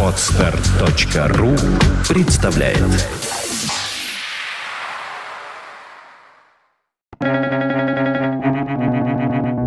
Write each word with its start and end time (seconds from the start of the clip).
Отстар.ру 0.00 1.56
представляет 2.08 2.78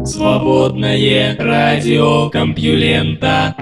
Свободное 0.06 1.36
радио 1.38 2.30
Компьюлента 2.30 3.56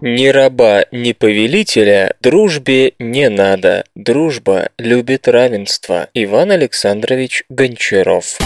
Ни 0.00 0.28
раба, 0.28 0.86
ни 0.90 1.12
повелителя 1.12 2.14
дружбе 2.22 2.94
не 2.98 3.28
надо. 3.28 3.84
Дружба 3.94 4.70
любит 4.78 5.28
равенство. 5.28 6.08
Иван 6.14 6.50
Александрович 6.52 7.44
Гончаров. 7.50 8.38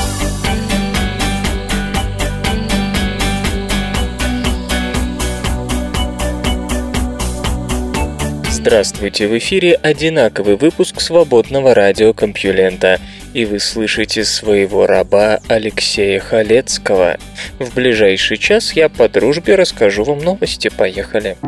Здравствуйте, 8.61 9.27
в 9.27 9.39
эфире 9.39 9.73
одинаковый 9.73 10.57
выпуск 10.57 11.00
свободного 11.00 11.75
радиокомпьюлента, 11.75 13.00
и 13.33 13.46
вы 13.46 13.59
слышите 13.59 14.23
своего 14.23 14.86
раба 14.86 15.41
Алексея 15.49 16.21
Халецкого. 16.21 17.17
В 17.59 17.75
ближайший 17.75 18.36
час 18.36 18.75
я 18.75 18.91
по 18.91 19.09
дружбе 19.09 19.55
расскажу 19.55 20.05
вам 20.05 20.19
новости, 20.19 20.69
поехали. 20.69 21.39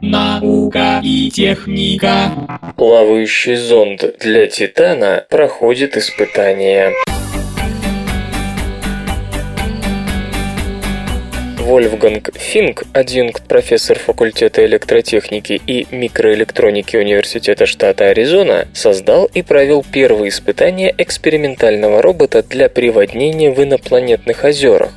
Наука 0.00 0.98
и 1.04 1.30
техника 1.30 2.32
Плавающий 2.76 3.54
зонд 3.54 4.04
для 4.18 4.48
Титана 4.48 5.24
проходит 5.30 5.96
испытания. 5.96 6.92
Вольфганг 11.62 12.36
Финк, 12.36 12.82
адъюнкт 12.92 13.44
профессор 13.44 13.96
факультета 13.96 14.66
электротехники 14.66 15.60
и 15.64 15.86
микроэлектроники 15.92 16.96
Университета 16.96 17.66
штата 17.66 18.06
Аризона, 18.06 18.66
создал 18.74 19.30
и 19.32 19.42
провел 19.42 19.84
первые 19.84 20.30
испытания 20.30 20.92
экспериментального 20.98 22.02
робота 22.02 22.42
для 22.42 22.68
приводнения 22.68 23.52
в 23.52 23.62
инопланетных 23.62 24.42
озерах. 24.42 24.90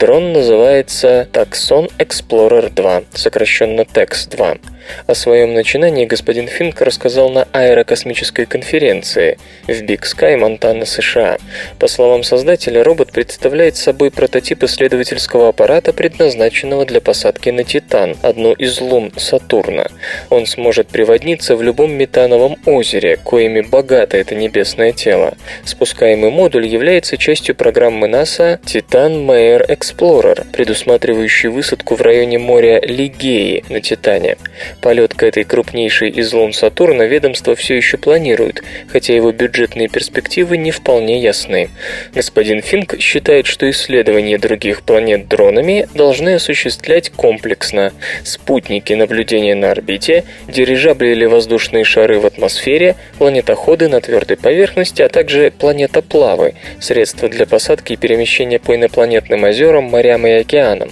Дрон 0.00 0.32
называется 0.32 1.28
Tucson 1.32 1.88
Explorer 1.98 2.70
2, 2.74 3.02
сокращенно 3.14 3.82
TEX-2. 3.82 4.60
О 5.06 5.14
своем 5.14 5.54
начинании 5.54 6.06
господин 6.06 6.48
Финк 6.48 6.80
рассказал 6.80 7.30
на 7.30 7.46
аэрокосмической 7.52 8.46
конференции 8.46 9.38
в 9.66 9.82
Биг 9.82 10.04
Скай, 10.06 10.36
Монтана, 10.36 10.84
США. 10.84 11.38
По 11.78 11.88
словам 11.88 12.22
создателя, 12.22 12.82
робот 12.82 13.12
представляет 13.12 13.76
собой 13.76 14.10
прототип 14.10 14.62
исследовательского 14.64 15.48
аппарата, 15.48 15.92
предназначенного 15.92 16.84
для 16.84 17.00
посадки 17.00 17.50
на 17.50 17.64
Титан, 17.64 18.16
одну 18.22 18.52
из 18.52 18.80
лун 18.80 19.12
Сатурна. 19.16 19.88
Он 20.30 20.46
сможет 20.46 20.88
приводниться 20.88 21.56
в 21.56 21.62
любом 21.62 21.92
метановом 21.92 22.56
озере, 22.66 23.16
коими 23.16 23.60
богато 23.60 24.16
это 24.16 24.34
небесное 24.34 24.92
тело. 24.92 25.34
Спускаемый 25.64 26.30
модуль 26.30 26.66
является 26.66 27.16
частью 27.16 27.54
программы 27.54 28.08
НАСА 28.08 28.60
Titan 28.64 29.26
Mare 29.26 29.66
Explorer, 29.68 30.46
предусматривающей 30.52 31.48
высадку 31.48 31.94
в 31.94 32.02
районе 32.02 32.38
моря 32.38 32.80
Лигеи 32.80 33.64
на 33.68 33.80
Титане. 33.80 34.36
Полет 34.80 35.14
к 35.14 35.24
этой 35.24 35.42
крупнейшей 35.42 36.08
из 36.08 36.32
лун 36.32 36.52
Сатурна 36.52 37.04
ведомство 37.04 37.56
все 37.56 37.74
еще 37.74 37.96
планирует, 37.96 38.62
хотя 38.88 39.14
его 39.14 39.32
бюджетные 39.32 39.88
перспективы 39.88 40.56
не 40.56 40.70
вполне 40.70 41.20
ясны. 41.20 41.70
Господин 42.14 42.62
Финк 42.62 43.00
считает, 43.00 43.46
что 43.46 43.68
исследования 43.70 44.38
других 44.38 44.82
планет 44.82 45.26
дронами 45.26 45.88
должны 45.94 46.34
осуществлять 46.34 47.10
комплексно. 47.10 47.92
Спутники 48.22 48.92
наблюдения 48.92 49.56
на 49.56 49.72
орбите, 49.72 50.24
дирижабли 50.46 51.08
или 51.08 51.24
воздушные 51.24 51.82
шары 51.82 52.20
в 52.20 52.26
атмосфере, 52.26 52.94
планетоходы 53.18 53.88
на 53.88 54.00
твердой 54.00 54.36
поверхности, 54.36 55.02
а 55.02 55.08
также 55.08 55.50
планетоплавы, 55.50 56.54
средства 56.80 57.28
для 57.28 57.46
посадки 57.46 57.94
и 57.94 57.96
перемещения 57.96 58.60
по 58.60 58.76
инопланетным 58.76 59.42
озерам, 59.42 59.84
морям 59.84 60.24
и 60.26 60.30
океанам. 60.30 60.90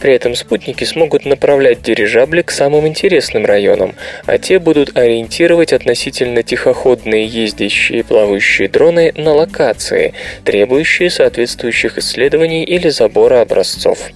При 0.00 0.12
этом 0.12 0.34
спутники 0.34 0.82
смогут 0.82 1.24
направлять 1.24 1.82
дирижабли 1.82 2.42
к 2.42 2.50
самым 2.50 2.88
интересным 2.88 3.27
районам, 3.44 3.94
а 4.26 4.38
те 4.38 4.58
будут 4.58 4.96
ориентировать 4.96 5.72
относительно 5.72 6.42
тихоходные 6.42 7.26
ездящие 7.26 8.00
и 8.00 8.02
плавающие 8.02 8.68
дроны 8.68 9.12
на 9.16 9.32
локации, 9.32 10.14
требующие 10.44 11.10
соответствующих 11.10 11.98
исследований 11.98 12.64
или 12.64 12.88
забора 12.88 13.40
образцов. 13.40 14.10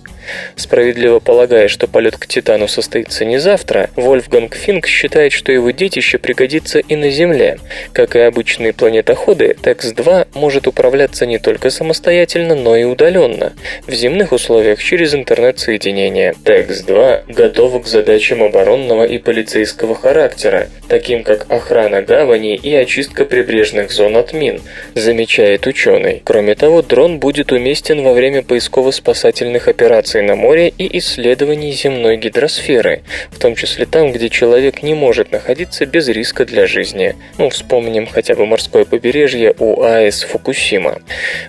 Справедливо 0.57 1.19
полагая, 1.19 1.69
что 1.69 1.87
полет 1.87 2.17
к 2.17 2.27
Титану 2.27 2.69
состоится 2.69 3.25
не 3.25 3.39
завтра, 3.39 3.91
Вольфганг 3.97 4.55
Финк 4.55 4.87
считает, 4.87 5.33
что 5.33 5.53
его 5.53 5.71
детище 5.71 6.19
пригодится 6.19 6.79
и 6.79 6.97
на 6.97 7.11
Земле. 7.11 7.59
Как 7.93 8.17
и 8.17 8.21
обычные 8.21 8.73
планетоходы, 8.73 9.57
ТЭКС-2 9.63 10.29
может 10.35 10.67
управляться 10.67 11.27
не 11.27 11.39
только 11.39 11.71
самостоятельно, 11.71 12.55
но 12.55 12.77
и 12.77 12.85
удаленно, 12.85 13.53
в 13.87 13.93
земных 13.93 14.33
условиях 14.33 14.83
через 14.83 15.15
интернет-соединение. 15.15 16.35
ТЭКС-2 16.45 17.33
готов 17.33 17.83
к 17.83 17.87
задачам 17.87 18.43
оборонного 18.43 19.05
и 19.05 19.19
полицейского 19.19 19.95
характера, 19.95 20.69
таким 20.89 21.25
как 21.25 21.51
охрана 21.51 22.03
гавани 22.03 22.55
и 22.55 22.75
очистка 22.75 23.25
прибрежных 23.25 23.91
зон 23.91 24.17
от 24.17 24.33
мин, 24.33 24.61
замечает 24.95 25.67
ученый. 25.67 26.23
Кроме 26.25 26.55
того, 26.55 26.83
дрон 26.83 27.19
будет 27.19 27.53
уместен 27.53 28.03
во 28.03 28.13
время 28.13 28.43
поисково-спасательных 28.43 29.69
операций 29.69 30.12
на 30.21 30.37
море 30.37 30.69
и 30.77 30.99
исследований 30.99 31.73
земной 31.73 32.19
гидросферы, 32.19 33.01
в 33.31 33.39
том 33.39 33.55
числе 33.55 33.87
там, 33.87 34.13
где 34.13 34.29
человек 34.29 34.83
не 34.83 34.93
может 34.93 35.33
находиться 35.33 35.87
без 35.87 36.09
риска 36.09 36.45
для 36.45 36.67
жизни. 36.67 37.17
Ну, 37.39 37.49
вспомним 37.49 38.07
хотя 38.07 38.35
бы 38.35 38.45
морское 38.45 38.85
побережье 38.85 39.55
у 39.59 39.83
АЭС 39.83 40.25
Фукусима. 40.25 41.01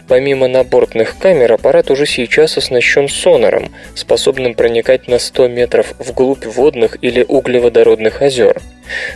Помимо 0.08 0.48
набортных 0.48 1.18
камер, 1.18 1.52
аппарат 1.52 1.92
уже 1.92 2.06
сейчас 2.06 2.58
оснащен 2.58 3.10
сонаром, 3.10 3.74
способным 3.96 4.54
проникать 4.54 5.10
на 5.10 5.20
100 5.20 5.50
метров 5.50 5.94
вглубь 6.00 6.46
водных 6.46 6.98
или 7.02 7.26
углеводородных 7.28 8.22
озер. 8.22 8.62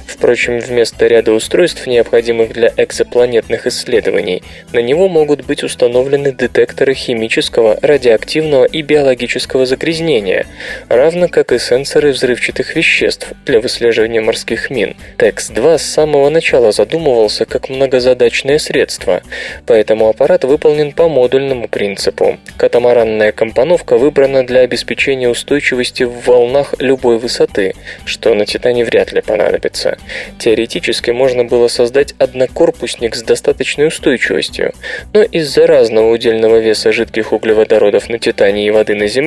Впрочем, 0.06 0.60
вместо 0.60 1.08
ряда 1.08 1.34
устройств, 1.34 1.86
необходимых 1.88 2.54
для 2.54 2.74
экзопланетных 2.78 3.68
исследований, 3.68 4.42
на 4.72 4.80
него 4.80 5.08
могут 5.08 5.46
быть 5.46 5.64
установлены 5.64 6.32
детекторы 6.32 6.94
химического, 6.94 7.78
радиоактивного 7.82 8.66
и 8.66 8.82
биологического 8.82 9.37
загрязнения, 9.66 10.48
равно 10.90 11.28
как 11.28 11.52
и 11.52 11.60
сенсоры 11.60 12.12
взрывчатых 12.12 12.76
веществ 12.76 13.34
для 13.46 13.60
выслеживания 13.60 14.22
морских 14.22 14.70
мин. 14.70 14.96
TEX-2 15.18 15.78
с 15.78 15.84
самого 15.84 16.30
начала 16.30 16.72
задумывался 16.72 17.46
как 17.46 17.70
многозадачное 17.70 18.58
средство, 18.58 19.22
поэтому 19.66 20.10
аппарат 20.10 20.44
выполнен 20.44 20.92
по 20.92 21.08
модульному 21.08 21.68
принципу. 21.68 22.38
Катамаранная 22.58 23.32
компоновка 23.32 23.98
выбрана 23.98 24.46
для 24.46 24.62
обеспечения 24.62 25.30
устойчивости 25.30 26.04
в 26.04 26.26
волнах 26.26 26.74
любой 26.80 27.20
высоты, 27.20 27.74
что 28.06 28.34
на 28.34 28.46
Титане 28.46 28.84
вряд 28.84 29.12
ли 29.12 29.22
понадобится. 29.22 29.98
Теоретически 30.40 31.12
можно 31.12 31.44
было 31.44 31.68
создать 31.68 32.14
однокорпусник 32.18 33.16
с 33.16 33.24
достаточной 33.24 33.88
устойчивостью, 33.88 34.74
но 35.14 35.22
из-за 35.22 35.68
разного 35.68 36.12
удельного 36.12 36.58
веса 36.58 36.92
жидких 36.92 37.34
углеводородов 37.34 38.10
на 38.10 38.20
Титане 38.20 38.66
и 38.68 38.72
воды 38.72 38.96
на 38.96 39.08
Земле 39.08 39.27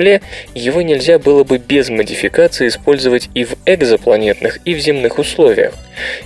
его 0.54 0.82
нельзя 0.82 1.18
было 1.18 1.44
бы 1.44 1.58
без 1.58 1.90
модификации 1.90 2.68
использовать 2.68 3.28
и 3.34 3.44
в 3.44 3.54
экзопланетных, 3.66 4.58
и 4.64 4.74
в 4.74 4.78
земных 4.78 5.18
условиях. 5.18 5.74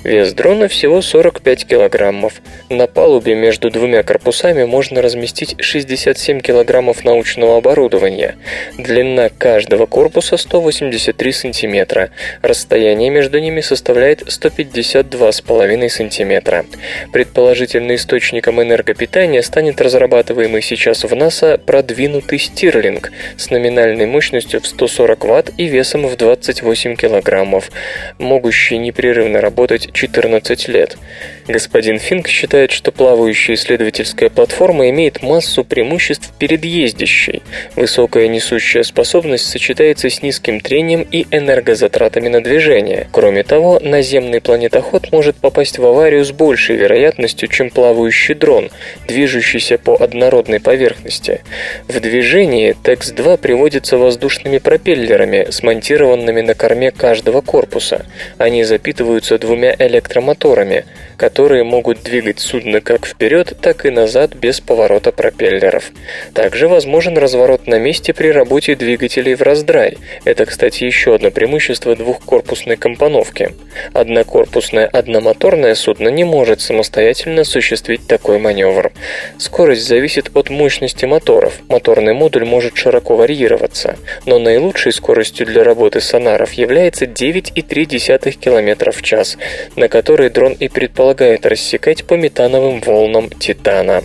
Вес 0.02 0.32
дрона 0.32 0.68
всего 0.68 1.00
45 1.02 1.66
килограммов. 1.66 2.34
На 2.68 2.86
палубе 2.86 3.34
между 3.34 3.70
двумя 3.70 4.02
корпусами 4.02 4.64
можно 4.64 5.02
разместить 5.02 5.56
67 5.58 6.40
килограммов 6.40 7.04
научного 7.04 7.56
оборудования. 7.56 8.36
Длина 8.78 9.28
каждого 9.28 9.86
корпуса 9.86 10.36
183 10.36 11.32
сантиметра. 11.32 12.10
Расстояние 12.42 13.10
между 13.10 13.38
ними 13.38 13.60
составляет 13.60 14.22
152,5 14.22 15.88
сантиметра. 15.88 16.64
Предположительно 17.12 17.94
источником 17.94 18.62
энергопитания 18.62 19.42
станет 19.42 19.80
разрабатываемый 19.80 20.62
сейчас 20.62 21.04
в 21.04 21.14
НАСА 21.14 21.58
продвинутый 21.58 22.38
Стирлинг 22.38 23.12
с 23.36 23.50
номинальной 23.64 24.06
мощностью 24.06 24.60
в 24.60 24.66
140 24.66 25.24
Вт 25.24 25.50
и 25.56 25.66
весом 25.66 26.06
в 26.06 26.16
28 26.16 26.96
килограммов, 26.96 27.70
могущий 28.18 28.76
непрерывно 28.76 29.40
работать 29.40 29.90
14 29.92 30.68
лет. 30.68 30.98
Господин 31.46 31.98
Финк 31.98 32.28
считает, 32.28 32.70
что 32.70 32.90
плавающая 32.90 33.54
исследовательская 33.54 34.30
платформа 34.30 34.88
имеет 34.88 35.22
массу 35.22 35.62
преимуществ 35.62 36.32
перед 36.38 36.64
ездящей. 36.64 37.42
Высокая 37.76 38.28
несущая 38.28 38.82
способность 38.82 39.46
сочетается 39.46 40.08
с 40.08 40.22
низким 40.22 40.60
трением 40.60 41.06
и 41.10 41.26
энергозатратами 41.30 42.28
на 42.28 42.42
движение. 42.42 43.08
Кроме 43.12 43.42
того, 43.42 43.78
наземный 43.82 44.40
планетоход 44.40 45.12
может 45.12 45.36
попасть 45.36 45.78
в 45.78 45.84
аварию 45.84 46.24
с 46.24 46.32
большей 46.32 46.76
вероятностью, 46.76 47.48
чем 47.48 47.68
плавающий 47.68 48.34
дрон, 48.34 48.70
движущийся 49.06 49.76
по 49.76 49.96
однородной 49.96 50.60
поверхности. 50.60 51.42
В 51.88 52.00
движении 52.00 52.74
ТЭКС-2 52.84 53.36
приводится 53.54 53.98
воздушными 53.98 54.58
пропеллерами, 54.58 55.46
смонтированными 55.48 56.40
на 56.40 56.54
корме 56.54 56.90
каждого 56.90 57.40
корпуса. 57.40 58.04
Они 58.36 58.64
запитываются 58.64 59.38
двумя 59.38 59.76
электромоторами, 59.78 60.86
которые 61.16 61.64
могут 61.64 62.02
двигать 62.02 62.40
судно 62.40 62.80
как 62.80 63.06
вперед, 63.06 63.56
так 63.60 63.86
и 63.86 63.90
назад 63.90 64.34
без 64.34 64.60
поворота 64.60 65.12
пропеллеров. 65.12 65.90
Также 66.32 66.68
возможен 66.68 67.16
разворот 67.16 67.66
на 67.66 67.78
месте 67.78 68.12
при 68.12 68.28
работе 68.28 68.74
двигателей 68.74 69.34
в 69.34 69.42
раздрай. 69.42 69.98
Это, 70.24 70.46
кстати, 70.46 70.84
еще 70.84 71.14
одно 71.14 71.30
преимущество 71.30 71.94
двухкорпусной 71.94 72.76
компоновки. 72.76 73.52
Однокорпусное 73.92 74.86
одномоторное 74.86 75.74
судно 75.74 76.08
не 76.08 76.24
может 76.24 76.60
самостоятельно 76.60 77.42
осуществить 77.42 78.06
такой 78.06 78.38
маневр. 78.38 78.92
Скорость 79.38 79.86
зависит 79.86 80.30
от 80.34 80.50
мощности 80.50 81.04
моторов. 81.04 81.54
Моторный 81.68 82.14
модуль 82.14 82.44
может 82.44 82.76
широко 82.76 83.16
варьироваться, 83.16 83.96
но 84.26 84.38
наилучшей 84.38 84.92
скоростью 84.92 85.46
для 85.46 85.64
работы 85.64 86.00
сонаров 86.00 86.52
является 86.54 87.04
9,3 87.04 88.32
км 88.32 88.92
в 88.92 89.02
час, 89.02 89.36
на 89.76 89.88
которой 89.88 90.30
дрон 90.30 90.52
и 90.52 90.68
предполагает 90.68 91.03
рассекать 91.46 92.04
по 92.04 92.14
метановым 92.14 92.80
волнам 92.80 93.28
Титана. 93.30 94.02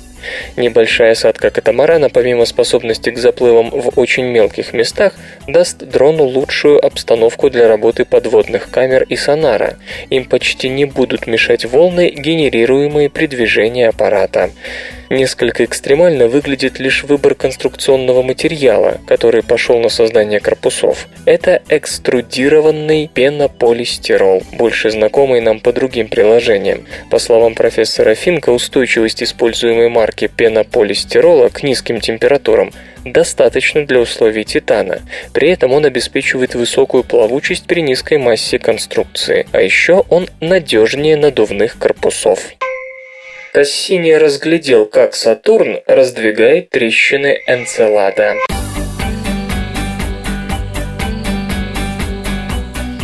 Небольшая 0.57 1.13
осадка 1.13 1.49
катамарана, 1.49 2.09
помимо 2.09 2.45
способности 2.45 3.09
к 3.09 3.17
заплывам 3.17 3.69
в 3.69 3.97
очень 3.97 4.25
мелких 4.25 4.73
местах, 4.73 5.13
даст 5.47 5.77
дрону 5.77 6.25
лучшую 6.25 6.83
обстановку 6.85 7.49
для 7.49 7.67
работы 7.67 8.05
подводных 8.05 8.69
камер 8.69 9.03
и 9.03 9.15
сонара. 9.15 9.77
Им 10.09 10.25
почти 10.25 10.69
не 10.69 10.85
будут 10.85 11.27
мешать 11.27 11.65
волны, 11.65 12.09
генерируемые 12.09 13.09
при 13.09 13.27
движении 13.27 13.85
аппарата. 13.85 14.51
Несколько 15.09 15.65
экстремально 15.65 16.27
выглядит 16.27 16.79
лишь 16.79 17.03
выбор 17.03 17.33
конструкционного 17.33 18.21
материала, 18.21 18.99
который 19.07 19.41
пошел 19.41 19.79
на 19.79 19.89
создание 19.89 20.39
корпусов. 20.39 21.07
Это 21.25 21.63
экструдированный 21.67 23.09
пенополистирол, 23.11 24.43
больше 24.53 24.91
знакомый 24.91 25.41
нам 25.41 25.61
по 25.61 25.73
другим 25.73 26.09
приложениям. 26.09 26.85
По 27.09 27.17
словам 27.17 27.55
профессора 27.55 28.13
Финка, 28.13 28.51
устойчивость 28.51 29.23
используемой 29.23 29.89
марки 29.89 30.27
пенополистирола 30.27 31.49
к 31.49 31.63
низким 31.63 31.99
температурам 32.01 32.71
достаточно 33.03 33.85
для 33.85 34.01
условий 34.01 34.43
титана. 34.43 35.01
При 35.33 35.49
этом 35.49 35.71
он 35.71 35.85
обеспечивает 35.85 36.53
высокую 36.53 37.03
плавучесть 37.03 37.65
при 37.65 37.81
низкой 37.81 38.19
массе 38.19 38.59
конструкции, 38.59 39.47
а 39.53 39.61
еще 39.61 40.03
он 40.09 40.27
надежнее 40.39 41.15
надувных 41.15 41.79
корпусов. 41.79 42.39
Кассини 43.59 44.13
разглядел, 44.13 44.85
как 44.85 45.13
Сатурн 45.13 45.81
раздвигает 45.85 46.69
трещины 46.69 47.41
Энцелада. 47.45 48.35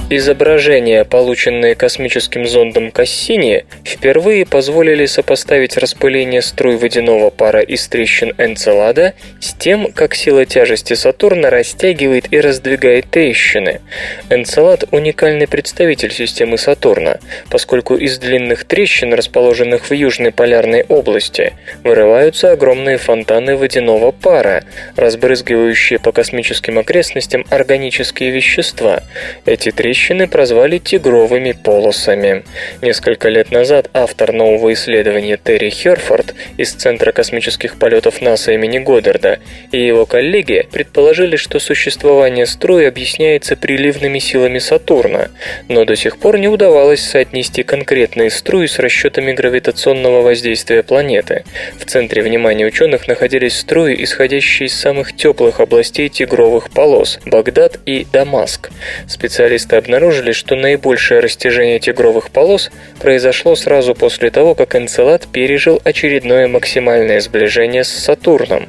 Изображения, 0.07 1.03
полученные 1.03 1.73
космическим 1.73 2.45
зондом 2.45 2.91
Кассини, 2.91 3.65
впервые 3.83 4.45
позволили 4.45 5.07
сопоставить 5.07 5.77
распыление 5.77 6.43
струй 6.43 6.77
водяного 6.77 7.31
пара 7.31 7.61
из 7.61 7.87
трещин 7.87 8.31
Энцелада 8.37 9.15
с 9.39 9.53
тем, 9.53 9.91
как 9.91 10.13
сила 10.13 10.45
тяжести 10.45 10.93
Сатурна 10.93 11.49
растягивает 11.49 12.31
и 12.31 12.39
раздвигает 12.39 13.09
трещины. 13.09 13.81
Энцелад– 14.29 14.83
уникальный 14.91 15.47
представитель 15.47 16.11
системы 16.11 16.59
Сатурна, 16.59 17.17
поскольку 17.49 17.95
из 17.95 18.19
длинных 18.19 18.65
трещин, 18.65 19.11
расположенных 19.11 19.89
в 19.89 19.91
южной 19.91 20.31
полярной 20.31 20.83
области, 20.83 21.53
вырываются 21.83 22.51
огромные 22.51 22.99
фонтаны 22.99 23.57
водяного 23.57 24.11
пара, 24.11 24.65
разбрызгивающие 24.97 25.97
по 25.97 26.11
космическим 26.11 26.77
окрестностям 26.77 27.43
органические 27.49 28.29
вещества. 28.29 29.01
Эти 29.47 29.71
трещины 29.71 29.95
трещины 30.05 30.27
прозвали 30.27 30.77
тигровыми 30.77 31.53
полосами. 31.53 32.43
Несколько 32.83 33.29
лет 33.29 33.51
назад 33.51 33.89
автор 33.93 34.33
нового 34.33 34.71
исследования 34.73 35.39
Терри 35.43 35.71
Херфорд 35.71 36.35
из 36.57 36.73
Центра 36.73 37.11
космических 37.11 37.79
полетов 37.79 38.21
НАСА 38.21 38.51
имени 38.51 38.77
Годдарда 38.77 39.39
и 39.71 39.83
его 39.83 40.05
коллеги 40.05 40.67
предположили, 40.71 41.37
что 41.37 41.59
существование 41.59 42.45
струй 42.45 42.87
объясняется 42.87 43.55
приливными 43.55 44.19
силами 44.19 44.59
Сатурна, 44.59 45.29
но 45.69 45.85
до 45.85 45.95
сих 45.95 46.19
пор 46.19 46.37
не 46.37 46.49
удавалось 46.49 47.01
соотнести 47.01 47.63
конкретные 47.63 48.29
струи 48.29 48.67
с 48.67 48.77
расчетами 48.77 49.33
гравитационного 49.33 50.21
воздействия 50.21 50.83
планеты. 50.83 51.45
В 51.79 51.85
центре 51.85 52.21
внимания 52.21 52.65
ученых 52.65 53.07
находились 53.07 53.57
струи, 53.57 53.95
исходящие 54.03 54.67
из 54.67 54.75
самых 54.75 55.15
теплых 55.15 55.59
областей 55.59 56.09
тигровых 56.09 56.69
полос– 56.69 57.19
Багдад 57.25 57.79
и 57.87 58.05
Дамаск. 58.13 58.69
Специалисты 59.07 59.77
обнаружили, 59.85 60.31
что 60.31 60.55
наибольшее 60.55 61.19
растяжение 61.19 61.79
тигровых 61.79 62.31
полос 62.31 62.71
произошло 62.99 63.55
сразу 63.55 63.93
после 63.93 64.31
того, 64.31 64.55
как 64.55 64.75
Энцелад 64.75 65.27
пережил 65.31 65.79
очередное 65.83 66.47
максимальное 66.47 67.19
сближение 67.19 67.83
с 67.83 67.89
Сатурном. 67.89 68.67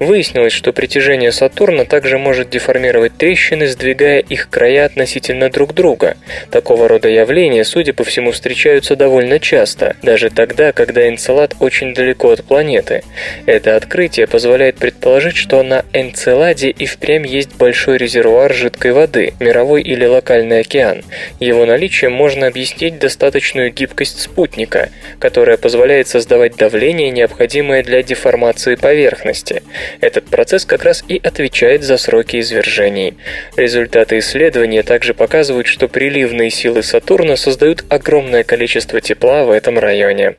Выяснилось, 0.00 0.52
что 0.52 0.72
притяжение 0.72 1.30
Сатурна 1.30 1.84
также 1.84 2.18
может 2.18 2.50
деформировать 2.50 3.16
трещины, 3.16 3.68
сдвигая 3.68 4.18
их 4.18 4.50
края 4.50 4.86
относительно 4.86 5.50
друг 5.50 5.72
друга. 5.72 6.16
Такого 6.50 6.88
рода 6.88 7.08
явления, 7.08 7.64
судя 7.64 7.92
по 7.92 8.02
всему, 8.02 8.32
встречаются 8.32 8.96
довольно 8.96 9.38
часто, 9.38 9.96
даже 10.02 10.30
тогда, 10.30 10.72
когда 10.72 11.08
Энцелад 11.08 11.54
очень 11.60 11.94
далеко 11.94 12.30
от 12.30 12.42
планеты. 12.42 13.04
Это 13.46 13.76
открытие 13.76 14.26
позволяет 14.26 14.76
предположить, 14.76 15.36
что 15.36 15.62
на 15.62 15.84
Энцеладе 15.92 16.70
и 16.70 16.86
впрямь 16.86 17.26
есть 17.26 17.56
большой 17.56 17.98
резервуар 17.98 18.52
жидкой 18.52 18.92
воды, 18.92 19.34
мировой 19.38 19.82
или 19.82 20.04
локальной 20.04 20.55
Тихий 20.62 20.78
океан. 20.78 21.02
Его 21.40 21.66
наличием 21.66 22.12
можно 22.12 22.46
объяснить 22.46 22.98
достаточную 22.98 23.72
гибкость 23.72 24.20
спутника, 24.20 24.90
которая 25.18 25.56
позволяет 25.56 26.08
создавать 26.08 26.56
давление, 26.56 27.10
необходимое 27.10 27.82
для 27.82 28.02
деформации 28.02 28.74
поверхности. 28.76 29.62
Этот 30.00 30.26
процесс 30.26 30.64
как 30.64 30.84
раз 30.84 31.04
и 31.08 31.20
отвечает 31.22 31.82
за 31.82 31.96
сроки 31.96 32.40
извержений. 32.40 33.14
Результаты 33.56 34.18
исследования 34.18 34.82
также 34.82 35.14
показывают, 35.14 35.66
что 35.66 35.88
приливные 35.88 36.50
силы 36.50 36.82
Сатурна 36.82 37.36
создают 37.36 37.84
огромное 37.88 38.44
количество 38.44 39.00
тепла 39.00 39.44
в 39.44 39.50
этом 39.50 39.78
районе 39.78 40.36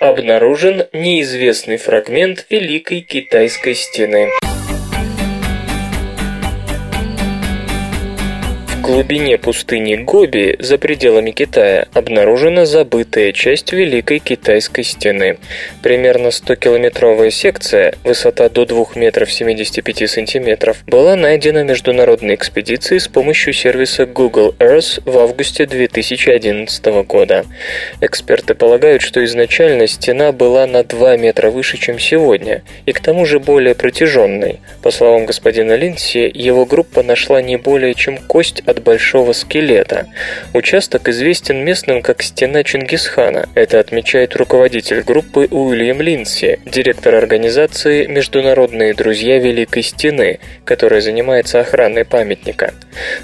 обнаружен 0.00 0.86
неизвестный 0.92 1.76
фрагмент 1.76 2.46
Великой 2.50 3.02
Китайской 3.02 3.76
стены. 3.76 4.30
Глубине 8.82 9.38
пустыни 9.38 9.94
Гоби, 9.94 10.56
за 10.58 10.76
пределами 10.76 11.30
Китая, 11.30 11.86
обнаружена 11.94 12.66
забытая 12.66 13.32
часть 13.32 13.72
Великой 13.72 14.18
Китайской 14.18 14.82
стены. 14.82 15.38
Примерно 15.82 16.28
100-километровая 16.28 17.30
секция, 17.30 17.94
высота 18.02 18.48
до 18.48 18.66
2 18.66 18.86
метров 18.96 19.32
75 19.32 20.10
сантиметров, 20.10 20.82
была 20.86 21.14
найдена 21.14 21.62
международной 21.62 22.34
экспедицией 22.34 22.98
с 22.98 23.06
помощью 23.06 23.52
сервиса 23.52 24.04
Google 24.04 24.54
Earth 24.58 25.00
в 25.04 25.16
августе 25.16 25.64
2011 25.66 26.84
года. 27.06 27.44
Эксперты 28.00 28.54
полагают, 28.56 29.02
что 29.02 29.24
изначально 29.24 29.86
стена 29.86 30.32
была 30.32 30.66
на 30.66 30.82
2 30.82 31.18
метра 31.18 31.50
выше, 31.50 31.78
чем 31.78 32.00
сегодня, 32.00 32.62
и 32.84 32.92
к 32.92 32.98
тому 32.98 33.26
же 33.26 33.38
более 33.38 33.76
протяженной. 33.76 34.58
По 34.82 34.90
словам 34.90 35.24
господина 35.24 35.76
Линси, 35.76 36.28
его 36.34 36.66
группа 36.66 37.04
нашла 37.04 37.40
не 37.40 37.56
более 37.56 37.94
чем 37.94 38.18
кость 38.18 38.60
от 38.72 38.82
большого 38.82 39.32
скелета. 39.32 40.06
Участок 40.52 41.08
известен 41.08 41.64
местным 41.64 42.02
как 42.02 42.22
«Стена 42.22 42.64
Чингисхана». 42.64 43.48
Это 43.54 43.78
отмечает 43.78 44.34
руководитель 44.34 45.02
группы 45.02 45.46
Уильям 45.50 46.00
Линси, 46.00 46.58
директор 46.64 47.14
организации 47.14 48.06
«Международные 48.06 48.94
друзья 48.94 49.38
Великой 49.38 49.82
Стены», 49.82 50.40
которая 50.64 51.00
занимается 51.00 51.60
охраной 51.60 52.04
памятника. 52.04 52.74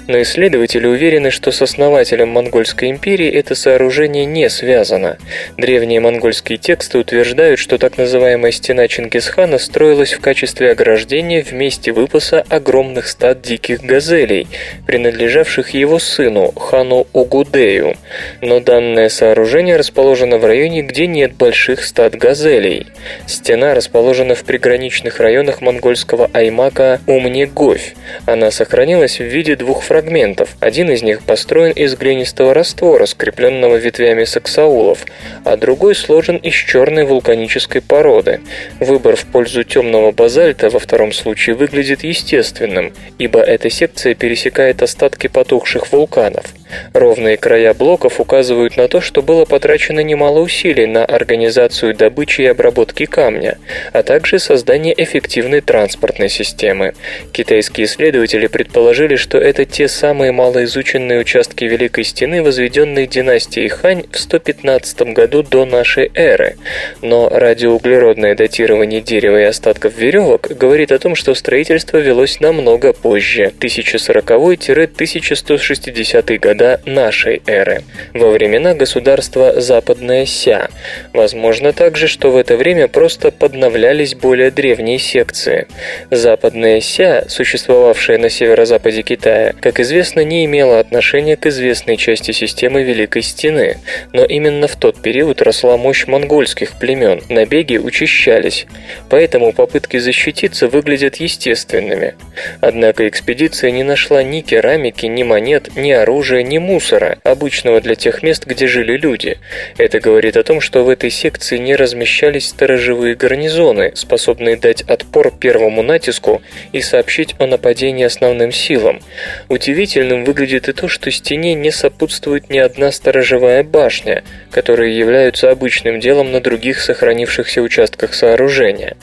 Но 0.07 0.21
исследователи 0.21 0.85
уверены, 0.85 1.31
что 1.31 1.51
с 1.51 1.61
основателем 1.61 2.29
Монгольской 2.29 2.89
империи 2.89 3.29
это 3.29 3.55
сооружение 3.55 4.25
не 4.25 4.49
связано. 4.49 5.17
Древние 5.57 5.99
монгольские 5.99 6.57
тексты 6.57 6.99
утверждают, 6.99 7.59
что 7.59 7.77
так 7.77 7.97
называемая 7.97 8.51
стена 8.51 8.87
Чингисхана 8.87 9.57
строилась 9.57 10.13
в 10.13 10.21
качестве 10.21 10.71
ограждения 10.71 11.43
в 11.43 11.51
месте 11.51 11.91
выпаса 11.91 12.45
огромных 12.49 13.07
стад 13.07 13.41
диких 13.41 13.81
газелей, 13.81 14.47
принадлежащих 14.85 15.38
принадлежавших 15.39 15.69
его 15.73 15.99
сыну, 15.99 16.51
хану 16.51 17.07
Угудею. 17.13 17.95
Но 18.41 18.59
данное 18.59 19.09
сооружение 19.09 19.77
расположено 19.77 20.37
в 20.37 20.45
районе, 20.45 20.81
где 20.81 21.07
нет 21.07 21.33
больших 21.33 21.83
стад 21.83 22.15
газелей. 22.15 22.87
Стена 23.27 23.73
расположена 23.73 24.35
в 24.35 24.43
приграничных 24.43 25.19
районах 25.19 25.61
монгольского 25.61 26.29
аймака 26.33 26.99
Умнегофь. 27.07 27.93
Она 28.25 28.51
сохранилась 28.51 29.19
в 29.19 29.23
виде 29.23 29.55
двух 29.55 29.83
фрагментов. 29.83 30.55
Один 30.59 30.91
из 30.91 31.01
них 31.03 31.21
построен 31.23 31.71
из 31.71 31.95
глинистого 31.95 32.53
раствора, 32.53 33.05
скрепленного 33.05 33.77
ветвями 33.77 34.25
саксаулов, 34.25 35.05
а 35.45 35.55
другой 35.55 35.95
сложен 35.95 36.37
из 36.37 36.53
черной 36.53 37.05
вулканической 37.05 37.81
породы. 37.81 38.41
Выбор 38.79 39.15
в 39.15 39.25
пользу 39.25 39.63
темного 39.63 40.11
базальта 40.11 40.69
во 40.69 40.79
втором 40.79 41.11
случае 41.11 41.55
выглядит 41.55 42.03
естественным, 42.03 42.93
ибо 43.17 43.39
эта 43.39 43.69
секция 43.69 44.15
пересекает 44.15 44.81
остатки 44.81 45.28
потухших 45.29 45.91
вулканов. 45.91 46.45
Ровные 46.93 47.37
края 47.37 47.73
блоков 47.73 48.19
указывают 48.19 48.77
на 48.77 48.87
то, 48.87 49.01
что 49.01 49.21
было 49.21 49.45
потрачено 49.45 50.01
немало 50.01 50.39
усилий 50.39 50.85
на 50.85 51.05
организацию 51.05 51.95
добычи 51.95 52.41
и 52.41 52.45
обработки 52.45 53.05
камня, 53.05 53.57
а 53.93 54.03
также 54.03 54.39
создание 54.39 54.93
эффективной 54.95 55.61
транспортной 55.61 56.29
системы. 56.29 56.93
Китайские 57.31 57.85
исследователи 57.85 58.47
предположили, 58.47 59.15
что 59.15 59.37
это 59.37 59.65
те 59.65 59.87
самые 59.87 60.31
малоизученные 60.31 61.19
участки 61.19 61.63
Великой 61.63 62.03
Стены, 62.03 62.43
возведенные 62.43 63.07
династией 63.07 63.69
Хань 63.69 64.03
в 64.11 64.19
115 64.19 65.01
году 65.13 65.43
до 65.43 65.65
нашей 65.65 66.11
эры. 66.13 66.57
Но 67.01 67.29
радиоуглеродное 67.29 68.35
датирование 68.35 69.01
дерева 69.01 69.41
и 69.41 69.43
остатков 69.43 69.97
веревок 69.97 70.47
говорит 70.49 70.91
о 70.91 70.99
том, 70.99 71.15
что 71.15 71.33
строительство 71.33 71.97
велось 71.97 72.39
намного 72.39 72.93
позже, 72.93 73.51
1040-1160 73.59 76.37
годы 76.37 76.58
года 76.59 76.81
нашей 76.85 77.41
эры, 77.45 77.83
во 78.13 78.31
времена 78.31 78.73
государства 78.73 79.61
Западная 79.61 80.25
Ся. 80.25 80.67
Возможно 81.13 81.71
также, 81.71 82.07
что 82.07 82.31
в 82.31 82.37
это 82.37 82.57
время 82.57 82.89
просто 82.89 83.31
подновлялись 83.31 84.13
более 84.13 84.51
древние 84.51 84.99
секции. 84.99 85.67
Западная 86.11 86.81
Ся, 86.81 87.23
существовавшая 87.29 88.17
на 88.17 88.29
северо-западе 88.29 89.03
Китая, 89.03 89.53
как 89.61 89.79
известно, 89.79 90.21
не 90.21 90.43
имела 90.43 90.79
отношения 90.79 91.37
к 91.37 91.45
известной 91.45 91.95
части 91.95 92.31
системы 92.31 92.83
Великой 92.83 93.21
Стены, 93.21 93.77
но 94.11 94.25
именно 94.25 94.67
в 94.67 94.75
тот 94.75 95.01
период 95.01 95.41
росла 95.41 95.77
мощь 95.77 96.07
монгольских 96.07 96.77
племен, 96.77 97.21
набеги 97.29 97.77
учащались, 97.77 98.67
поэтому 99.09 99.53
попытки 99.53 99.95
защититься 99.95 100.67
выглядят 100.67 101.15
естественными. 101.17 102.15
Однако 102.59 103.07
экспедиция 103.07 103.71
не 103.71 103.83
нашла 103.83 104.23
ни 104.23 104.41
керамики, 104.41 105.05
ни 105.05 105.23
монет, 105.23 105.69
ни 105.77 105.91
оружия, 105.91 106.48
ни 106.49 106.57
мусора, 106.57 107.19
обычного 107.23 107.79
для 107.79 107.95
тех 107.95 108.23
мест, 108.23 108.45
где 108.45 108.67
жили 108.67 108.97
люди. 108.97 109.37
Это 109.77 109.99
говорит 109.99 110.35
о 110.35 110.43
том, 110.43 110.59
что 110.59 110.83
в 110.83 110.89
этой 110.89 111.11
секции 111.11 111.57
не 111.57 111.75
размещались 111.75 112.49
сторожевые 112.49 113.15
гарнизоны, 113.15 113.93
способные 113.95 114.57
дать 114.57 114.81
отпор 114.81 115.31
первому 115.31 115.83
натиску 115.83 116.41
и 116.73 116.81
сообщить 116.81 117.35
о 117.39 117.45
нападении 117.45 118.03
основным 118.03 118.51
силам. 118.51 118.99
Удивительным 119.47 120.25
выглядит 120.25 120.67
и 120.67 120.73
то, 120.73 120.87
что 120.87 121.11
стене 121.11 121.53
не 121.53 121.71
сопутствует 121.71 122.49
ни 122.49 122.57
одна 122.57 122.91
сторожевая 122.91 123.63
башня, 123.63 124.23
которые 124.51 124.97
являются 124.97 125.51
обычным 125.51 125.99
делом 125.99 126.31
на 126.31 126.41
других 126.41 126.79
сохранившихся 126.79 127.61
участках 127.61 128.15
сооружения. 128.15 128.97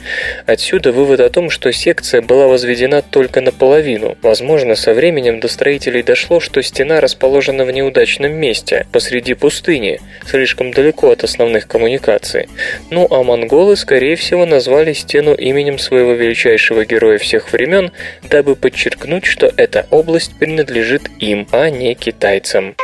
Отсюда 0.46 0.90
вывод 0.90 1.20
о 1.20 1.30
том, 1.30 1.48
что 1.50 1.72
секция 1.72 2.22
была 2.22 2.48
возведена 2.48 3.02
только 3.02 3.40
наполовину. 3.40 4.18
Возможно, 4.22 4.74
со 4.74 4.92
временем 4.92 5.38
до 5.38 5.46
строителей 5.46 6.02
дошло, 6.02 6.40
что 6.40 6.60
стена 6.62 7.00
расположена 7.00 7.36
расположена 7.37 7.64
в 7.64 7.71
неудачном 7.71 8.33
месте, 8.33 8.87
посреди 8.93 9.35
пустыни, 9.35 10.00
слишком 10.26 10.71
далеко 10.71 11.11
от 11.11 11.25
основных 11.25 11.66
коммуникаций. 11.69 12.49
Ну 12.90 13.07
а 13.11 13.23
монголы, 13.23 13.76
скорее 13.76 14.16
всего, 14.16 14.47
назвали 14.47 14.95
стену 14.95 15.35
именем 15.35 15.78
своего 15.78 16.12
величайшего 16.12 16.85
героя 16.87 17.19
всех 17.19 17.52
времен, 17.52 17.93
дабы 18.31 18.57
подчеркнуть, 18.57 19.26
что 19.26 19.52
эта 19.57 19.87
область 19.90 20.38
принадлежит 20.38 21.02
им, 21.19 21.47
а 21.52 21.69
не 21.69 21.95
китайцам. 21.95 22.75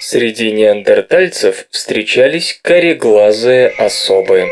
Среди 0.00 0.52
неандертальцев 0.52 1.66
встречались 1.70 2.58
кореглазые 2.62 3.68
особы. 3.68 4.48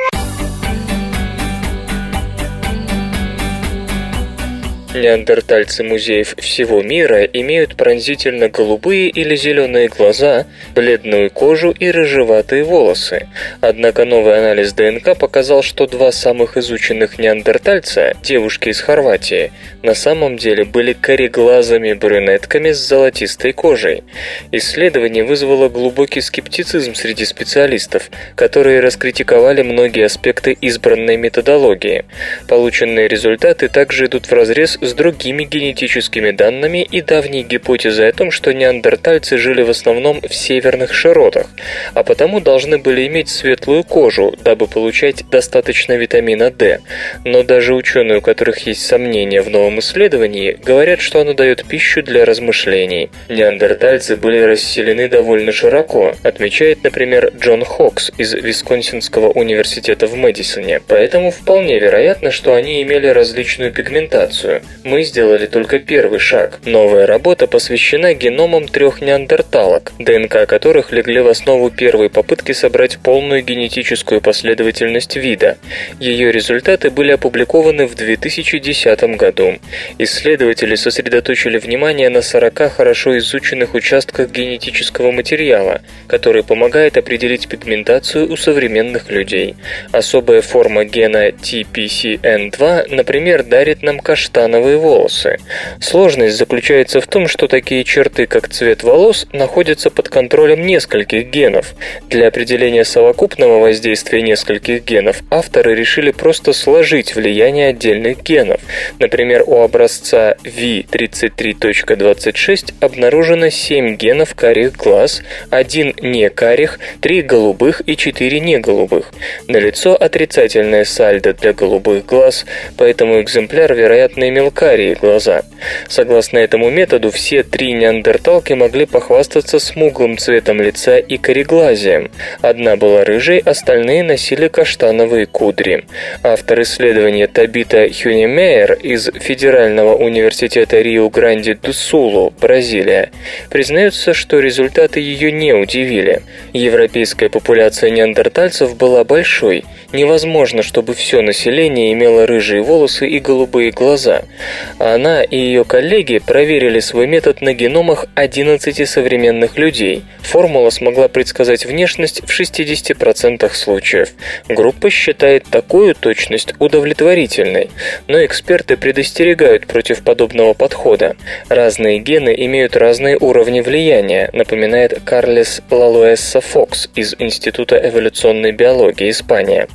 Неандертальцы 4.92 5.84
музеев 5.84 6.34
всего 6.38 6.82
мира 6.82 7.22
имеют 7.22 7.76
пронзительно-голубые 7.76 9.08
или 9.08 9.36
зеленые 9.36 9.86
глаза, 9.86 10.46
бледную 10.74 11.30
кожу 11.30 11.70
и 11.70 11.92
рыжеватые 11.92 12.64
волосы. 12.64 13.28
Однако 13.60 14.04
новый 14.04 14.36
анализ 14.36 14.72
ДНК 14.72 15.16
показал, 15.16 15.62
что 15.62 15.86
два 15.86 16.10
самых 16.10 16.56
изученных 16.56 17.20
неандертальца, 17.20 18.14
девушки 18.24 18.70
из 18.70 18.80
Хорватии, 18.80 19.52
на 19.84 19.94
самом 19.94 20.36
деле 20.36 20.64
были 20.64 20.92
кореглазыми 20.92 21.92
брюнетками 21.92 22.72
с 22.72 22.78
золотистой 22.78 23.52
кожей. 23.52 24.02
Исследование 24.50 25.22
вызвало 25.22 25.68
глубокий 25.68 26.20
скептицизм 26.20 26.94
среди 26.94 27.26
специалистов, 27.26 28.10
которые 28.34 28.80
раскритиковали 28.80 29.62
многие 29.62 30.06
аспекты 30.06 30.56
избранной 30.60 31.16
методологии. 31.16 32.04
Полученные 32.48 33.06
результаты 33.06 33.68
также 33.68 34.06
идут 34.06 34.28
вразрез 34.28 34.79
с 34.80 34.92
другими 34.94 35.44
генетическими 35.44 36.30
данными 36.30 36.82
и 36.82 37.00
давней 37.00 37.42
гипотезой 37.42 38.08
о 38.08 38.12
том, 38.12 38.30
что 38.30 38.52
неандертальцы 38.52 39.38
жили 39.38 39.62
в 39.62 39.70
основном 39.70 40.20
в 40.20 40.34
северных 40.34 40.94
широтах, 40.94 41.46
а 41.94 42.02
потому 42.02 42.40
должны 42.40 42.78
были 42.78 43.06
иметь 43.06 43.28
светлую 43.28 43.84
кожу, 43.84 44.34
дабы 44.42 44.66
получать 44.66 45.28
достаточно 45.30 45.94
витамина 45.94 46.50
D. 46.50 46.80
Но 47.24 47.42
даже 47.42 47.74
ученые, 47.74 48.18
у 48.18 48.20
которых 48.20 48.66
есть 48.66 48.84
сомнения 48.84 49.42
в 49.42 49.50
новом 49.50 49.78
исследовании, 49.80 50.58
говорят, 50.62 51.00
что 51.00 51.20
оно 51.20 51.34
дает 51.34 51.64
пищу 51.64 52.02
для 52.02 52.24
размышлений. 52.24 53.10
Неандертальцы 53.28 54.16
были 54.16 54.40
расселены 54.40 55.08
довольно 55.08 55.52
широко, 55.52 56.14
отмечает, 56.22 56.82
например, 56.84 57.32
Джон 57.38 57.64
Хокс 57.64 58.10
из 58.16 58.34
Висконсинского 58.34 59.30
университета 59.30 60.06
в 60.06 60.14
Мэдисоне, 60.16 60.80
поэтому 60.86 61.30
вполне 61.30 61.78
вероятно, 61.78 62.30
что 62.30 62.54
они 62.54 62.82
имели 62.82 63.06
различную 63.08 63.72
пигментацию, 63.72 64.62
мы 64.84 65.02
сделали 65.02 65.46
только 65.46 65.78
первый 65.78 66.18
шаг. 66.18 66.58
Новая 66.64 67.06
работа 67.06 67.46
посвящена 67.46 68.14
геномам 68.14 68.66
трех 68.66 69.02
неандерталок, 69.02 69.92
ДНК 69.98 70.46
которых 70.46 70.90
легли 70.92 71.20
в 71.20 71.28
основу 71.28 71.70
первой 71.70 72.08
попытки 72.08 72.52
собрать 72.52 72.98
полную 72.98 73.42
генетическую 73.42 74.20
последовательность 74.20 75.16
вида. 75.16 75.58
Ее 75.98 76.32
результаты 76.32 76.90
были 76.90 77.12
опубликованы 77.12 77.86
в 77.86 77.94
2010 77.94 79.16
году. 79.16 79.58
Исследователи 79.98 80.74
сосредоточили 80.76 81.58
внимание 81.58 82.08
на 82.08 82.22
40 82.22 82.72
хорошо 82.72 83.18
изученных 83.18 83.74
участках 83.74 84.30
генетического 84.30 85.10
материала, 85.10 85.82
который 86.06 86.42
помогает 86.42 86.96
определить 86.96 87.48
пигментацию 87.48 88.30
у 88.32 88.36
современных 88.36 89.10
людей. 89.10 89.56
Особая 89.92 90.40
форма 90.40 90.84
гена 90.84 91.28
TPCN2, 91.28 92.94
например, 92.94 93.42
дарит 93.42 93.82
нам 93.82 94.00
каштановый 94.00 94.59
каштановые 94.60 94.76
волосы. 94.76 95.38
Сложность 95.80 96.36
заключается 96.36 97.00
в 97.00 97.06
том, 97.06 97.28
что 97.28 97.46
такие 97.48 97.84
черты, 97.84 98.26
как 98.26 98.48
цвет 98.48 98.82
волос, 98.82 99.26
находятся 99.32 99.90
под 99.90 100.08
контролем 100.08 100.66
нескольких 100.66 101.26
генов. 101.26 101.74
Для 102.08 102.26
определения 102.28 102.84
совокупного 102.84 103.58
воздействия 103.58 104.22
нескольких 104.22 104.84
генов 104.84 105.22
авторы 105.30 105.74
решили 105.74 106.12
просто 106.12 106.52
сложить 106.52 107.14
влияние 107.14 107.68
отдельных 107.68 108.22
генов. 108.22 108.60
Например, 108.98 109.44
у 109.46 109.62
образца 109.62 110.34
V33.26 110.44 112.74
обнаружено 112.80 113.50
7 113.50 113.96
генов 113.96 114.34
карих 114.34 114.76
глаз, 114.76 115.22
один 115.50 115.94
не 116.02 116.28
карих, 116.30 116.80
3 117.00 117.22
голубых 117.22 117.82
и 117.86 117.96
4 117.96 118.40
не 118.40 118.58
голубых. 118.58 119.12
Налицо 119.48 119.94
отрицательное 119.94 120.84
сальдо 120.84 121.32
для 121.32 121.52
голубых 121.52 122.06
глаз, 122.06 122.46
поэтому 122.76 123.20
экземпляр, 123.20 123.74
вероятно, 123.74 124.28
имел 124.28 124.49
карие 124.50 124.94
глаза. 124.94 125.42
Согласно 125.88 126.38
этому 126.38 126.70
методу, 126.70 127.10
все 127.10 127.42
три 127.42 127.72
неандерталки 127.72 128.52
могли 128.52 128.86
похвастаться 128.86 129.58
смуглым 129.58 130.18
цветом 130.18 130.60
лица 130.60 130.98
и 130.98 131.16
кореглазием. 131.16 132.10
Одна 132.40 132.76
была 132.76 133.04
рыжей, 133.04 133.38
остальные 133.38 134.02
носили 134.02 134.48
каштановые 134.48 135.26
кудри. 135.26 135.84
Автор 136.22 136.62
исследования 136.62 137.26
Табита 137.26 137.88
Хюнемейер 137.88 138.74
из 138.74 139.10
Федерального 139.20 139.94
университета 139.94 140.80
Рио-Гранди-ду-Сулу, 140.80 142.32
Бразилия, 142.40 143.10
признается, 143.50 144.14
что 144.14 144.40
результаты 144.40 145.00
ее 145.00 145.32
не 145.32 145.52
удивили. 145.52 146.22
Европейская 146.52 147.28
популяция 147.28 147.90
неандертальцев 147.90 148.76
была 148.76 149.04
большой. 149.04 149.64
Невозможно, 149.92 150.62
чтобы 150.62 150.94
все 150.94 151.20
население 151.20 151.92
имело 151.92 152.26
рыжие 152.26 152.62
волосы 152.62 153.08
и 153.08 153.18
голубые 153.18 153.70
глаза– 153.70 154.22
Она 154.78 155.22
и 155.22 155.36
ее 155.36 155.64
коллеги 155.64 156.18
проверили 156.18 156.80
свой 156.80 157.06
метод 157.06 157.40
на 157.40 157.52
геномах 157.54 158.06
11 158.14 158.88
современных 158.88 159.58
людей. 159.58 160.04
Формула 160.22 160.70
смогла 160.70 161.08
предсказать 161.08 161.66
внешность 161.66 162.22
в 162.22 162.40
60% 162.40 163.52
случаев. 163.54 164.10
Группа 164.48 164.90
считает 164.90 165.44
такую 165.50 165.94
точность 165.94 166.54
удовлетворительной, 166.58 167.70
но 168.08 168.24
эксперты 168.24 168.76
предостерегают 168.76 169.66
против 169.66 170.02
подобного 170.02 170.54
подхода. 170.54 171.16
Разные 171.48 171.98
гены 171.98 172.34
имеют 172.36 172.76
разные 172.76 173.16
уровни 173.18 173.60
влияния, 173.60 174.30
напоминает 174.32 175.00
Карлес 175.04 175.62
Лалуэсса 175.70 176.40
Фокс 176.40 176.88
из 176.94 177.14
Института 177.18 177.80
эволюционной 177.82 178.52
биологии 178.52 179.10
Испания. 179.10 179.68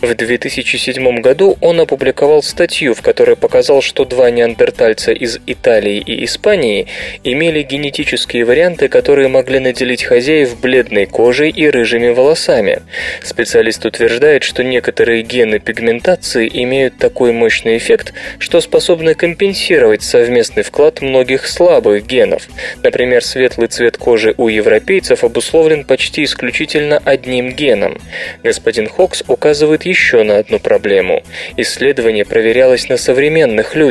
В 0.00 0.14
2007 0.14 1.20
году 1.20 1.56
он 1.60 1.80
опубликовал 1.80 2.42
статью, 2.42 2.94
в 2.94 3.02
которой 3.02 3.36
показал, 3.36 3.82
что 3.82 4.04
два 4.10 4.30
неандертальца 4.30 5.12
из 5.12 5.38
Италии 5.46 5.96
и 5.96 6.24
Испании 6.26 6.86
имели 7.24 7.62
генетические 7.62 8.44
варианты, 8.44 8.88
которые 8.88 9.28
могли 9.28 9.60
наделить 9.60 10.02
хозяев 10.02 10.60
бледной 10.60 11.06
кожей 11.06 11.48
и 11.48 11.70
рыжими 11.70 12.08
волосами. 12.10 12.82
Специалист 13.22 13.86
утверждает, 13.86 14.42
что 14.42 14.62
некоторые 14.62 15.22
гены 15.22 15.60
пигментации 15.60 16.50
имеют 16.52 16.98
такой 16.98 17.32
мощный 17.32 17.78
эффект, 17.78 18.12
что 18.38 18.60
способны 18.60 19.14
компенсировать 19.14 20.02
совместный 20.02 20.64
вклад 20.64 21.00
многих 21.00 21.46
слабых 21.46 22.06
генов. 22.06 22.48
Например, 22.82 23.24
светлый 23.24 23.68
цвет 23.68 23.96
кожи 23.96 24.34
у 24.36 24.48
европейцев 24.48 25.22
обусловлен 25.24 25.84
почти 25.84 26.24
исключительно 26.24 27.00
одним 27.04 27.52
геном. 27.52 27.98
Господин 28.42 28.88
Хокс 28.88 29.22
указывает 29.28 29.86
еще 29.86 30.24
на 30.24 30.38
одну 30.38 30.58
проблему. 30.58 31.22
Исследование 31.56 32.24
проверялось 32.24 32.88
на 32.88 32.96
современных 32.96 33.76
людях, 33.76 33.89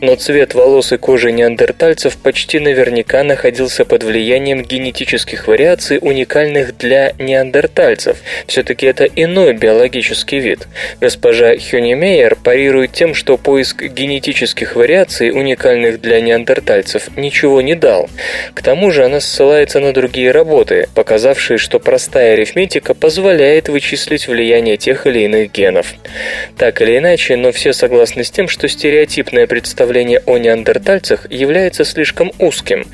но 0.00 0.14
цвет 0.16 0.54
волос 0.54 0.92
и 0.92 0.96
кожи 0.96 1.32
неандертальцев 1.32 2.16
почти 2.16 2.58
наверняка 2.58 3.22
находился 3.22 3.84
под 3.84 4.02
влиянием 4.04 4.62
генетических 4.62 5.46
вариаций, 5.46 5.98
уникальных 6.00 6.76
для 6.76 7.12
неандертальцев. 7.18 8.18
Все-таки 8.46 8.86
это 8.86 9.04
иной 9.04 9.54
биологический 9.54 10.38
вид. 10.38 10.68
Госпожа 11.00 11.54
Хюнемейер 11.56 12.36
парирует 12.36 12.92
тем, 12.92 13.14
что 13.14 13.36
поиск 13.38 13.82
генетических 13.82 14.76
вариаций, 14.76 15.30
уникальных 15.30 16.00
для 16.00 16.20
неандертальцев, 16.20 17.16
ничего 17.16 17.60
не 17.60 17.74
дал. 17.74 18.08
К 18.54 18.62
тому 18.62 18.90
же 18.90 19.04
она 19.04 19.20
ссылается 19.20 19.80
на 19.80 19.92
другие 19.92 20.30
работы, 20.30 20.88
показавшие, 20.94 21.58
что 21.58 21.78
простая 21.78 22.34
арифметика 22.34 22.94
позволяет 22.94 23.68
вычислить 23.68 24.28
влияние 24.28 24.76
тех 24.76 25.06
или 25.06 25.20
иных 25.20 25.52
генов. 25.52 25.94
Так 26.56 26.80
или 26.82 26.98
иначе, 26.98 27.36
но 27.36 27.52
все 27.52 27.72
согласны 27.72 28.24
с 28.24 28.30
тем, 28.30 28.48
что 28.48 28.68
стереотипное 29.38 29.46
представление 29.46 30.22
о 30.26 30.38
неандертальцах 30.38 31.30
является 31.30 31.84
слишком 31.84 32.32
узким. 32.38 32.86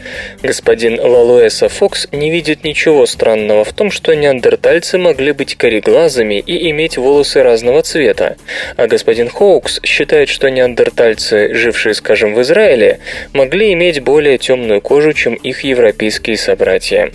Господин 0.42 1.00
Лалуэса 1.00 1.68
Фокс 1.68 2.06
не 2.12 2.30
видит 2.30 2.64
ничего 2.64 3.06
странного 3.06 3.64
в 3.64 3.72
том, 3.72 3.90
что 3.90 4.14
неандертальцы 4.14 4.98
могли 4.98 5.32
быть 5.32 5.56
кореглазыми 5.56 6.40
и 6.40 6.70
иметь 6.70 6.98
волосы 6.98 7.42
разного 7.42 7.82
цвета, 7.82 8.36
а 8.76 8.86
господин 8.86 9.28
Хоукс 9.28 9.80
считает, 9.82 10.28
что 10.28 10.50
неандертальцы, 10.50 11.54
жившие, 11.54 11.94
скажем, 11.94 12.34
в 12.34 12.42
Израиле, 12.42 12.98
могли 13.32 13.72
иметь 13.72 14.00
более 14.00 14.38
темную 14.38 14.80
кожу, 14.80 15.12
чем 15.12 15.34
их 15.34 15.64
европейские 15.64 16.36
собратья. 16.36 17.10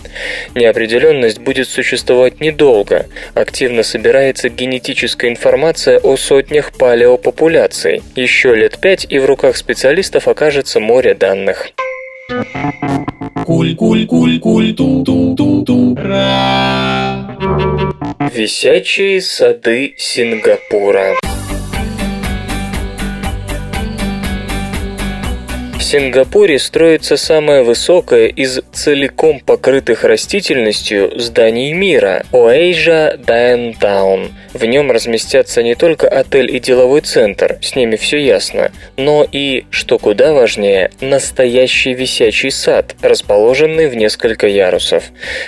Неопределенность 0.56 1.40
будет 1.40 1.68
существовать 1.68 2.42
недолго. 2.42 3.06
Активно 3.36 3.84
собирается 3.84 4.50
генетическая 4.50 5.30
информация 5.30 6.00
о 6.00 6.18
сотнях 6.18 6.72
палеопопуляций. 6.74 8.02
Еще 8.16 8.56
лет 8.56 8.80
пять 8.80 9.06
и 9.10 9.19
в 9.20 9.26
руках 9.26 9.58
специалистов 9.58 10.28
окажется 10.28 10.80
море 10.80 11.14
данных. 11.14 11.72
Висячие 18.34 19.22
сады 19.22 19.96
Сингапура. 19.98 21.16
Сингапуре 25.92 26.60
строится 26.60 27.18
самое 27.18 27.64
высокое 27.64 28.28
из 28.28 28.62
целиком 28.72 29.40
покрытых 29.40 30.04
растительностью 30.04 31.20
зданий 31.20 31.74
мира– 31.74 32.28
Оэйжа 32.32 33.18
Дайнтаун. 33.18 34.32
В 34.54 34.66
нем 34.66 34.92
разместятся 34.92 35.64
не 35.64 35.74
только 35.74 36.08
отель 36.08 36.56
и 36.56 36.60
деловой 36.60 37.02
центр, 37.02 37.58
с 37.64 37.76
ними 37.76 37.96
все 37.96 38.18
ясно, 38.18 38.72
но 38.98 39.26
и, 39.32 39.66
что 39.72 39.98
куда 39.98 40.34
важнее, 40.34 40.92
настоящий 41.02 41.96
висячий 41.96 42.52
сад, 42.52 42.96
расположенный 43.02 43.88
в 43.88 43.96
несколько 43.96 44.46
ярусов. 44.46 45.06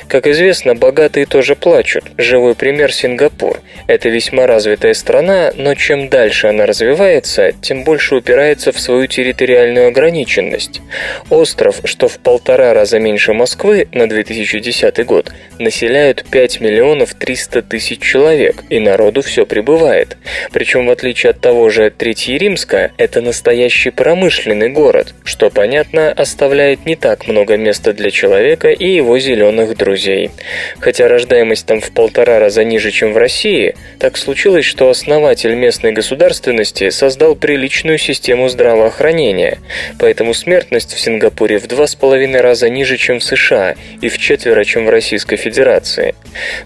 Как 0.07 0.25
известно, 0.25 0.74
богатые 0.74 1.27
тоже 1.27 1.55
плачут. 1.55 2.05
Живой 2.18 2.55
пример 2.55 2.92
Сингапур. 2.92 3.59
Это 3.85 4.09
весьма 4.09 4.48
развитая 4.48 4.96
страна, 4.96 5.51
но 5.55 5.75
чем 5.75 6.09
дальше 6.09 6.48
она 6.48 6.65
развивается, 6.65 7.51
тем 7.61 7.83
больше 7.83 8.15
упирается 8.15 8.72
в 8.72 8.79
свою 8.79 9.05
территориальную 9.05 9.89
ограниченность 9.89 10.30
ограниченность. 10.31 10.81
Остров, 11.29 11.81
что 11.83 12.07
в 12.07 12.20
полтора 12.20 12.74
раза 12.74 13.00
меньше 13.00 13.33
Москвы 13.33 13.87
на 13.91 14.07
2010 14.07 15.05
год, 15.05 15.31
населяют 15.61 16.25
5 16.29 16.61
миллионов 16.61 17.13
300 17.13 17.61
тысяч 17.61 18.01
человек, 18.01 18.63
и 18.69 18.79
народу 18.79 19.21
все 19.21 19.45
прибывает. 19.45 20.17
Причем, 20.51 20.87
в 20.87 20.91
отличие 20.91 21.31
от 21.31 21.39
того 21.39 21.69
же 21.69 21.89
Третьей 21.89 22.37
Римска, 22.37 22.91
это 22.97 23.21
настоящий 23.21 23.89
промышленный 23.89 24.69
город, 24.69 25.13
что, 25.24 25.50
понятно, 25.50 26.11
оставляет 26.11 26.85
не 26.85 26.95
так 26.95 27.27
много 27.27 27.57
места 27.57 27.93
для 27.93 28.11
человека 28.11 28.69
и 28.69 28.87
его 28.87 29.19
зеленых 29.19 29.77
друзей. 29.77 30.31
Хотя 30.79 31.07
рождаемость 31.07 31.65
там 31.65 31.79
в 31.79 31.91
полтора 31.91 32.39
раза 32.39 32.63
ниже, 32.63 32.91
чем 32.91 33.13
в 33.13 33.17
России, 33.17 33.75
так 34.00 34.17
случилось, 34.17 34.65
что 34.65 34.89
основатель 34.89 35.53
местной 35.55 35.91
государственности 35.91 36.89
создал 36.89 37.35
приличную 37.35 37.97
систему 37.97 38.50
здравоохранения, 38.50 39.59
поэтому 40.00 40.33
смертность 40.33 40.93
в 40.93 41.00
Сингапуре 41.00 41.59
в 41.59 41.67
два 41.67 41.87
с 41.87 41.95
половиной 41.95 42.41
раза 42.41 42.69
ниже, 42.69 42.97
чем 42.97 43.19
в 43.19 43.24
США, 43.24 43.75
и 44.01 44.09
в 44.09 44.17
четверо, 44.17 44.63
чем 44.63 44.85
в 44.85 44.89
Российской 44.89 45.35
Федерации. 45.51 46.16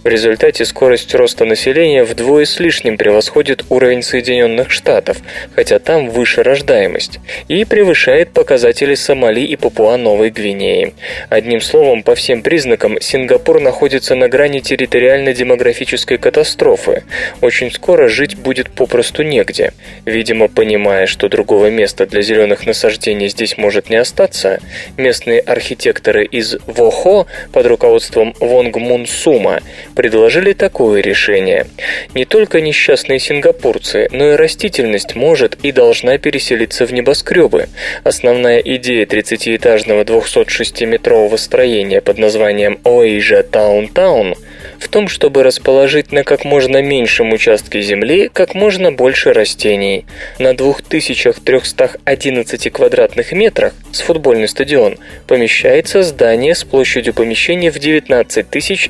В 0.03 0.07
результате 0.07 0.63
скорость 0.63 1.15
роста 1.15 1.43
населения 1.43 2.03
вдвое 2.03 2.45
с 2.45 2.59
лишним 2.59 2.97
превосходит 2.97 3.65
уровень 3.69 4.03
Соединенных 4.03 4.69
Штатов, 4.69 5.17
хотя 5.55 5.79
там 5.79 6.11
выше 6.11 6.43
рождаемость, 6.43 7.17
и 7.47 7.65
превышает 7.65 8.29
показатели 8.29 8.93
Сомали 8.93 9.41
и 9.41 9.55
Папуа-Новой 9.55 10.29
Гвинеи. 10.29 10.93
Одним 11.29 11.61
словом, 11.61 12.03
по 12.03 12.13
всем 12.13 12.43
признакам, 12.43 13.01
Сингапур 13.01 13.59
находится 13.59 14.13
на 14.13 14.29
грани 14.29 14.59
территориально-демографической 14.59 16.19
катастрофы. 16.19 17.01
Очень 17.41 17.71
скоро 17.71 18.07
жить 18.07 18.37
будет 18.37 18.69
попросту 18.69 19.23
негде. 19.23 19.73
Видимо, 20.05 20.47
понимая, 20.47 21.07
что 21.07 21.27
другого 21.27 21.71
места 21.71 22.05
для 22.05 22.21
зеленых 22.21 22.67
насаждений 22.67 23.29
здесь 23.29 23.57
может 23.57 23.89
не 23.89 23.95
остаться, 23.95 24.59
местные 24.95 25.39
архитекторы 25.39 26.23
из 26.23 26.57
Вохо 26.67 27.25
под 27.51 27.65
руководством 27.65 28.35
Вонг 28.39 28.74
Мун 28.79 29.07
Сума 29.07 29.61
предложили 29.95 30.53
такое 30.53 31.01
решение. 31.01 31.67
Не 32.13 32.25
только 32.25 32.61
несчастные 32.61 33.19
сингапурцы, 33.19 34.07
но 34.11 34.31
и 34.31 34.35
растительность 34.35 35.15
может 35.15 35.55
и 35.63 35.71
должна 35.71 36.17
переселиться 36.17 36.85
в 36.85 36.93
небоскребы. 36.93 37.67
Основная 38.03 38.59
идея 38.59 39.05
30-этажного 39.05 40.03
206-метрового 40.03 41.37
строения 41.37 42.01
под 42.01 42.17
названием 42.17 42.79
Oasia 42.83 43.43
Downtown 43.43 44.35
в 44.79 44.87
том, 44.87 45.07
чтобы 45.07 45.43
расположить 45.43 46.11
на 46.11 46.23
как 46.23 46.45
можно 46.45 46.81
меньшем 46.81 47.33
участке 47.33 47.81
земли 47.81 48.29
как 48.33 48.55
можно 48.55 48.91
больше 48.91 49.33
растений. 49.33 50.05
На 50.39 50.55
2311 50.55 52.71
квадратных 52.71 53.31
метрах 53.31 53.73
с 53.91 54.01
футбольный 54.01 54.47
стадион 54.47 54.97
помещается 55.27 56.03
здание 56.03 56.55
с 56.55 56.63
площадью 56.63 57.13
помещения 57.13 57.71
в 57.71 57.79
19 57.79 58.45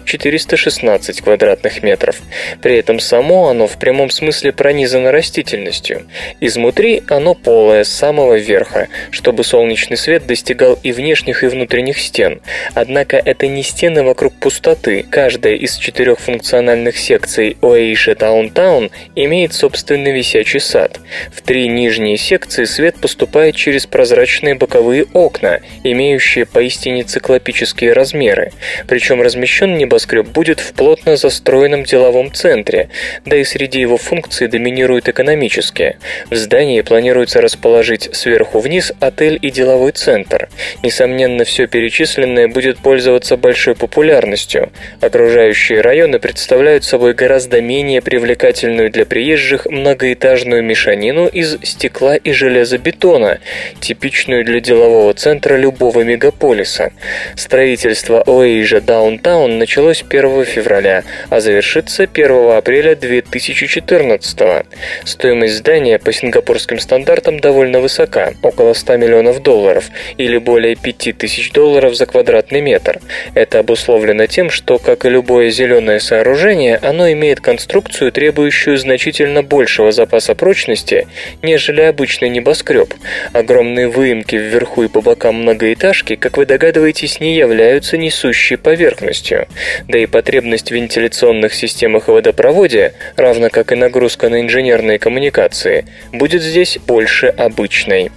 416 0.05 1.21
квадратных 1.21 1.83
метров. 1.83 2.21
При 2.61 2.77
этом 2.77 2.99
само 2.99 3.49
оно 3.49 3.67
в 3.67 3.77
прямом 3.77 4.09
смысле 4.09 4.51
пронизано 4.51 5.11
растительностью. 5.11 6.07
Изнутри 6.39 7.03
оно 7.07 7.35
полое 7.35 7.83
с 7.83 7.89
самого 7.89 8.37
верха, 8.37 8.87
чтобы 9.11 9.43
солнечный 9.43 9.97
свет 9.97 10.25
достигал 10.25 10.79
и 10.83 10.91
внешних, 10.91 11.43
и 11.43 11.47
внутренних 11.47 11.99
стен. 11.99 12.41
Однако 12.73 13.17
это 13.17 13.47
не 13.47 13.63
стены 13.63 14.03
вокруг 14.03 14.33
пустоты, 14.33 15.05
каждая 15.09 15.55
из 15.55 15.74
из 15.75 15.77
четырех 15.77 16.19
функциональных 16.19 16.97
секций 16.97 17.57
Оэйша 17.61 18.15
Таунтаун 18.15 18.91
имеет 19.15 19.53
собственный 19.53 20.13
висячий 20.13 20.61
сад. 20.61 20.99
В 21.33 21.41
три 21.41 21.67
нижние 21.67 22.17
секции 22.17 22.63
свет 22.63 22.95
поступает 22.95 23.55
через 23.55 23.85
прозрачные 23.85 24.55
боковые 24.55 25.05
окна, 25.11 25.59
имеющие 25.83 26.45
поистине 26.45 27.03
циклопические 27.03 27.91
размеры. 27.91 28.53
Причем 28.87 29.21
размещен 29.21 29.77
небоскреб 29.77 30.27
будет 30.27 30.61
в 30.61 30.71
плотно 30.73 31.17
застроенном 31.17 31.83
деловом 31.83 32.31
центре, 32.31 32.89
да 33.25 33.35
и 33.35 33.43
среди 33.43 33.81
его 33.81 33.97
функций 33.97 34.47
доминируют 34.47 35.09
экономические. 35.09 35.97
В 36.29 36.35
здании 36.35 36.81
планируется 36.81 37.41
расположить 37.41 38.09
сверху 38.15 38.59
вниз 38.59 38.93
отель 39.01 39.37
и 39.41 39.51
деловой 39.51 39.91
центр. 39.91 40.47
Несомненно, 40.83 41.43
все 41.43 41.67
перечисленное 41.67 42.47
будет 42.47 42.77
пользоваться 42.77 43.35
большой 43.35 43.75
популярностью. 43.75 44.71
Окружающие 45.01 45.64
районы 45.73 46.19
представляют 46.19 46.83
собой 46.83 47.13
гораздо 47.13 47.61
менее 47.61 48.01
привлекательную 48.01 48.91
для 48.91 49.05
приезжих 49.05 49.65
многоэтажную 49.65 50.63
мешанину 50.63 51.27
из 51.27 51.57
стекла 51.63 52.15
и 52.15 52.31
железобетона, 52.31 53.39
типичную 53.79 54.45
для 54.45 54.59
делового 54.59 55.13
центра 55.13 55.55
любого 55.55 56.01
мегаполиса. 56.01 56.93
Строительство 57.35 58.21
Оэйжа 58.25 58.81
Даунтаун 58.81 59.57
началось 59.57 60.03
1 60.07 60.45
февраля, 60.45 61.03
а 61.29 61.39
завершится 61.39 62.03
1 62.03 62.51
апреля 62.51 62.95
2014 62.95 64.65
Стоимость 65.03 65.55
здания 65.55 65.97
по 65.99 66.13
сингапурским 66.13 66.79
стандартам 66.79 67.39
довольно 67.39 67.79
высока, 67.79 68.33
около 68.41 68.73
100 68.73 68.97
миллионов 68.97 69.41
долларов, 69.41 69.89
или 70.17 70.37
более 70.37 70.75
5000 70.75 71.51
долларов 71.51 71.95
за 71.95 72.05
квадратный 72.05 72.61
метр. 72.61 72.99
Это 73.33 73.59
обусловлено 73.59 74.27
тем, 74.27 74.49
что, 74.49 74.77
как 74.77 75.05
и 75.05 75.09
любое 75.09 75.49
зеленое 75.55 75.99
сооружение, 75.99 76.77
оно 76.77 77.11
имеет 77.11 77.39
конструкцию, 77.39 78.11
требующую 78.11 78.77
значительно 78.77 79.41
большего 79.41 79.91
запаса 79.91 80.35
прочности, 80.35 81.07
нежели 81.41 81.81
обычный 81.81 82.29
небоскреб. 82.29 82.93
Огромные 83.33 83.87
выемки 83.87 84.35
вверху 84.35 84.83
и 84.83 84.87
по 84.87 85.01
бокам 85.01 85.41
многоэтажки, 85.41 86.15
как 86.15 86.37
вы 86.37 86.45
догадываетесь, 86.45 87.19
не 87.19 87.35
являются 87.35 87.97
несущей 87.97 88.57
поверхностью. 88.57 89.47
Да 89.87 89.97
и 89.97 90.05
потребность 90.05 90.69
в 90.69 90.75
вентиляционных 90.75 91.53
системах 91.53 92.09
и 92.09 92.11
водопроводе, 92.11 92.93
равно 93.15 93.49
как 93.49 93.71
и 93.71 93.75
нагрузка 93.75 94.29
на 94.29 94.41
инженерные 94.41 94.99
коммуникации, 94.99 95.85
будет 96.11 96.41
здесь 96.41 96.77
больше 96.85 97.27
обычной. 97.27 98.11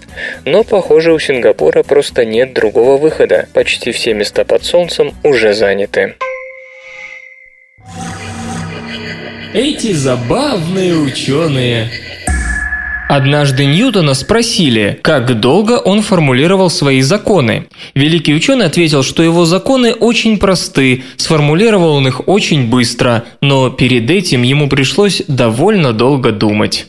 Но, 0.45 0.65
похоже, 0.65 1.13
у 1.13 1.19
Сингапура 1.19 1.83
просто 1.83 2.25
нет 2.25 2.53
другого 2.53 2.97
выхода. 2.97 3.49
Почти 3.55 3.93
все 3.93 4.15
места 4.15 4.45
под 4.45 4.65
солнцем 4.65 5.15
уже 5.23 5.55
заняты. 5.55 6.15
Эти 9.55 9.93
забавные 9.93 10.95
ученые. 10.95 11.91
Однажды 13.09 13.65
Ньютона 13.65 14.13
спросили, 14.13 14.99
как 15.03 15.41
долго 15.41 15.79
он 15.79 16.03
формулировал 16.03 16.69
свои 16.69 17.01
законы. 17.01 17.67
Великий 17.95 18.35
ученый 18.35 18.67
ответил, 18.67 19.03
что 19.03 19.23
его 19.23 19.47
законы 19.47 19.95
очень 19.95 20.39
просты, 20.39 21.05
сформулировал 21.17 21.95
он 21.95 22.07
их 22.07 22.29
очень 22.29 22.69
быстро, 22.69 23.25
но 23.41 23.71
перед 23.71 24.11
этим 24.11 24.43
ему 24.43 24.69
пришлось 24.69 25.23
довольно 25.27 25.95
долго 25.95 26.33
думать. 26.33 26.87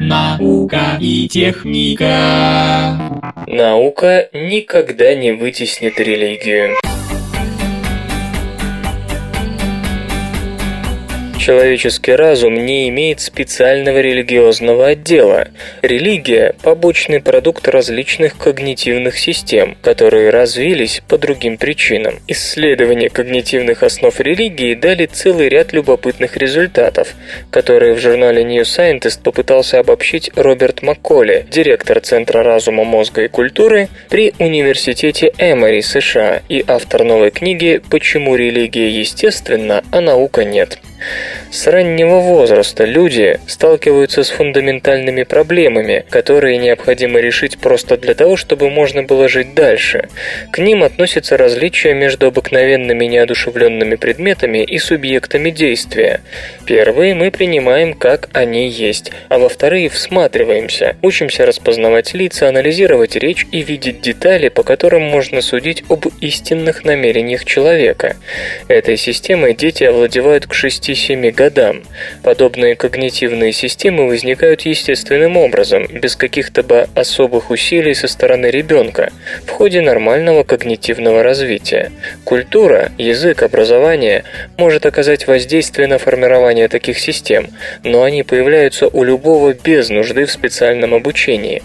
Наука 0.00 0.96
и 0.98 1.28
техника. 1.28 2.98
Наука 3.46 4.30
никогда 4.32 5.14
не 5.14 5.32
вытеснит 5.32 6.00
религию. 6.00 6.74
Человеческий 11.42 12.12
разум 12.12 12.54
не 12.54 12.88
имеет 12.88 13.18
специального 13.18 13.98
религиозного 13.98 14.86
отдела. 14.86 15.48
Религия– 15.82 16.54
побочный 16.62 17.20
продукт 17.20 17.66
различных 17.66 18.38
когнитивных 18.38 19.18
систем, 19.18 19.76
которые 19.82 20.30
развились 20.30 21.02
по 21.08 21.18
другим 21.18 21.56
причинам. 21.56 22.20
Исследования 22.28 23.10
когнитивных 23.10 23.82
основ 23.82 24.20
религии 24.20 24.74
дали 24.74 25.06
целый 25.06 25.48
ряд 25.48 25.72
любопытных 25.72 26.36
результатов, 26.36 27.12
которые 27.50 27.94
в 27.94 27.98
журнале 27.98 28.44
New 28.44 28.62
Scientist 28.62 29.20
попытался 29.24 29.80
обобщить 29.80 30.30
Роберт 30.36 30.82
Макколи, 30.82 31.44
директор 31.50 31.98
Центра 31.98 32.44
разума, 32.44 32.84
мозга 32.84 33.24
и 33.24 33.28
культуры 33.28 33.88
при 34.08 34.32
Университете 34.38 35.32
Эмори, 35.38 35.80
США, 35.80 36.40
и 36.48 36.64
автор 36.64 37.02
новой 37.02 37.32
книги 37.32 37.82
«Почему 37.90 38.36
религия 38.36 38.88
естественна, 38.88 39.82
а 39.90 40.00
наука 40.00 40.44
нет». 40.44 40.78
С 41.50 41.66
раннего 41.66 42.20
возраста 42.20 42.84
люди 42.84 43.38
сталкиваются 43.46 44.24
с 44.24 44.30
фундаментальными 44.30 45.22
проблемами, 45.22 46.04
которые 46.08 46.56
необходимо 46.56 47.20
решить 47.20 47.58
просто 47.58 47.98
для 47.98 48.14
того, 48.14 48.36
чтобы 48.36 48.70
можно 48.70 49.02
было 49.02 49.28
жить 49.28 49.54
дальше. 49.54 50.08
К 50.50 50.58
ним 50.58 50.82
относятся 50.82 51.36
различия 51.36 51.92
между 51.92 52.28
обыкновенными 52.28 53.04
неодушевленными 53.04 53.96
предметами 53.96 54.64
и 54.64 54.78
субъектами 54.78 55.50
действия. 55.50 56.22
Первые 56.66 57.14
мы 57.14 57.30
принимаем 57.30 57.92
как 57.94 58.30
они 58.32 58.68
есть, 58.68 59.12
а 59.28 59.38
во 59.38 59.48
вторые 59.48 59.90
всматриваемся, 59.90 60.96
учимся 61.02 61.44
распознавать 61.44 62.14
лица, 62.14 62.48
анализировать 62.48 63.16
речь 63.16 63.46
и 63.52 63.60
видеть 63.62 64.00
детали, 64.00 64.48
по 64.48 64.62
которым 64.62 65.02
можно 65.02 65.42
судить 65.42 65.84
об 65.88 66.06
истинных 66.20 66.84
намерениях 66.84 67.44
человека. 67.44 68.16
Этой 68.68 68.96
системой 68.96 69.54
дети 69.54 69.84
овладевают 69.84 70.46
к 70.46 70.54
6-7 70.92 71.32
годам. 71.32 71.82
Подобные 72.22 72.76
когнитивные 72.76 73.52
системы 73.52 74.06
возникают 74.06 74.62
естественным 74.62 75.36
образом, 75.36 75.86
без 75.90 76.16
каких-то 76.16 76.62
бы 76.62 76.88
особых 76.94 77.50
усилий 77.50 77.94
со 77.94 78.08
стороны 78.08 78.46
ребенка, 78.46 79.12
в 79.46 79.50
ходе 79.50 79.80
нормального 79.80 80.44
когнитивного 80.44 81.22
развития. 81.22 81.90
Культура, 82.24 82.92
язык, 82.98 83.42
образование 83.42 84.24
может 84.56 84.86
оказать 84.86 85.26
воздействие 85.26 85.88
на 85.88 85.98
формирование 85.98 86.68
таких 86.68 86.98
систем, 86.98 87.48
но 87.82 88.02
они 88.02 88.22
появляются 88.22 88.88
у 88.88 89.04
любого 89.04 89.54
без 89.54 89.88
нужды 89.88 90.26
в 90.26 90.32
специальном 90.32 90.94
обучении. 90.94 91.62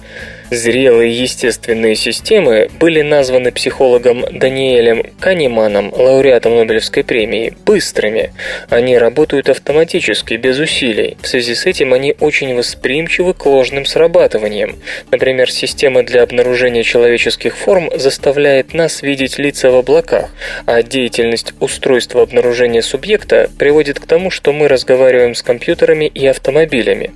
Зрелые 0.50 1.12
естественные 1.12 1.96
системы 1.96 2.70
были 2.80 3.02
названы 3.02 3.52
психологом 3.52 4.24
Даниэлем 4.32 5.04
Канеманом, 5.20 5.92
лауреатом 5.94 6.56
Нобелевской 6.56 7.04
премии, 7.04 7.54
быстрыми. 7.66 8.32
Они 8.70 8.98
работают 8.98 9.50
автоматически, 9.50 10.36
без 10.36 10.58
усилий. 10.60 11.18
В 11.22 11.28
связи 11.28 11.54
с 11.54 11.66
этим 11.66 11.94
они 11.94 12.16
очень 12.22 12.56
восприимчивы 12.56 13.34
к 13.34 13.46
ложным 13.46 13.86
срабатываниям. 13.86 14.78
Например, 15.12 15.52
система 15.52 16.04
для 16.04 16.24
обнаружения 16.24 16.84
человеческих 16.84 17.58
форм 17.58 17.90
заставляет 17.94 18.74
нас 18.74 19.02
видеть 19.02 19.38
лица 19.38 19.70
в 19.70 19.76
облаках, 19.76 20.30
а 20.66 20.82
деятельность 20.82 21.54
устройства 21.60 22.22
обнаружения 22.22 22.82
субъекта 22.82 23.50
приводит 23.60 24.00
к 24.00 24.06
тому, 24.06 24.32
что 24.32 24.54
мы 24.54 24.70
разговариваем 24.70 25.36
с 25.36 25.42
компьютерами 25.42 26.06
и 26.06 26.26
автомобилями. 26.26 27.12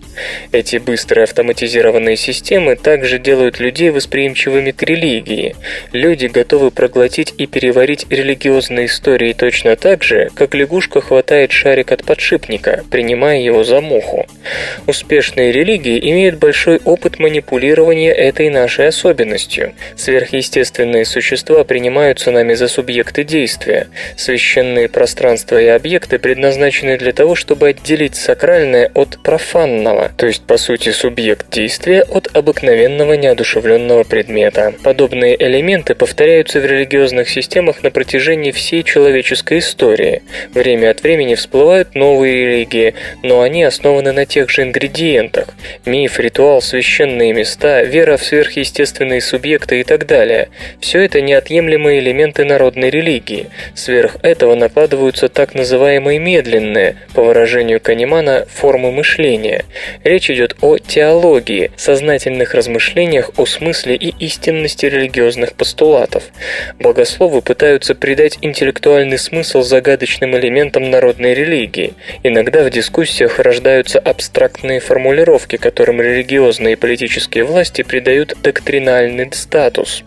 Эти 0.51 0.77
быстрые 0.77 1.23
автоматизированные 1.23 2.17
системы 2.17 2.75
также 2.75 3.20
делают 3.21 3.59
людей 3.59 3.89
восприимчивыми 3.89 4.71
к 4.71 4.83
религии. 4.83 5.55
Люди 5.91 6.25
готовы 6.25 6.71
проглотить 6.71 7.33
и 7.37 7.45
переварить 7.45 8.05
религиозные 8.09 8.87
истории 8.87 9.33
точно 9.33 9.75
так 9.75 10.03
же, 10.03 10.29
как 10.35 10.53
лягушка 10.53 11.01
хватает 11.01 11.51
шарик 11.51 11.91
от 11.91 12.03
подшипника, 12.03 12.83
принимая 12.91 13.39
его 13.39 13.63
за 13.63 13.81
муху. 13.81 14.25
Успешные 14.87 15.51
религии 15.51 15.99
имеют 16.11 16.35
большой 16.35 16.79
опыт 16.83 17.19
манипулирования 17.19 18.11
этой 18.11 18.49
нашей 18.49 18.87
особенностью. 18.87 19.73
Сверхъестественные 19.95 21.05
существа 21.05 21.63
принимаются 21.63 22.31
нами 22.31 22.53
за 22.53 22.67
субъекты 22.67 23.23
действия. 23.23 23.87
Священные 24.17 24.89
пространства 24.89 25.61
и 25.61 25.67
объекты 25.67 26.19
предназначены 26.19 26.97
для 26.97 27.13
того, 27.13 27.35
чтобы 27.35 27.69
отделить 27.69 28.15
сакральное 28.15 28.91
от 28.93 29.19
профанного, 29.23 30.11
то 30.17 30.25
есть, 30.25 30.43
по 30.43 30.57
сути, 30.57 30.89
субъект 30.89 31.49
действия 31.51 32.03
от 32.03 32.35
обыкновенного 32.35 33.10
неодушевленного 33.17 34.03
предмета. 34.03 34.73
Подобные 34.83 35.35
элементы 35.41 35.95
повторяются 35.95 36.59
в 36.59 36.65
религиозных 36.65 37.29
системах 37.29 37.83
на 37.83 37.91
протяжении 37.91 38.51
всей 38.51 38.83
человеческой 38.83 39.59
истории. 39.59 40.21
Время 40.53 40.91
от 40.91 41.03
времени 41.03 41.35
всплывают 41.35 41.95
новые 41.95 42.47
религии, 42.47 42.93
но 43.23 43.41
они 43.41 43.63
основаны 43.63 44.11
на 44.11 44.25
тех 44.25 44.49
же 44.49 44.63
ингредиентах. 44.63 45.47
Миф, 45.85 46.19
ритуал, 46.19 46.61
священные 46.61 47.33
места, 47.33 47.83
вера 47.83 48.17
в 48.17 48.23
сверхъестественные 48.23 49.21
субъекты 49.21 49.81
и 49.81 49.83
так 49.83 50.05
далее. 50.05 50.49
Все 50.79 51.01
это 51.01 51.21
неотъемлемые 51.21 51.99
элементы 51.99 52.45
народной 52.45 52.89
религии. 52.89 53.47
Сверх 53.75 54.17
этого 54.23 54.55
накладываются 54.55 55.27
так 55.27 55.53
называемые 55.53 56.19
медленные, 56.19 56.95
по 57.13 57.23
выражению 57.23 57.79
Канемана, 57.79 58.45
формы 58.49 58.91
мышления. 58.91 59.65
Речь 60.03 60.29
идет 60.29 60.55
о 60.61 60.77
теологии, 60.77 61.71
сознательных 61.75 62.53
размышлениях 62.53 63.00
размышлениях 63.01 63.31
о 63.37 63.45
смысле 63.45 63.95
и 63.95 64.13
истинности 64.19 64.85
религиозных 64.85 65.53
постулатов. 65.53 66.23
Богословы 66.79 67.41
пытаются 67.41 67.95
придать 67.95 68.37
интеллектуальный 68.41 69.17
смысл 69.17 69.61
загадочным 69.61 70.37
элементам 70.37 70.89
народной 70.89 71.33
религии. 71.33 71.93
Иногда 72.23 72.63
в 72.63 72.69
дискуссиях 72.69 73.39
рождаются 73.39 73.99
абстрактные 73.99 74.79
формулировки, 74.79 75.57
которым 75.57 76.01
религиозные 76.01 76.73
и 76.73 76.75
политические 76.75 77.43
власти 77.43 77.81
придают 77.81 78.35
доктринальный 78.43 79.31
статус. 79.33 80.03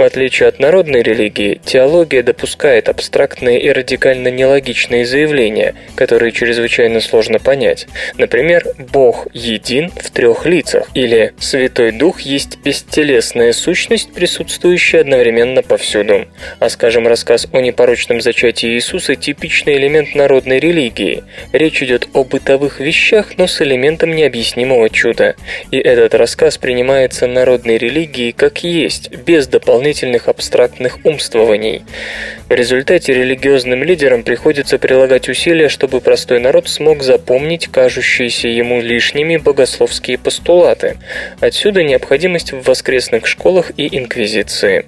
В 0.00 0.02
отличие 0.02 0.48
от 0.48 0.58
народной 0.58 1.02
религии, 1.02 1.60
теология 1.62 2.22
допускает 2.22 2.88
абстрактные 2.88 3.60
и 3.60 3.70
радикально 3.70 4.28
нелогичные 4.28 5.04
заявления, 5.04 5.74
которые 5.94 6.32
чрезвычайно 6.32 7.00
сложно 7.00 7.38
понять. 7.38 7.86
Например, 8.16 8.64
«Бог 8.78 9.26
един 9.34 9.90
в 9.90 10.10
трех 10.10 10.46
лицах» 10.46 10.88
или 10.94 11.34
«Святой 11.38 11.92
Дух 11.92 12.19
есть 12.20 12.58
бестелесная 12.64 13.52
сущность, 13.52 14.12
присутствующая 14.12 15.00
одновременно 15.00 15.62
повсюду». 15.62 16.26
А 16.58 16.68
скажем, 16.68 17.06
рассказ 17.06 17.46
о 17.52 17.60
непорочном 17.60 18.20
зачатии 18.20 18.74
Иисуса– 18.74 19.14
типичный 19.16 19.76
элемент 19.76 20.14
народной 20.14 20.58
религии. 20.58 21.24
Речь 21.52 21.82
идет 21.82 22.08
о 22.12 22.24
бытовых 22.24 22.80
вещах, 22.80 23.38
но 23.38 23.46
с 23.46 23.60
элементом 23.62 24.10
необъяснимого 24.12 24.90
чуда. 24.90 25.36
И 25.70 25.78
этот 25.78 26.14
рассказ 26.14 26.58
принимается 26.58 27.26
народной 27.26 27.78
религией 27.78 28.32
как 28.32 28.64
есть, 28.64 29.10
без 29.14 29.46
дополнительных 29.46 30.28
абстрактных 30.28 30.98
умствований. 31.04 31.82
В 32.48 32.52
результате 32.52 33.14
религиозным 33.14 33.84
лидерам 33.84 34.22
приходится 34.24 34.78
прилагать 34.78 35.28
усилия, 35.28 35.68
чтобы 35.68 36.00
простой 36.00 36.40
народ 36.40 36.68
смог 36.68 37.02
запомнить 37.02 37.68
кажущиеся 37.68 38.48
ему 38.48 38.80
лишними 38.80 39.36
богословские 39.36 40.18
постулаты. 40.18 40.96
Отсюда 41.40 41.84
необходимость 42.10 42.52
в 42.52 42.62
воскресных 42.62 43.26
школах 43.26 43.70
и 43.76 43.96
инквизиции. 43.96 44.84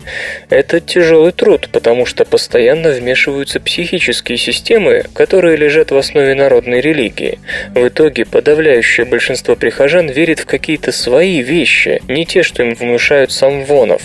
Это 0.50 0.80
тяжелый 0.80 1.30
труд, 1.32 1.68
потому 1.70 2.04
что 2.04 2.24
постоянно 2.24 2.90
вмешиваются 2.90 3.60
психические 3.60 4.36
системы, 4.36 5.04
которые 5.14 5.56
лежат 5.56 5.92
в 5.92 5.96
основе 5.96 6.34
народной 6.34 6.80
религии. 6.80 7.38
В 7.74 7.86
итоге 7.86 8.24
подавляющее 8.24 9.06
большинство 9.06 9.54
прихожан 9.54 10.08
верит 10.08 10.40
в 10.40 10.46
какие-то 10.46 10.90
свои 10.90 11.42
вещи, 11.42 12.02
не 12.08 12.26
те, 12.26 12.42
что 12.42 12.64
им 12.64 12.74
внушают 12.74 13.30
самвонов. 13.30 14.02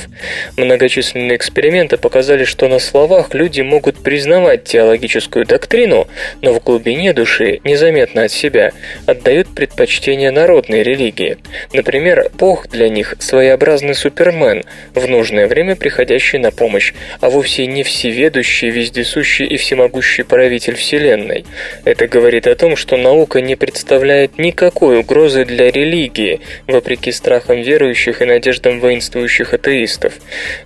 Много 0.55 0.77
многочисленные 0.77 1.37
эксперименты 1.37 1.97
показали, 1.97 2.43
что 2.43 2.67
на 2.67 2.77
словах 2.77 3.33
люди 3.33 3.61
могут 3.61 4.03
признавать 4.03 4.65
теологическую 4.65 5.43
доктрину, 5.43 6.07
но 6.43 6.53
в 6.53 6.63
глубине 6.63 7.13
души, 7.13 7.61
незаметно 7.63 8.25
от 8.25 8.31
себя, 8.31 8.73
отдают 9.07 9.47
предпочтение 9.55 10.29
народной 10.29 10.83
религии. 10.83 11.37
Например, 11.73 12.29
Бог 12.37 12.67
для 12.69 12.89
них 12.89 13.06
своеобразный 13.19 13.95
супермен, 13.95 14.63
в 14.93 15.07
нужное 15.07 15.47
время 15.47 15.75
приходящий 15.75 16.39
на 16.39 16.51
помощь, 16.51 16.93
а 17.21 17.29
вовсе 17.29 17.65
не 17.65 17.83
всеведущий, 17.83 18.69
вездесущий 18.69 19.45
и 19.45 19.57
всемогущий 19.57 20.23
правитель 20.23 20.75
Вселенной. 20.75 21.45
Это 21.85 22.07
говорит 22.07 22.47
о 22.47 22.55
том, 22.55 22.75
что 22.75 22.97
наука 22.97 23.41
не 23.41 23.55
представляет 23.55 24.37
никакой 24.37 24.99
угрозы 24.99 25.45
для 25.45 25.71
религии, 25.71 26.41
вопреки 26.67 27.11
страхам 27.11 27.61
верующих 27.61 28.21
и 28.21 28.25
надеждам 28.25 28.79
воинствующих 28.79 29.53
атеистов. 29.53 30.13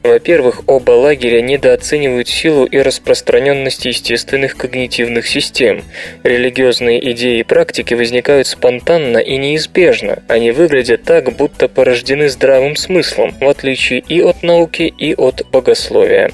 Во-первых, 0.04 0.64
оба 0.68 0.92
лагеря 0.92 1.42
недооценивают 1.42 2.28
силу 2.28 2.66
и 2.66 2.80
распространенность 2.80 3.86
естественных 3.86 4.58
когнитивных 4.58 5.28
систем. 5.28 5.84
Религиозные 6.24 7.12
идеи 7.12 7.40
и 7.40 7.44
практики 7.44 7.94
возникают 7.94 8.48
спонтанно 8.48 9.18
и 9.18 9.38
неизбежно. 9.38 10.24
Они 10.28 10.52
выглядят 10.52 11.04
так, 11.04 11.36
будто 11.36 11.68
порождены 11.68 12.30
здравым 12.32 12.76
смыслом, 12.76 13.36
в 13.40 13.48
отличие 13.48 14.00
и 14.00 14.22
от 14.22 14.42
науки, 14.44 14.94
и 14.98 15.14
от 15.14 15.46
богословия. 15.52 16.32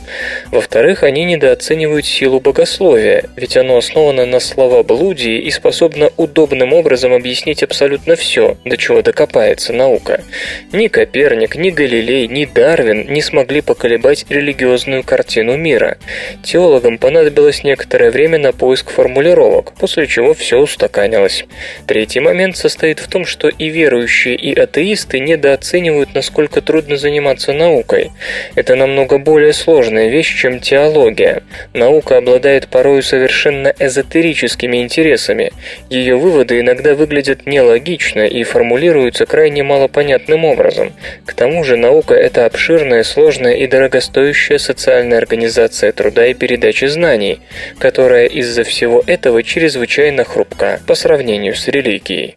Во-вторых, 0.51 1.03
они 1.03 1.25
недооценивают 1.25 2.05
силу 2.05 2.39
богословия, 2.39 3.25
ведь 3.35 3.57
оно 3.57 3.77
основано 3.77 4.25
на 4.25 4.39
словоблудии 4.39 5.39
и 5.39 5.51
способно 5.51 6.09
удобным 6.17 6.73
образом 6.73 7.13
объяснить 7.13 7.63
абсолютно 7.63 8.15
все, 8.15 8.57
до 8.63 8.77
чего 8.77 9.01
докопается 9.01 9.73
наука. 9.73 10.23
Ни 10.71 10.87
Коперник, 10.87 11.55
ни 11.55 11.71
Галилей, 11.71 12.27
ни 12.27 12.45
Дарвин 12.45 13.11
не 13.11 13.21
смогли 13.21 13.61
поколебать 13.61 14.25
религиозную 14.29 15.03
картину 15.03 15.57
мира. 15.57 15.97
Теологам 16.43 16.97
понадобилось 16.97 17.63
некоторое 17.63 18.11
время 18.11 18.37
на 18.37 18.53
поиск 18.53 18.91
формулировок, 18.91 19.73
после 19.73 20.07
чего 20.07 20.33
все 20.33 20.57
устаканилось. 20.57 21.45
Третий 21.87 22.19
момент 22.19 22.57
состоит 22.57 22.99
в 22.99 23.07
том, 23.07 23.25
что 23.25 23.49
и 23.49 23.69
верующие, 23.69 24.35
и 24.35 24.53
атеисты 24.53 25.19
недооценивают, 25.19 25.76
насколько 26.13 26.61
трудно 26.61 26.97
заниматься 26.97 27.53
наукой. 27.53 28.11
Это 28.55 28.75
намного 28.75 29.17
более 29.17 29.53
сложная 29.53 30.09
вещь, 30.09 30.39
чем 30.39 30.59
теология. 30.59 31.43
Наука 31.73 32.17
обладает 32.17 32.67
порою 32.67 33.03
совершенно 33.03 33.73
эзотерическими 33.79 34.77
интересами. 34.77 35.51
Ее 35.89 36.15
выводы 36.15 36.59
иногда 36.59 36.95
выглядят 36.95 37.45
нелогично 37.45 38.25
и 38.25 38.43
формулируются 38.43 39.25
крайне 39.25 39.63
малопонятным 39.63 40.45
образом. 40.45 40.93
К 41.25 41.33
тому 41.33 41.63
же 41.63 41.77
наука– 41.77 42.13
это 42.15 42.45
обширная, 42.45 43.03
сложная 43.03 43.55
и 43.55 43.67
дорогостоящая 43.67 44.57
социальная 44.57 45.17
организация 45.17 45.91
труда 45.91 46.27
и 46.27 46.33
передачи 46.33 46.85
знаний, 46.85 47.39
которая 47.79 48.25
из-за 48.25 48.63
всего 48.63 49.03
этого 49.05 49.43
чрезвычайно 49.43 50.23
хрупка 50.23 50.79
по 50.87 50.95
сравнению 50.95 51.55
с 51.55 51.67
религией. 51.67 52.35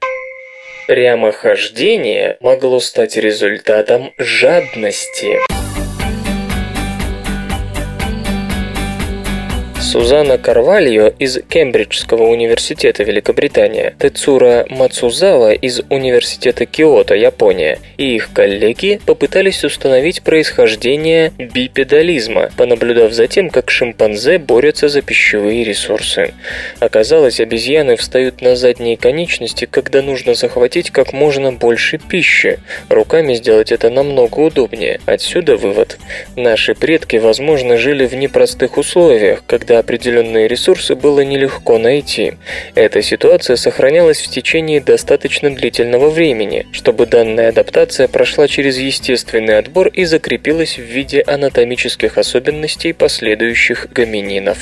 Прямохождение 0.90 2.36
могло 2.40 2.80
стать 2.80 3.16
результатом 3.16 4.12
жадности. 4.18 5.38
Сузана 9.90 10.38
Карвальо 10.38 11.08
из 11.18 11.40
Кембриджского 11.48 12.22
университета 12.22 13.02
Великобритания, 13.02 13.96
Тецура 13.98 14.64
Мацузава 14.70 15.50
из 15.50 15.80
университета 15.90 16.64
Киото, 16.64 17.16
Япония, 17.16 17.80
и 17.98 18.14
их 18.14 18.32
коллеги 18.32 19.00
попытались 19.04 19.64
установить 19.64 20.22
происхождение 20.22 21.32
бипедализма, 21.36 22.50
понаблюдав 22.56 23.12
за 23.12 23.26
тем, 23.26 23.50
как 23.50 23.68
шимпанзе 23.68 24.38
борются 24.38 24.88
за 24.88 25.02
пищевые 25.02 25.64
ресурсы. 25.64 26.34
Оказалось, 26.78 27.40
обезьяны 27.40 27.96
встают 27.96 28.42
на 28.42 28.54
задние 28.54 28.96
конечности, 28.96 29.66
когда 29.68 30.02
нужно 30.02 30.34
захватить 30.34 30.92
как 30.92 31.12
можно 31.12 31.50
больше 31.50 31.98
пищи. 31.98 32.60
Руками 32.88 33.34
сделать 33.34 33.72
это 33.72 33.90
намного 33.90 34.38
удобнее. 34.38 35.00
Отсюда 35.06 35.56
вывод. 35.56 35.98
Наши 36.36 36.76
предки, 36.76 37.16
возможно, 37.16 37.76
жили 37.76 38.06
в 38.06 38.14
непростых 38.14 38.78
условиях, 38.78 39.42
когда 39.48 39.79
определенные 39.80 40.48
ресурсы 40.48 40.94
было 40.94 41.20
нелегко 41.20 41.78
найти. 41.78 42.34
Эта 42.74 43.02
ситуация 43.02 43.56
сохранялась 43.56 44.20
в 44.20 44.30
течение 44.30 44.80
достаточно 44.80 45.54
длительного 45.54 46.10
времени, 46.10 46.66
чтобы 46.72 47.06
данная 47.06 47.48
адаптация 47.48 48.08
прошла 48.08 48.46
через 48.48 48.78
естественный 48.78 49.58
отбор 49.58 49.88
и 49.88 50.04
закрепилась 50.04 50.78
в 50.78 50.82
виде 50.82 51.22
анатомических 51.26 52.18
особенностей 52.18 52.92
последующих 52.92 53.88
гомининов. 53.92 54.58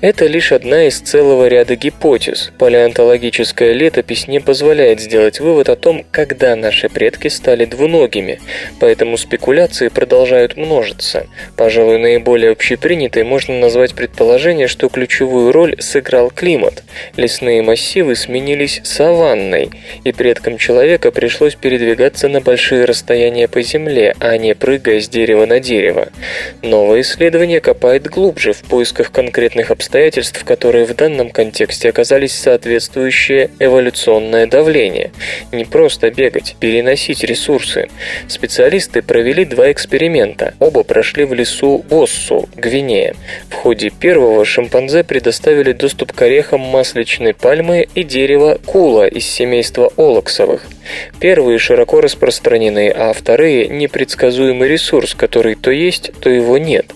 Это 0.00 0.26
лишь 0.26 0.52
одна 0.52 0.86
из 0.86 1.00
целого 1.00 1.48
ряда 1.48 1.76
гипотез. 1.76 2.52
Палеонтологическая 2.58 3.72
летопись 3.72 4.28
не 4.28 4.40
позволяет 4.40 5.00
сделать 5.00 5.40
вывод 5.40 5.68
о 5.68 5.76
том, 5.76 6.04
когда 6.10 6.54
наши 6.56 6.88
предки 6.88 7.28
стали 7.28 7.64
двуногими, 7.64 8.40
поэтому 8.80 9.16
спекуляции 9.16 9.88
продолжают 9.88 10.56
множиться. 10.56 11.26
Пожалуй, 11.56 11.98
наиболее 11.98 12.52
общепринятой 12.52 13.24
можно 13.24 13.58
назвать 13.58 13.94
предположение, 13.94 14.33
предположение, 14.34 14.66
что 14.66 14.88
ключевую 14.88 15.52
роль 15.52 15.76
сыграл 15.78 16.28
климат. 16.28 16.82
Лесные 17.16 17.62
массивы 17.62 18.16
сменились 18.16 18.80
саванной, 18.82 19.70
и 20.02 20.10
предкам 20.10 20.58
человека 20.58 21.12
пришлось 21.12 21.54
передвигаться 21.54 22.28
на 22.28 22.40
большие 22.40 22.84
расстояния 22.84 23.46
по 23.46 23.62
земле, 23.62 24.16
а 24.18 24.36
не 24.36 24.56
прыгая 24.56 25.00
с 25.00 25.08
дерева 25.08 25.46
на 25.46 25.60
дерево. 25.60 26.08
Новое 26.62 27.02
исследование 27.02 27.60
копает 27.60 28.08
глубже 28.08 28.54
в 28.54 28.62
поисках 28.62 29.12
конкретных 29.12 29.70
обстоятельств, 29.70 30.42
которые 30.44 30.84
в 30.84 30.96
данном 30.96 31.30
контексте 31.30 31.90
оказались 31.90 32.34
соответствующее 32.34 33.50
эволюционное 33.60 34.48
давление. 34.48 35.12
Не 35.52 35.64
просто 35.64 36.10
бегать, 36.10 36.56
переносить 36.58 37.22
ресурсы. 37.22 37.88
Специалисты 38.26 39.00
провели 39.00 39.44
два 39.44 39.70
эксперимента. 39.70 40.54
Оба 40.58 40.82
прошли 40.82 41.24
в 41.24 41.34
лесу 41.34 41.84
Оссу, 41.88 42.48
Гвинея. 42.56 43.14
В 43.48 43.54
ходе 43.54 43.90
первого 43.90 44.23
первого 44.24 44.46
шимпанзе 44.46 45.04
предоставили 45.04 45.72
доступ 45.72 46.14
к 46.14 46.22
орехам 46.22 46.60
масличной 46.60 47.34
пальмы 47.34 47.86
и 47.94 48.02
дерева 48.02 48.58
кула 48.64 49.06
из 49.06 49.26
семейства 49.26 49.92
олоксовых. 49.98 50.62
Первые 51.20 51.58
широко 51.58 52.00
распространены, 52.00 52.90
а 52.90 53.12
вторые– 53.12 53.68
непредсказуемый 53.68 54.68
ресурс, 54.68 55.14
который 55.14 55.54
то 55.54 55.70
есть, 55.70 56.12
то 56.20 56.28
его 56.30 56.58
нет. 56.58 56.86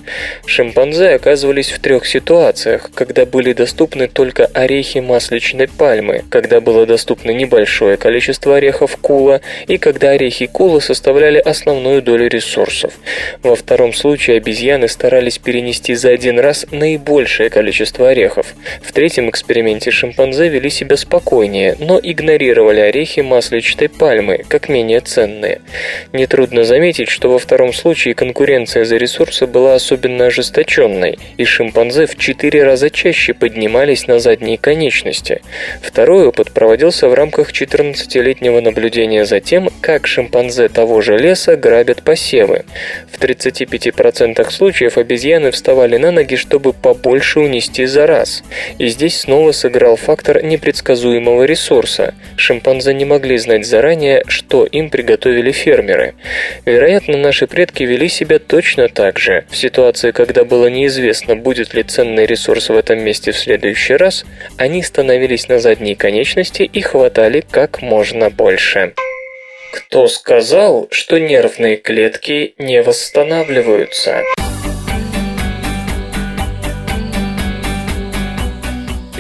Шимпанзе 0.47 1.11
оказывались 1.11 1.71
в 1.71 1.79
трех 1.79 2.07
ситуациях, 2.07 2.91
когда 2.95 3.25
были 3.27 3.53
доступны 3.53 4.09
только 4.09 4.47
орехи 4.47 4.99
масличной 4.99 5.69
пальмы, 5.69 6.25
когда 6.31 6.61
было 6.61 6.87
доступно 6.87 7.31
небольшое 7.31 7.97
количество 7.97 8.57
орехов 8.57 8.97
кула 8.97 9.41
и 9.67 9.79
когда 9.79 10.11
орехи 10.11 10.47
кула 10.47 10.81
составляли 10.81 11.39
основную 11.39 12.03
долю 12.03 12.29
ресурсов. 12.29 12.95
Во 13.43 13.55
втором 13.55 13.93
случае 13.93 14.39
обезьяны 14.39 14.89
старались 14.89 15.39
перенести 15.39 15.95
за 15.95 16.11
один 16.11 16.41
раз 16.41 16.67
наибольшее 16.71 17.51
количество 17.51 18.09
орехов. 18.09 18.55
В 18.83 18.93
третьем 18.93 19.31
эксперименте 19.31 19.91
шимпанзе 19.91 20.49
вели 20.49 20.71
себя 20.71 20.97
спокойнее, 20.97 21.77
но 21.79 22.01
игнорировали 22.03 22.81
орехи 22.81 23.21
масличной 23.21 23.78
пальмы, 23.87 24.45
как 24.49 24.69
менее 24.69 25.01
ценные. 25.01 25.61
Нетрудно 26.13 26.65
заметить, 26.65 27.09
что 27.09 27.31
во 27.31 27.39
втором 27.39 27.73
случае 27.73 28.15
конкуренция 28.15 28.85
за 28.85 28.97
ресурсы 28.97 29.47
была 29.47 29.75
особенно 29.75 30.27
ожесточенной, 30.27 31.19
и 31.37 31.45
шимпанзе 31.45 32.07
в 32.07 32.17
четыре 32.17 32.65
раза 32.65 32.91
чаще 32.91 33.35
поднимались 33.35 34.07
на 34.07 34.19
задние 34.19 34.59
конечности. 34.59 35.43
Второй 35.83 36.27
опыт 36.27 36.53
проводился 36.53 37.09
в 37.09 37.15
рамках 37.15 37.53
14-летнего 37.53 38.61
наблюдения 38.61 39.25
за 39.25 39.41
тем, 39.41 39.71
как 39.81 40.07
шимпанзе 40.07 40.69
того 40.69 41.01
же 41.01 41.19
леса 41.19 41.57
грабят 41.57 42.03
посевы. 42.03 42.65
В 43.13 43.21
35% 43.21 44.51
случаев 44.51 44.99
обезьяны 44.99 45.51
вставали 45.51 45.97
на 45.97 46.11
ноги, 46.11 46.37
чтобы 46.37 46.73
побольше 46.73 47.41
унести 47.41 47.87
за 47.87 48.07
раз. 48.07 48.43
И 48.79 48.89
здесь 48.89 49.21
снова 49.21 49.53
сыграл 49.53 49.97
фактор 49.97 50.43
непредсказуемого 50.43 51.45
ресурса. 51.45 52.15
Шимпанзе 52.37 52.95
не 52.95 53.05
могли 53.05 53.37
знать 53.39 53.67
заранее, 53.69 54.25
что 54.27 54.65
им 54.65 54.91
приготовили 54.91 55.53
фермеры. 55.53 56.15
Вероятно, 56.65 57.17
наши 57.17 57.47
предки 57.47 57.83
вели 57.85 58.09
себя 58.09 58.39
точно 58.39 58.89
так 58.89 59.19
же. 59.19 59.45
В 59.51 59.57
ситуации, 59.57 60.11
когда 60.11 60.45
было 60.45 60.67
неизвестно, 60.67 61.37
будет 61.37 61.75
ли 61.75 61.83
ценный 61.83 62.27
ресурс 62.27 62.69
в 62.69 62.77
этом 62.77 63.01
месте 63.01 63.33
в 63.33 63.39
следующий 63.39 63.95
раз, 63.95 64.25
они 64.57 64.83
становились 64.83 65.49
на 65.49 65.59
задние 65.59 65.97
конечности 65.97 66.63
и 66.63 66.81
хватали 66.81 67.45
как 67.49 67.83
можно 67.83 68.31
больше. 68.31 68.93
Кто 69.73 70.09
сказал, 70.09 70.89
что 70.91 71.19
нервные 71.19 71.77
клетки 71.77 72.55
не 72.59 72.83
восстанавливаются? 72.83 74.23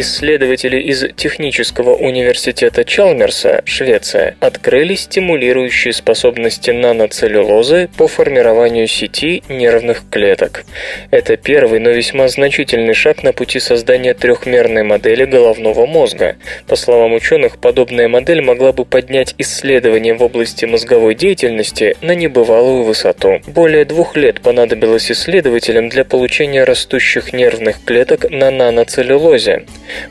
Исследователи 0.00 0.78
из 0.78 1.04
Технического 1.16 1.96
университета 1.96 2.84
Чалмерса, 2.84 3.62
Швеция, 3.64 4.36
открыли 4.38 4.94
стимулирующие 4.94 5.92
способности 5.92 6.70
наноцеллюлозы 6.70 7.88
по 7.96 8.06
формированию 8.06 8.86
сети 8.86 9.42
нервных 9.48 10.04
клеток. 10.08 10.64
Это 11.10 11.36
первый, 11.36 11.80
но 11.80 11.90
весьма 11.90 12.28
значительный 12.28 12.94
шаг 12.94 13.24
на 13.24 13.32
пути 13.32 13.58
создания 13.58 14.14
трехмерной 14.14 14.84
модели 14.84 15.24
головного 15.24 15.84
мозга. 15.84 16.36
По 16.68 16.76
словам 16.76 17.12
ученых, 17.12 17.58
подобная 17.58 18.06
модель 18.06 18.40
могла 18.40 18.72
бы 18.72 18.84
поднять 18.84 19.34
исследования 19.38 20.14
в 20.14 20.22
области 20.22 20.64
мозговой 20.64 21.16
деятельности 21.16 21.96
на 22.02 22.14
небывалую 22.14 22.84
высоту. 22.84 23.40
Более 23.48 23.84
двух 23.84 24.14
лет 24.16 24.42
понадобилось 24.42 25.10
исследователям 25.10 25.88
для 25.88 26.04
получения 26.04 26.62
растущих 26.62 27.32
нервных 27.32 27.82
клеток 27.84 28.30
на 28.30 28.52
наноцеллюлозе. 28.52 29.64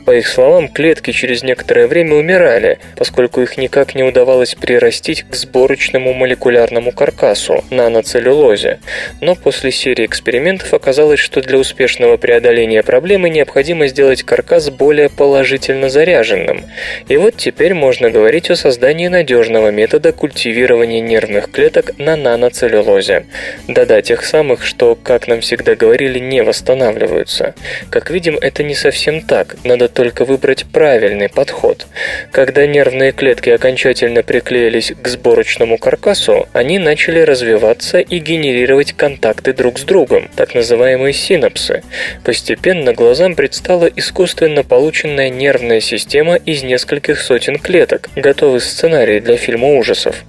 По 0.05 0.11
их 0.15 0.27
словам, 0.27 0.67
клетки 0.67 1.11
через 1.11 1.43
некоторое 1.43 1.87
время 1.87 2.15
умирали, 2.15 2.79
поскольку 2.95 3.41
их 3.41 3.57
никак 3.57 3.95
не 3.95 4.03
удавалось 4.03 4.55
прирастить 4.55 5.23
к 5.23 5.35
сборочному 5.35 6.13
молекулярному 6.13 6.91
каркасу– 6.91 7.63
наноцеллюлозе. 7.69 8.79
Но 9.21 9.35
после 9.35 9.71
серии 9.71 10.05
экспериментов 10.05 10.73
оказалось, 10.73 11.19
что 11.19 11.41
для 11.41 11.57
успешного 11.57 12.17
преодоления 12.17 12.83
проблемы 12.83 13.29
необходимо 13.29 13.87
сделать 13.87 14.23
каркас 14.23 14.69
более 14.69 15.09
положительно 15.09 15.89
заряженным. 15.89 16.63
И 17.07 17.17
вот 17.17 17.35
теперь 17.37 17.73
можно 17.73 18.09
говорить 18.09 18.49
о 18.49 18.55
создании 18.55 19.07
надежного 19.07 19.69
метода 19.71 20.11
культивирования 20.11 21.01
нервных 21.01 21.51
клеток 21.51 21.97
на 21.97 22.15
наноцеллюлозе. 22.15 23.25
Да-да, 23.67 24.01
тех 24.01 24.23
самых, 24.23 24.65
что, 24.65 24.95
как 24.95 25.27
нам 25.27 25.41
всегда 25.41 25.75
говорили, 25.75 26.19
не 26.19 26.43
восстанавливаются. 26.43 27.55
Как 27.89 28.09
видим, 28.09 28.37
это 28.39 28.63
не 28.63 28.75
совсем 28.75 29.21
так 29.21 29.55
надо 29.67 29.87
только 29.89 30.25
выбрать 30.25 30.65
правильный 30.65 31.29
подход. 31.29 31.85
Когда 32.31 32.65
нервные 32.65 33.11
клетки 33.11 33.49
окончательно 33.49 34.23
приклеились 34.23 34.93
к 35.01 35.07
сборочному 35.07 35.77
каркасу, 35.77 36.47
они 36.53 36.79
начали 36.79 37.19
развиваться 37.19 37.99
и 37.99 38.19
генерировать 38.19 38.93
контакты 38.93 39.53
друг 39.53 39.79
с 39.79 39.83
другом, 39.83 40.29
так 40.35 40.55
называемые 40.55 41.13
синапсы. 41.13 41.83
Постепенно 42.23 42.93
глазам 42.93 43.35
предстала 43.35 43.85
искусственно 43.85 44.63
полученная 44.63 45.29
нервная 45.29 45.81
система 45.81 46.35
из 46.35 46.63
нескольких 46.63 47.19
сотен 47.19 47.57
клеток, 47.57 48.09
готовый 48.15 48.61
сценарий 48.61 49.19
для 49.19 49.37
фильма 49.37 49.77
ужасов. 49.77 50.23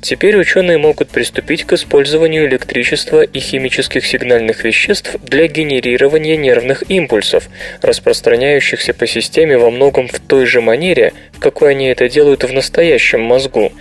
Теперь 0.00 0.36
ученые 0.36 0.78
могут 0.78 1.08
приступить 1.08 1.64
к 1.64 1.72
использованию 1.72 2.46
электричества 2.46 3.22
и 3.22 3.40
химических 3.40 4.06
сигнальных 4.06 4.64
веществ 4.64 5.16
для 5.22 5.46
генерирования 5.48 6.36
нервных 6.36 6.84
импульсов, 6.88 7.48
распространяющихся 7.82 8.83
движущихся 8.84 8.94
по 8.94 9.06
системе 9.06 9.56
во 9.58 9.70
многом 9.70 10.08
в 10.08 10.18
той 10.20 10.46
же 10.46 10.60
манере, 10.60 11.12
какой 11.38 11.72
они 11.72 11.86
это 11.86 12.08
делают 12.08 12.44
в 12.44 12.52
настоящем 12.52 13.20
мозгу. 13.20 13.72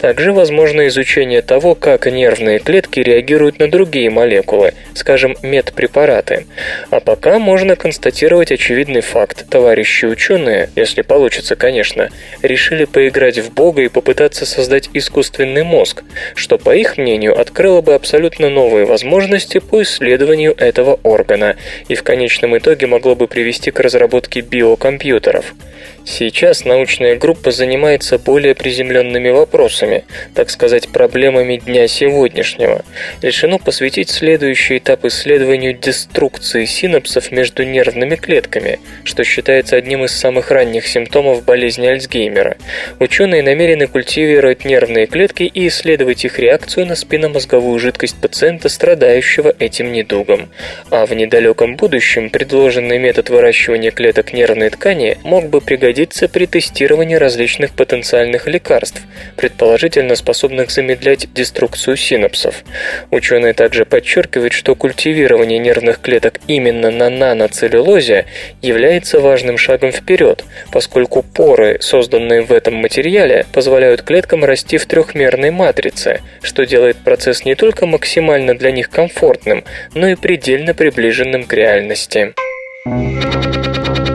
Также 0.00 0.32
возможно 0.32 0.86
изучение 0.88 1.42
того, 1.42 1.74
как 1.74 2.06
нервные 2.06 2.58
клетки 2.58 3.00
реагируют 3.00 3.58
на 3.58 3.70
другие 3.70 4.10
молекулы, 4.10 4.74
скажем, 4.94 5.36
медпрепараты. 5.42 6.46
А 6.90 7.00
пока 7.00 7.38
можно 7.38 7.76
констатировать 7.76 8.52
очевидный 8.52 9.00
факт. 9.00 9.46
Товарищи 9.48 10.04
ученые, 10.04 10.70
если 10.76 11.02
получится, 11.02 11.56
конечно, 11.56 12.10
решили 12.42 12.84
поиграть 12.84 13.38
в 13.38 13.52
Бога 13.52 13.82
и 13.82 13.88
попытаться 13.88 14.46
создать 14.46 14.90
искусственный 14.92 15.64
мозг, 15.64 16.02
что, 16.34 16.58
по 16.58 16.74
их 16.74 16.98
мнению, 16.98 17.38
открыло 17.38 17.80
бы 17.80 17.94
абсолютно 17.94 18.48
новые 18.48 18.84
возможности 18.84 19.58
по 19.58 19.82
исследованию 19.82 20.54
этого 20.56 20.98
органа 21.02 21.56
и 21.88 21.94
в 21.94 22.02
конечном 22.02 22.56
итоге 22.56 22.86
могло 22.86 23.14
бы 23.14 23.26
привести 23.26 23.70
к 23.70 23.80
разработке 23.80 24.40
биокомпьютеров. 24.40 25.54
Сейчас 26.04 26.64
научная 26.64 27.16
группа 27.16 27.50
занимается 27.50 28.18
более 28.18 28.54
приземленными 28.54 29.28
вопросами, 29.28 30.04
так 30.34 30.48
сказать, 30.48 30.88
проблемами 30.88 31.56
дня 31.56 31.86
сегодняшнего. 31.88 32.84
Решено 33.20 33.58
посвятить 33.58 34.08
следующий 34.08 34.78
этап 34.78 35.04
исследованию 35.04 35.74
деструкции 35.74 36.64
синапсов 36.64 37.30
между 37.30 37.64
нервными 37.64 38.16
клетками, 38.16 38.80
что 39.04 39.24
считается 39.24 39.76
одним 39.76 40.04
из 40.04 40.12
самых 40.12 40.50
ранних 40.50 40.86
симптомов 40.86 41.44
болезни 41.44 41.86
Альцгеймера. 41.86 42.56
Ученые 42.98 43.42
намерены 43.42 43.86
культивировать 43.86 44.64
нервные 44.64 45.06
клетки 45.06 45.42
и 45.42 45.68
исследовать 45.68 46.24
их 46.24 46.38
реакцию 46.38 46.86
на 46.86 46.96
спинномозговую 46.96 47.78
жидкость 47.78 48.16
пациента, 48.20 48.68
страдающего 48.68 49.54
этим 49.58 49.92
недугом. 49.92 50.48
А 50.90 51.04
в 51.04 51.12
недалеком 51.12 51.76
будущем 51.76 52.30
предложенный 52.30 52.98
метод 52.98 53.28
выращивания 53.28 53.90
клеток 53.90 54.32
нервной 54.32 54.70
ткани 54.70 55.18
мог 55.22 55.48
бы 55.48 55.60
пригодиться 55.60 55.89
пригодится 55.90 56.28
при 56.28 56.46
тестировании 56.46 57.16
различных 57.16 57.72
потенциальных 57.72 58.46
лекарств, 58.46 59.02
предположительно 59.36 60.14
способных 60.14 60.70
замедлять 60.70 61.32
деструкцию 61.34 61.96
синапсов. 61.96 62.62
Ученые 63.10 63.54
также 63.54 63.84
подчеркивают, 63.84 64.52
что 64.52 64.76
культивирование 64.76 65.58
нервных 65.58 66.00
клеток 66.00 66.38
именно 66.46 66.92
на 66.92 67.10
наноцеллюлозе 67.10 68.26
является 68.62 69.18
важным 69.18 69.58
шагом 69.58 69.90
вперед, 69.90 70.44
поскольку 70.70 71.24
поры, 71.24 71.78
созданные 71.80 72.42
в 72.42 72.52
этом 72.52 72.76
материале, 72.76 73.44
позволяют 73.52 74.02
клеткам 74.02 74.44
расти 74.44 74.78
в 74.78 74.86
трехмерной 74.86 75.50
матрице, 75.50 76.20
что 76.40 76.66
делает 76.66 76.98
процесс 76.98 77.44
не 77.44 77.56
только 77.56 77.86
максимально 77.86 78.56
для 78.56 78.70
них 78.70 78.90
комфортным, 78.90 79.64
но 79.94 80.06
и 80.06 80.14
предельно 80.14 80.72
приближенным 80.72 81.42
к 81.42 81.52
реальности. 81.52 82.32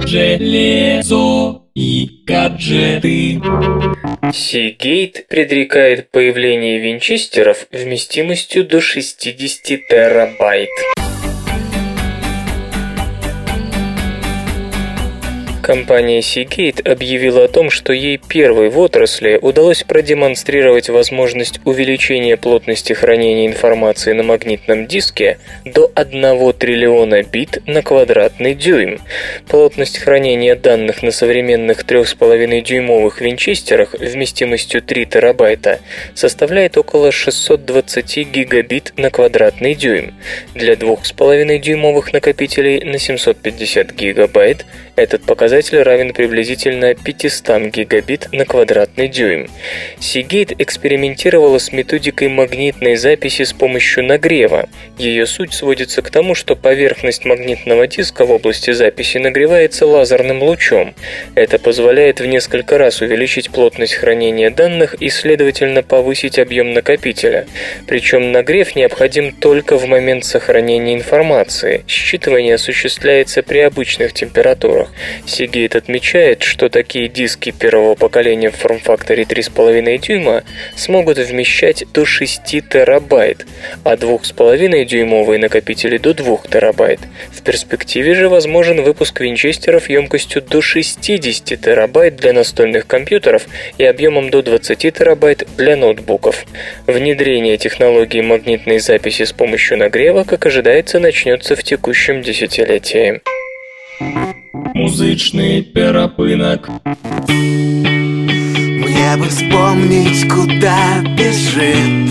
Железо 0.08 1.65
и 1.76 2.22
гаджеты. 2.26 3.36
Seagate 4.32 5.26
предрекает 5.28 6.10
появление 6.10 6.80
винчестеров 6.80 7.68
вместимостью 7.72 8.66
до 8.66 8.80
60 8.82 9.82
терабайт. 9.90 10.70
Компания 15.66 16.20
Seagate 16.20 16.88
объявила 16.88 17.46
о 17.46 17.48
том, 17.48 17.72
что 17.72 17.92
ей 17.92 18.20
первой 18.20 18.70
в 18.70 18.78
отрасли 18.78 19.40
удалось 19.42 19.82
продемонстрировать 19.82 20.90
возможность 20.90 21.60
увеличения 21.66 22.38
плотности 22.38 22.94
хранения 22.94 23.48
информации 23.48 24.14
на 24.14 24.22
магнитном 24.22 24.86
диске 24.86 25.40
до 25.66 25.92
1 25.96 26.54
триллиона 26.54 27.24
бит 27.24 27.64
на 27.66 27.82
квадратный 27.82 28.54
дюйм. 28.54 29.00
Плотность 29.48 29.98
хранения 29.98 30.56
данных 30.56 31.02
на 31.02 31.10
современных 31.10 31.84
3,5-дюймовых 31.84 33.20
винчестерах 33.20 33.96
вместимостью 33.96 34.84
3 34.84 35.08
терабайта 35.08 35.80
составляет 36.14 36.78
около 36.78 37.12
620 37.12 38.18
гигабит 38.30 38.94
на 38.98 39.10
квадратный 39.10 39.74
дюйм. 39.74 40.14
Для 40.54 40.74
2,5-дюймовых 40.74 42.14
накопителей 42.14 42.84
на 42.84 43.00
750 43.00 43.94
гигабайт 43.94 44.68
этот 44.96 45.24
показатель 45.24 45.55
равен 45.84 46.14
приблизительно 46.14 46.96
500 46.96 47.68
гигабит 47.68 48.28
на 48.32 48.46
квадратный 48.46 49.08
дюйм. 49.08 49.48
Seagate 50.00 50.56
экспериментировала 50.58 51.60
с 51.60 51.72
методикой 51.72 52.28
магнитной 52.28 52.96
записи 52.96 53.44
с 53.44 53.54
помощью 53.54 54.04
нагрева. 54.04 54.68
Ее 54.98 55.26
суть 55.26 55.54
сводится 55.54 56.02
к 56.02 56.10
тому, 56.10 56.36
что 56.36 56.56
поверхность 56.56 57.26
магнитного 57.26 57.88
диска 57.88 58.26
в 58.26 58.32
области 58.32 58.72
записи 58.72 59.18
нагревается 59.18 59.86
лазерным 59.86 60.44
лучом. 60.44 60.94
Это 61.36 61.60
позволяет 61.60 62.20
в 62.20 62.26
несколько 62.26 62.78
раз 62.78 63.02
увеличить 63.02 63.50
плотность 63.50 63.96
хранения 63.96 64.50
данных 64.50 64.96
и, 64.96 65.10
следовательно, 65.10 65.84
повысить 65.84 66.40
объем 66.40 66.74
накопителя. 66.74 67.48
Причем 67.88 68.32
нагрев 68.32 68.76
необходим 68.76 69.32
только 69.32 69.78
в 69.78 69.86
момент 69.86 70.26
сохранения 70.26 70.94
информации. 70.94 71.84
Считывание 71.88 72.56
осуществляется 72.56 73.42
при 73.42 73.60
обычных 73.60 74.14
температурах. 74.14 74.92
Seagate 75.46 75.78
отмечает, 75.78 76.44
что 76.44 76.70
такие 76.70 77.08
диски 77.08 77.52
первого 77.52 77.96
поколения 77.96 78.50
в 78.50 78.56
форм-факторе 78.56 79.24
3,5 79.24 79.98
дюйма 80.00 80.44
смогут 80.76 81.18
вмещать 81.18 81.86
до 81.94 82.06
6 82.06 82.42
терабайт, 82.68 83.46
а 83.84 83.96
2,5-дюймовые 83.96 85.38
накопители 85.38 85.98
до 85.98 86.14
2 86.14 86.38
терабайт. 86.52 87.00
В 87.32 87.44
перспективе 87.44 88.16
же 88.16 88.30
возможен 88.30 88.82
выпуск 88.82 89.20
винчестеров 89.22 89.90
емкостью 89.90 90.42
до 90.42 90.62
60 90.62 91.62
терабайт 91.62 92.16
для 92.16 92.34
настольных 92.34 92.88
компьютеров 92.88 93.46
и 93.78 93.84
объемом 93.84 94.30
до 94.30 94.42
20 94.42 94.80
терабайт 94.80 95.48
для 95.58 95.76
ноутбуков. 95.76 96.46
Внедрение 96.88 97.58
технологии 97.58 98.22
магнитной 98.22 98.80
записи 98.80 99.24
с 99.24 99.32
помощью 99.32 99.78
нагрева, 99.78 100.24
как 100.24 100.46
ожидается, 100.46 101.00
начнется 101.00 101.56
в 101.56 101.64
текущем 101.64 102.22
десятилетии. 102.24 103.22
Музычный 104.76 105.62
перапынок. 105.62 106.70
Мне 107.30 109.16
бы 109.18 109.30
вспомнить, 109.30 110.28
куда 110.28 111.00
бежит. 111.16 112.10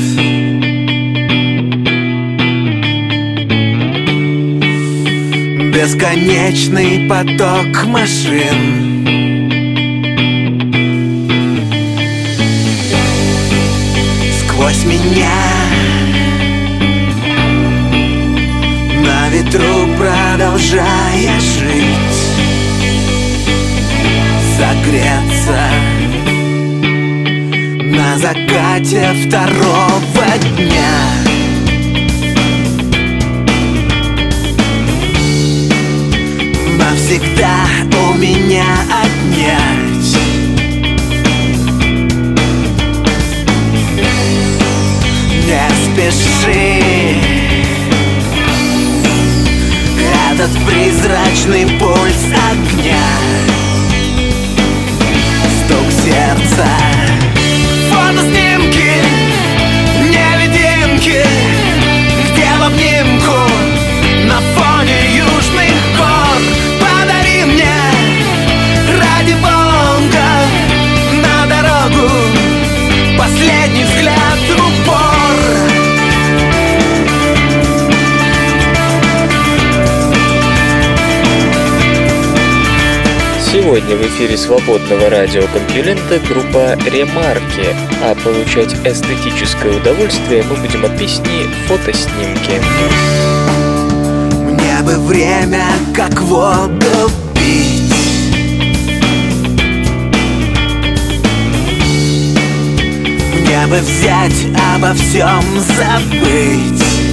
Бесконечный 5.75 7.07
поток 7.07 7.85
машин. 7.85 9.05
Сквозь 14.41 14.85
меня 14.87 15.43
На 19.05 19.29
ветру 19.29 19.87
продолжая 19.99 21.39
жить 21.41 22.14
Согреться. 24.85 25.71
На 27.85 28.19
закате 28.19 29.09
второго 29.27 30.27
дня. 30.57 30.99
Навсегда 36.79 37.65
у 38.11 38.15
меня 38.19 38.65
отнять. 39.03 40.19
Не 45.47 45.69
спеши. 45.87 47.17
Этот 50.31 50.51
призрачный 50.67 51.67
пульс 51.79 52.27
огня 52.51 53.54
сердца 56.15 56.67
Фотоснимки 57.91 58.93
Невидимки 60.11 61.25
Где 62.33 62.49
в 62.59 62.63
обнимку 62.67 63.54
Сегодня 83.65 83.97
в 83.97 84.03
эфире 84.03 84.37
свободного 84.37 85.09
радиокомпьюлента 85.09 86.19
группа 86.29 86.75
«Ремарки», 86.85 87.75
а 88.03 88.15
получать 88.15 88.75
эстетическое 88.85 89.79
удовольствие 89.79 90.43
мы 90.43 90.57
будем 90.57 90.85
от 90.85 90.99
песни 90.99 91.47
«Фотоснимки». 91.67 92.61
Мне 94.51 94.83
бы 94.83 94.99
время, 95.07 95.65
как 95.97 96.21
воду 96.21 97.11
пить. 97.35 97.95
Мне 103.33 103.67
бы 103.67 103.79
взять 103.79 104.47
обо 104.75 104.93
всем 104.93 105.43
забыть 105.59 107.04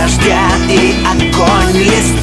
дождя 0.00 0.48
и 0.70 0.94
огонь 1.04 1.76
листвы 1.76 2.19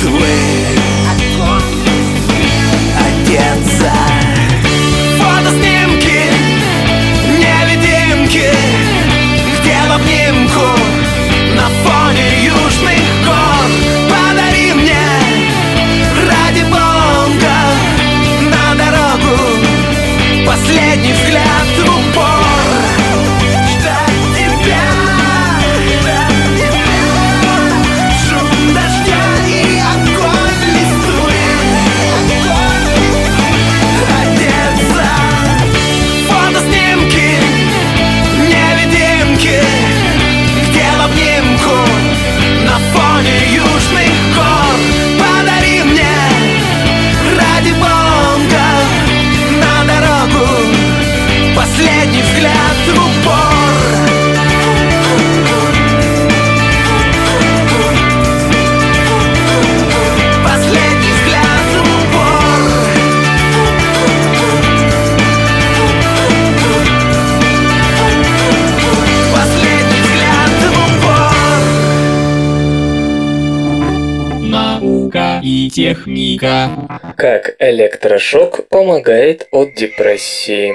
техника. 75.77 76.71
Как 77.15 77.55
электрошок 77.59 78.67
помогает 78.67 79.47
от 79.51 79.75
депрессии. 79.75 80.73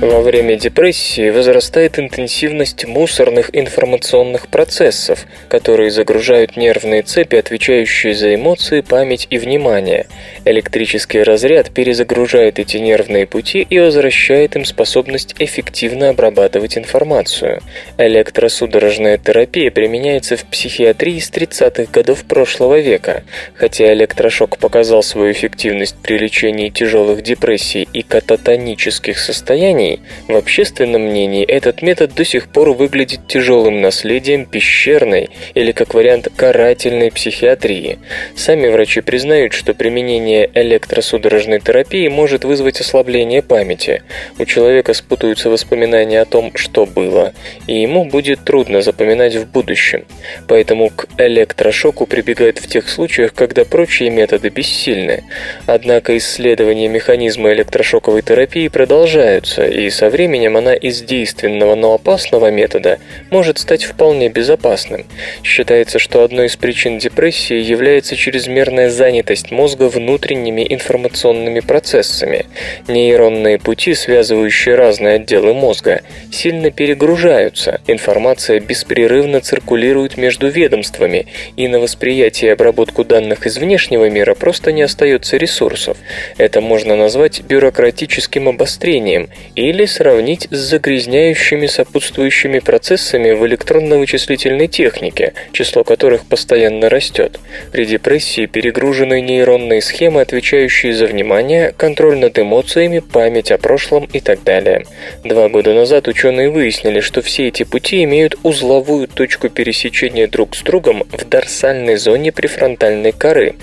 Во 0.00 0.20
время 0.20 0.56
депрессии 0.56 1.30
возрастает 1.30 2.00
интенсивность 2.00 2.84
мусорных 2.84 3.48
информационных 3.52 4.48
процессов, 4.48 5.24
которые 5.48 5.92
загружают 5.92 6.56
нервные 6.56 7.02
цепи, 7.02 7.36
отвечающие 7.36 8.12
за 8.12 8.34
эмоции, 8.34 8.80
память 8.80 9.28
и 9.30 9.38
внимание. 9.38 10.06
Электрический 10.44 11.22
разряд 11.22 11.70
перезагружает 11.70 12.58
эти 12.58 12.78
нервные 12.78 13.26
пути 13.26 13.64
и 13.70 13.78
возвращает 13.78 14.56
им 14.56 14.64
способность 14.64 15.36
эффективно 15.38 16.08
обрабатывать 16.08 16.76
информацию. 16.76 17.62
Электросудорожная 17.96 19.16
терапия 19.16 19.70
применяется 19.70 20.36
в 20.36 20.44
психиатрии 20.44 21.20
с 21.20 21.30
30-х 21.30 21.90
годов 21.92 22.24
прошлого 22.24 22.80
века. 22.80 23.22
Хотя 23.54 23.92
электрошок 23.92 24.58
показал 24.58 25.04
свою 25.04 25.30
эффективность 25.32 25.96
при 26.02 26.18
лечении 26.18 26.68
тяжелых 26.68 27.22
депрессий 27.22 27.88
и 27.92 28.02
кататонических 28.02 29.18
состояний, 29.18 29.83
в 30.28 30.36
общественном 30.36 31.02
мнении 31.02 31.44
этот 31.44 31.82
метод 31.82 32.14
до 32.14 32.24
сих 32.24 32.48
пор 32.48 32.72
выглядит 32.72 33.26
тяжелым 33.26 33.80
наследием 33.80 34.46
пещерной 34.46 35.30
или, 35.54 35.72
как 35.72 35.94
вариант, 35.94 36.28
карательной 36.36 37.10
психиатрии. 37.10 37.98
Сами 38.36 38.68
врачи 38.68 39.00
признают, 39.00 39.52
что 39.52 39.74
применение 39.74 40.50
электросудорожной 40.54 41.60
терапии 41.60 42.08
может 42.08 42.44
вызвать 42.44 42.80
ослабление 42.80 43.42
памяти. 43.42 44.02
У 44.38 44.44
человека 44.44 44.94
спутаются 44.94 45.50
воспоминания 45.50 46.20
о 46.20 46.24
том, 46.24 46.52
что 46.56 46.86
было, 46.86 47.32
и 47.66 47.80
ему 47.80 48.04
будет 48.04 48.44
трудно 48.44 48.82
запоминать 48.82 49.34
в 49.34 49.50
будущем. 49.50 50.04
Поэтому 50.48 50.90
к 50.90 51.06
электрошоку 51.18 52.06
прибегают 52.06 52.58
в 52.58 52.68
тех 52.68 52.88
случаях, 52.88 53.34
когда 53.34 53.64
прочие 53.64 54.10
методы 54.10 54.48
бессильны. 54.48 55.24
Однако 55.66 56.16
исследования 56.16 56.88
механизма 56.88 57.52
электрошоковой 57.52 58.22
терапии 58.22 58.68
продолжаются, 58.68 59.66
и 59.74 59.90
со 59.90 60.10
временем 60.10 60.56
она 60.56 60.74
из 60.74 61.02
действенного, 61.02 61.74
но 61.74 61.94
опасного 61.94 62.50
метода 62.50 62.98
может 63.30 63.58
стать 63.58 63.84
вполне 63.84 64.28
безопасным. 64.28 65.04
Считается, 65.42 65.98
что 65.98 66.22
одной 66.22 66.46
из 66.46 66.56
причин 66.56 66.98
депрессии 66.98 67.56
является 67.56 68.16
чрезмерная 68.16 68.90
занятость 68.90 69.50
мозга 69.50 69.88
внутренними 69.88 70.66
информационными 70.68 71.60
процессами. 71.60 72.46
Нейронные 72.88 73.58
пути, 73.58 73.94
связывающие 73.94 74.74
разные 74.74 75.14
отделы 75.14 75.54
мозга, 75.54 76.02
сильно 76.30 76.70
перегружаются, 76.70 77.80
информация 77.86 78.60
беспрерывно 78.60 79.40
циркулирует 79.40 80.16
между 80.16 80.48
ведомствами, 80.48 81.26
и 81.56 81.68
на 81.68 81.80
восприятие 81.80 82.44
и 82.44 82.52
обработку 82.52 83.04
данных 83.04 83.46
из 83.46 83.58
внешнего 83.58 84.08
мира 84.08 84.34
просто 84.34 84.72
не 84.72 84.82
остается 84.82 85.36
ресурсов. 85.36 85.96
Это 86.36 86.60
можно 86.60 86.96
назвать 86.96 87.40
бюрократическим 87.42 88.48
обострением 88.48 89.28
или 89.64 89.86
сравнить 89.86 90.46
с 90.50 90.56
загрязняющими 90.56 91.66
сопутствующими 91.66 92.58
процессами 92.58 93.30
в 93.30 93.46
электронно-вычислительной 93.46 94.68
технике, 94.68 95.32
число 95.52 95.84
которых 95.84 96.26
постоянно 96.26 96.90
растет. 96.90 97.40
При 97.72 97.86
депрессии 97.86 98.44
перегружены 98.44 99.22
нейронные 99.22 99.80
схемы, 99.80 100.20
отвечающие 100.20 100.92
за 100.92 101.06
внимание, 101.06 101.72
контроль 101.76 102.18
над 102.18 102.38
эмоциями, 102.38 102.98
память 102.98 103.50
о 103.52 103.58
прошлом 103.58 104.04
и 104.12 104.20
так 104.20 104.44
далее. 104.44 104.84
Два 105.24 105.48
года 105.48 105.72
назад 105.72 106.08
ученые 106.08 106.50
выяснили, 106.50 107.00
что 107.00 107.22
все 107.22 107.48
эти 107.48 107.62
пути 107.62 108.04
имеют 108.04 108.36
узловую 108.42 109.08
точку 109.08 109.48
пересечения 109.48 110.28
друг 110.28 110.56
с 110.56 110.62
другом 110.62 111.04
в 111.10 111.26
дорсальной 111.26 111.96
зоне 111.96 112.32
префронтальной 112.32 113.12
коры. 113.12 113.54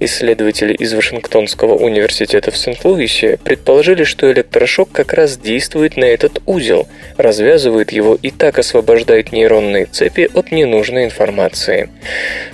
Исследователи 0.00 0.74
из 0.74 0.92
Вашингтонского 0.92 1.76
университета 1.76 2.50
в 2.50 2.58
Сент-Луисе 2.58 3.38
предположили, 3.42 4.04
что 4.04 4.30
электрошок 4.30 4.90
как 4.92 5.14
раз 5.14 5.38
действует 5.46 5.96
на 5.96 6.04
этот 6.04 6.42
узел, 6.44 6.88
развязывает 7.16 7.92
его 7.92 8.18
и 8.20 8.30
так 8.30 8.58
освобождает 8.58 9.32
нейронные 9.32 9.86
цепи 9.86 10.28
от 10.34 10.50
ненужной 10.50 11.04
информации. 11.04 11.88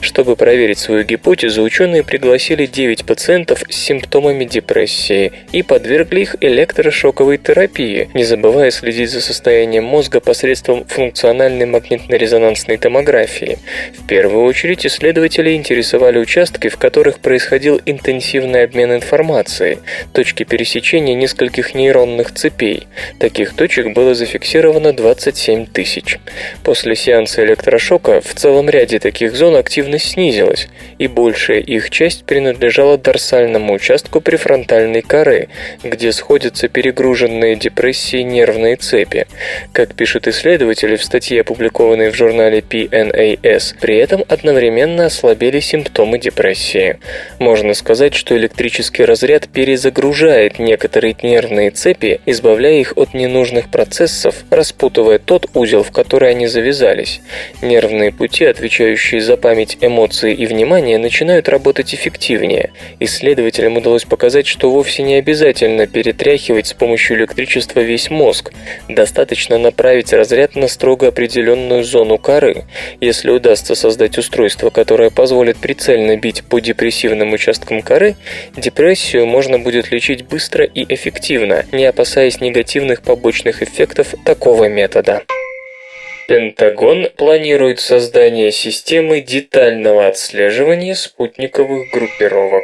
Чтобы 0.00 0.36
проверить 0.36 0.78
свою 0.78 1.02
гипотезу, 1.02 1.62
ученые 1.62 2.04
пригласили 2.04 2.66
9 2.66 3.06
пациентов 3.06 3.64
с 3.68 3.74
симптомами 3.74 4.44
депрессии 4.44 5.32
и 5.52 5.62
подвергли 5.62 6.20
их 6.20 6.36
электрошоковой 6.40 7.38
терапии, 7.38 8.10
не 8.12 8.24
забывая 8.24 8.70
следить 8.70 9.10
за 9.10 9.22
состоянием 9.22 9.84
мозга 9.84 10.20
посредством 10.20 10.84
функциональной 10.84 11.66
магнитно-резонансной 11.66 12.76
томографии. 12.76 13.58
В 13.98 14.06
первую 14.06 14.44
очередь 14.44 14.84
исследователи 14.84 15.54
интересовали 15.54 16.18
участки, 16.18 16.68
в 16.68 16.76
которых 16.76 17.20
происходил 17.20 17.80
интенсивный 17.86 18.64
обмен 18.64 18.92
информацией, 18.92 19.78
точки 20.12 20.44
пересечения 20.44 21.14
нескольких 21.14 21.74
нейронных 21.74 22.34
цепей. 22.34 22.81
Таких 23.18 23.54
точек 23.54 23.94
было 23.94 24.14
зафиксировано 24.14 24.92
27 24.92 25.66
тысяч. 25.66 26.18
После 26.64 26.96
сеанса 26.96 27.44
электрошока 27.44 28.20
в 28.20 28.34
целом 28.34 28.68
ряде 28.68 28.98
таких 28.98 29.34
зон 29.34 29.56
активность 29.56 30.10
снизилась, 30.10 30.68
и 30.98 31.06
большая 31.06 31.60
их 31.60 31.90
часть 31.90 32.24
принадлежала 32.24 32.98
дорсальному 32.98 33.72
участку 33.74 34.20
префронтальной 34.20 35.02
коры, 35.02 35.48
где 35.82 36.12
сходятся 36.12 36.68
перегруженные 36.68 37.56
депрессией 37.56 38.24
нервные 38.24 38.76
цепи. 38.76 39.26
Как 39.72 39.94
пишут 39.94 40.28
исследователи 40.28 40.96
в 40.96 41.04
статье, 41.04 41.40
опубликованной 41.40 42.10
в 42.10 42.16
журнале 42.16 42.60
PNAS, 42.60 43.74
при 43.80 43.96
этом 43.96 44.24
одновременно 44.28 45.06
ослабели 45.06 45.60
симптомы 45.60 46.18
депрессии. 46.18 46.98
Можно 47.38 47.74
сказать, 47.74 48.14
что 48.14 48.36
электрический 48.36 49.04
разряд 49.04 49.48
перезагружает 49.48 50.58
некоторые 50.58 51.16
нервные 51.22 51.70
цепи, 51.70 52.20
избавляя 52.26 52.71
их 52.80 52.94
от 52.96 53.14
ненужных 53.14 53.70
процессов, 53.70 54.44
распутывая 54.50 55.18
тот 55.18 55.46
узел, 55.54 55.82
в 55.82 55.92
который 55.92 56.30
они 56.30 56.46
завязались. 56.46 57.20
Нервные 57.60 58.12
пути, 58.12 58.44
отвечающие 58.44 59.20
за 59.20 59.36
память, 59.36 59.78
эмоции 59.80 60.34
и 60.34 60.46
внимание, 60.46 60.98
начинают 60.98 61.48
работать 61.48 61.94
эффективнее. 61.94 62.70
Исследователям 63.00 63.76
удалось 63.76 64.04
показать, 64.04 64.46
что 64.46 64.70
вовсе 64.70 65.02
не 65.02 65.16
обязательно 65.16 65.86
перетряхивать 65.86 66.68
с 66.68 66.72
помощью 66.72 67.18
электричества 67.18 67.80
весь 67.80 68.10
мозг. 68.10 68.52
Достаточно 68.88 69.58
направить 69.58 70.12
разряд 70.12 70.56
на 70.56 70.68
строго 70.68 71.08
определенную 71.08 71.84
зону 71.84 72.18
коры. 72.18 72.64
Если 73.00 73.30
удастся 73.30 73.74
создать 73.74 74.18
устройство, 74.18 74.70
которое 74.70 75.10
позволит 75.10 75.58
прицельно 75.58 76.16
бить 76.16 76.42
по 76.44 76.60
депрессивным 76.60 77.32
участкам 77.32 77.82
коры, 77.82 78.16
депрессию 78.56 79.26
можно 79.26 79.58
будет 79.58 79.90
лечить 79.90 80.26
быстро 80.26 80.64
и 80.64 80.84
эффективно, 80.92 81.66
не 81.72 81.84
опасаясь 81.84 82.40
негативных 82.40 82.61
побочных 83.02 83.62
эффектов 83.62 84.14
такого 84.24 84.68
метода. 84.68 85.22
Пентагон 86.28 87.08
планирует 87.16 87.80
создание 87.80 88.52
системы 88.52 89.20
детального 89.20 90.06
отслеживания 90.06 90.94
спутниковых 90.94 91.90
группировок. 91.92 92.62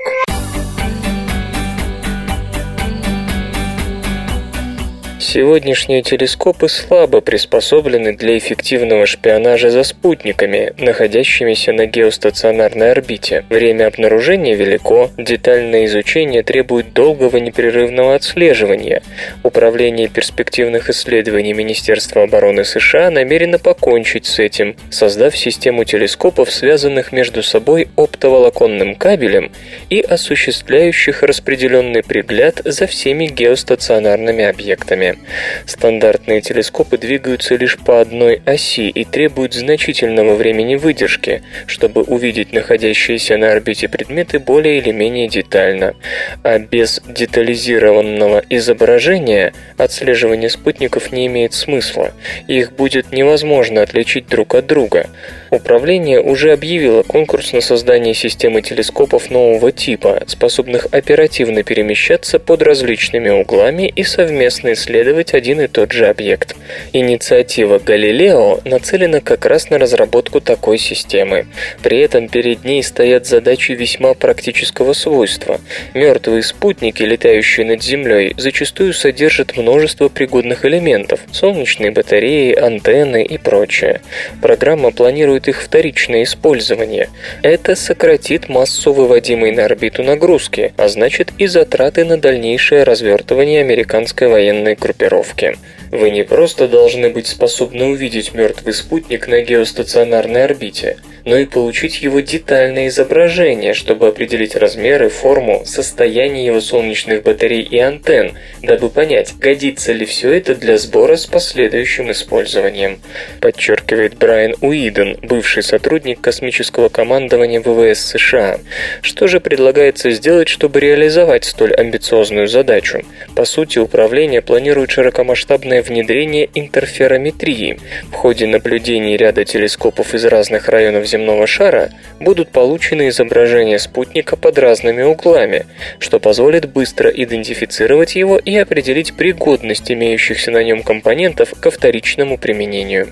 Сегодняшние 5.31 6.01
телескопы 6.01 6.70
слабо 6.70 7.20
приспособлены 7.20 8.16
для 8.16 8.39
эффективного 8.39 9.05
шпионажа 9.05 9.68
за 9.68 9.83
спутниками, 9.83 10.72
находящимися 10.79 11.74
на 11.74 11.85
геостационарной 11.85 12.93
орбите. 12.93 13.45
Время 13.51 13.89
обнаружения 13.89 14.55
велико, 14.55 15.11
детальное 15.18 15.85
изучение 15.85 16.43
требует 16.43 16.95
долгого 16.95 17.37
непрерывного 17.37 18.14
отслеживания. 18.14 19.03
Управление 19.43 20.09
перспективных 20.09 20.89
исследований 20.89 21.53
Министерства 21.53 22.22
обороны 22.22 22.64
США 22.64 23.11
намерено 23.11 23.59
покончить 23.59 24.24
с 24.24 24.39
этим, 24.39 24.76
создав 24.89 25.37
систему 25.37 25.85
телескопов, 25.85 26.51
связанных 26.51 27.12
между 27.12 27.43
собой 27.43 27.89
оптоволоконным 27.97 28.95
кабелем 28.95 29.53
и 29.91 30.01
осуществляющих 30.01 31.22
распределенный 31.22 32.03
пригляд 32.03 32.62
за 32.64 32.87
всеми 32.87 33.26
геостационарными 33.26 34.45
объектами. 34.47 35.18
Стандартные 35.66 36.41
телескопы 36.41 36.97
двигаются 36.97 37.55
лишь 37.57 37.77
по 37.79 38.01
одной 38.01 38.41
оси 38.45 38.89
и 38.89 39.05
требуют 39.05 39.55
значительного 39.55 40.35
времени 40.35 40.77
выдержки, 40.77 41.43
чтобы 41.66 42.03
увидеть 42.03 42.53
находящиеся 42.53 43.37
на 43.37 43.53
орбите 43.53 43.89
предметы 43.89 44.39
более 44.39 44.79
или 44.79 44.91
менее 44.93 45.29
детально. 45.29 45.95
А 46.43 46.59
без 46.59 47.01
детализированного 47.07 48.43
изображения 48.49 49.53
отслеживание 49.77 50.51
спутников 50.51 51.12
не 51.12 51.27
имеет 51.27 51.53
смысла. 51.53 52.12
Их 52.47 52.73
будет 52.73 53.12
невозможно 53.12 53.83
отличить 53.83 54.29
друг 54.29 54.55
от 54.55 54.66
друга. 54.66 55.09
Управление 55.51 56.21
уже 56.21 56.53
объявило 56.53 57.03
конкурс 57.03 57.53
на 57.53 57.61
создание 57.61 58.14
системы 58.14 58.62
телескопов 58.62 59.31
нового 59.31 59.73
типа, 59.73 60.23
способных 60.27 60.87
оперативно 60.91 61.62
перемещаться 61.62 62.39
под 62.39 62.62
различными 62.62 63.31
углами 63.31 63.89
и 63.89 64.03
совместно 64.05 64.73
исследовать 64.73 65.08
один 65.35 65.61
и 65.61 65.67
тот 65.67 65.93
же 65.93 66.07
объект. 66.07 66.55
Инициатива 66.93 67.79
«Галилео» 67.79 68.61
нацелена 68.65 69.21
как 69.21 69.47
раз 69.47 69.71
на 69.71 69.79
разработку 69.79 70.41
такой 70.41 70.79
системы. 70.79 71.47
При 71.83 71.99
этом 72.01 72.29
перед 72.29 72.65
ней 72.65 72.83
стоят 72.83 73.27
задачи 73.27 73.73
весьма 73.73 74.15
практического 74.15 74.93
свойства. 74.93 75.61
Мертвые 75.95 76.43
спутники, 76.43 77.03
летающие 77.03 77.65
над 77.65 77.83
Землей, 77.83 78.35
зачастую 78.37 78.93
содержат 78.93 79.57
множество 79.57 80.09
пригодных 80.09 80.65
элементов– 80.65 81.21
солнечные 81.33 81.91
батареи, 81.91 82.55
антенны 82.55 83.25
и 83.25 83.39
прочее. 83.39 84.01
Программа 84.43 84.91
планирует 84.91 85.49
их 85.49 85.63
вторичное 85.63 86.25
использование. 86.25 87.09
Это 87.43 87.77
сократит 87.77 88.49
массу 88.49 88.93
выводимой 88.93 89.53
на 89.53 89.65
орбиту 89.65 90.03
нагрузки, 90.03 90.73
а 90.77 90.89
значит 90.89 91.33
и 91.39 91.47
затраты 91.47 92.05
на 92.05 92.19
дальнейшее 92.19 92.83
развертывание 92.83 93.61
американской 93.61 94.29
военной 94.29 94.75
группировки 94.75 94.98
группировки. 94.99 95.57
Вы 95.91 96.11
не 96.11 96.22
просто 96.22 96.68
должны 96.68 97.09
быть 97.09 97.26
способны 97.26 97.86
увидеть 97.86 98.34
мертвый 98.34 98.74
спутник 98.74 99.26
на 99.26 99.41
геостационарной 99.41 100.45
орбите, 100.45 100.99
но 101.24 101.36
и 101.36 101.47
получить 101.47 102.03
его 102.03 102.20
детальное 102.20 102.89
изображение, 102.89 103.74
чтобы 103.74 104.09
определить 104.09 104.57
размеры, 104.57 105.09
форму, 105.09 105.62
состояние 105.64 106.47
его 106.47 106.61
солнечных 106.61 107.22
батарей 107.22 107.62
и 107.62 107.78
антенн, 107.78 108.32
дабы 108.62 108.91
понять, 108.91 109.34
годится 109.39 109.93
ли 109.93 110.05
все 110.05 110.32
это 110.32 110.55
для 110.55 110.78
сбора 110.78 111.16
с 111.16 111.26
последующим 111.26 112.11
использованием, 112.11 113.01
подчеркивает 113.41 114.16
Брайан 114.16 114.55
Уидон, 114.61 115.18
бывший 115.22 115.62
сотрудник 115.62 116.20
космического 116.20 116.89
командования 116.89 117.61
ВВС 117.61 118.07
США. 118.07 118.59
Что 119.03 119.26
же 119.26 119.41
предлагается 119.41 120.11
сделать, 120.11 120.49
чтобы 120.49 120.80
реализовать 120.80 121.45
столь 121.45 121.74
амбициозную 121.74 122.49
задачу? 122.49 123.03
По 123.34 123.45
сути, 123.45 123.78
управление 123.78 124.43
планирует 124.43 124.91
широкомасштабное 124.91 125.78
внедрение 125.83 126.49
интерферометрии. 126.55 127.79
В 128.11 128.14
ходе 128.14 128.47
наблюдений 128.47 129.16
ряда 129.16 129.45
телескопов 129.45 130.14
из 130.14 130.24
разных 130.24 130.68
районов 130.68 131.07
земного 131.07 131.47
шара 131.47 131.91
будут 132.20 132.51
получены 132.51 133.09
изображения 133.09 133.79
спутника 133.79 134.37
под 134.37 134.59
разными 134.59 135.03
углами, 135.03 135.66
что 135.99 136.18
позволит 136.20 136.70
быстро 136.72 137.11
идентифицировать 137.11 138.16
его 138.16 138.39
и 138.39 138.57
определить 138.57 139.14
пригодность 139.14 139.91
имеющихся 139.91 140.51
на 140.51 140.62
нем 140.62 140.83
компонентов 140.83 141.55
ко 141.61 141.70
вторичному 141.70 142.39
применению. 142.39 143.09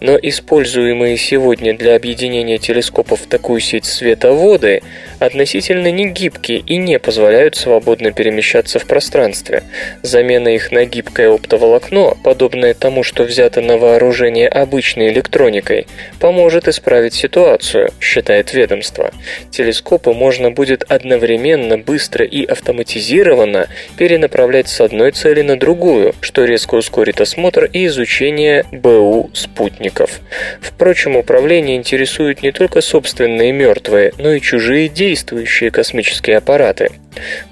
Но 0.00 0.18
используемые 0.20 1.16
сегодня 1.16 1.76
для 1.76 1.96
объединения 1.96 2.58
телескопов 2.58 3.20
в 3.22 3.28
такую 3.28 3.60
сеть 3.60 3.84
световоды 3.84 4.82
относительно 5.18 5.90
негибкие 5.90 6.60
и 6.60 6.76
не 6.76 6.98
позволяют 6.98 7.56
свободно 7.56 8.12
перемещаться 8.12 8.78
в 8.78 8.86
пространстве. 8.86 9.62
Замена 10.02 10.48
их 10.48 10.72
на 10.72 10.84
гибкое 10.84 11.30
оптоволокно, 11.30 11.95
подобное 12.22 12.74
тому, 12.74 13.02
что 13.02 13.24
взято 13.24 13.60
на 13.60 13.78
вооружение 13.78 14.48
обычной 14.48 15.08
электроникой, 15.08 15.86
поможет 16.20 16.68
исправить 16.68 17.14
ситуацию, 17.14 17.90
считает 18.00 18.52
ведомство. 18.52 19.12
Телескопы 19.50 20.12
можно 20.12 20.50
будет 20.50 20.84
одновременно, 20.88 21.78
быстро 21.78 22.24
и 22.24 22.44
автоматизированно 22.44 23.68
перенаправлять 23.96 24.68
с 24.68 24.80
одной 24.80 25.12
цели 25.12 25.42
на 25.42 25.58
другую, 25.58 26.14
что 26.20 26.44
резко 26.44 26.74
ускорит 26.74 27.20
осмотр 27.20 27.64
и 27.64 27.86
изучение 27.86 28.64
БУ 28.72 29.30
спутников. 29.32 30.20
Впрочем, 30.60 31.16
управление 31.16 31.76
интересует 31.76 32.42
не 32.42 32.52
только 32.52 32.80
собственные 32.80 33.52
мертвые, 33.52 34.12
но 34.18 34.32
и 34.32 34.40
чужие 34.40 34.88
действующие 34.88 35.70
космические 35.70 36.36
аппараты. 36.36 36.90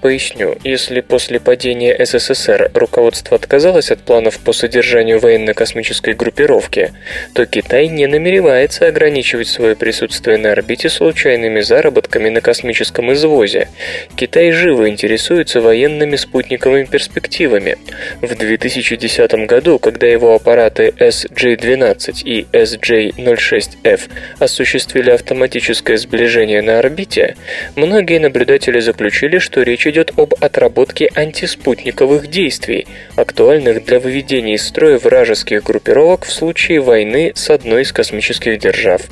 Поясню, 0.00 0.56
если 0.64 1.00
после 1.00 1.40
падения 1.40 1.96
СССР 2.04 2.70
руководство 2.74 3.36
отказалось 3.36 3.90
от 3.90 4.00
планов 4.00 4.38
по 4.38 4.52
содержанию 4.52 5.18
военно-космической 5.18 6.14
группировки, 6.14 6.92
то 7.34 7.46
Китай 7.46 7.88
не 7.88 8.06
намеревается 8.06 8.86
ограничивать 8.86 9.48
свое 9.48 9.76
присутствие 9.76 10.36
на 10.38 10.52
орбите 10.52 10.88
случайными 10.88 11.60
заработками 11.60 12.28
на 12.28 12.40
космическом 12.40 13.12
извозе. 13.12 13.68
Китай 14.16 14.52
живо 14.52 14.88
интересуется 14.88 15.60
военными 15.60 16.16
спутниковыми 16.16 16.84
перспективами. 16.84 17.78
В 18.20 18.34
2010 18.34 19.32
году, 19.46 19.78
когда 19.78 20.06
его 20.06 20.34
аппараты 20.34 20.92
SJ-12 20.98 22.22
и 22.24 22.46
SJ-06F 22.52 24.00
осуществили 24.38 25.10
автоматическое 25.10 25.96
сближение 25.96 26.62
на 26.62 26.78
орбите, 26.78 27.36
многие 27.76 28.18
наблюдатели 28.18 28.80
заключили, 28.80 29.38
что 29.38 29.53
что 29.54 29.62
речь 29.62 29.86
идет 29.86 30.10
об 30.16 30.34
отработке 30.40 31.08
антиспутниковых 31.14 32.26
действий, 32.26 32.88
актуальных 33.14 33.84
для 33.84 34.00
выведения 34.00 34.56
из 34.56 34.66
строя 34.66 34.98
вражеских 34.98 35.62
группировок 35.62 36.24
в 36.24 36.32
случае 36.32 36.80
войны 36.80 37.30
с 37.36 37.50
одной 37.50 37.82
из 37.82 37.92
космических 37.92 38.58
держав. 38.58 39.02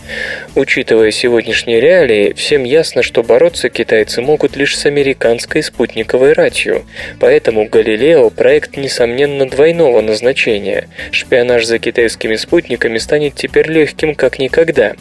Учитывая 0.56 1.12
сегодняшние 1.12 1.78
реалии, 1.78 2.32
всем 2.32 2.64
ясно, 2.64 3.04
что 3.04 3.22
бороться 3.22 3.68
китайцы 3.68 4.20
могут 4.20 4.56
лишь 4.56 4.76
с 4.76 4.84
американской 4.84 5.62
спутниковой 5.62 6.32
ратью. 6.32 6.84
Поэтому 7.20 7.68
«Галилео»– 7.68 8.28
проект, 8.30 8.76
несомненно, 8.76 9.48
двойного 9.48 10.00
назначения. 10.00 10.88
Шпионаж 11.12 11.66
за 11.66 11.78
китайскими 11.78 12.34
спутниками 12.34 12.98
станет 12.98 13.36
теперь 13.36 13.70
легким 13.70 14.16
как 14.16 14.40
никогда. 14.40 14.94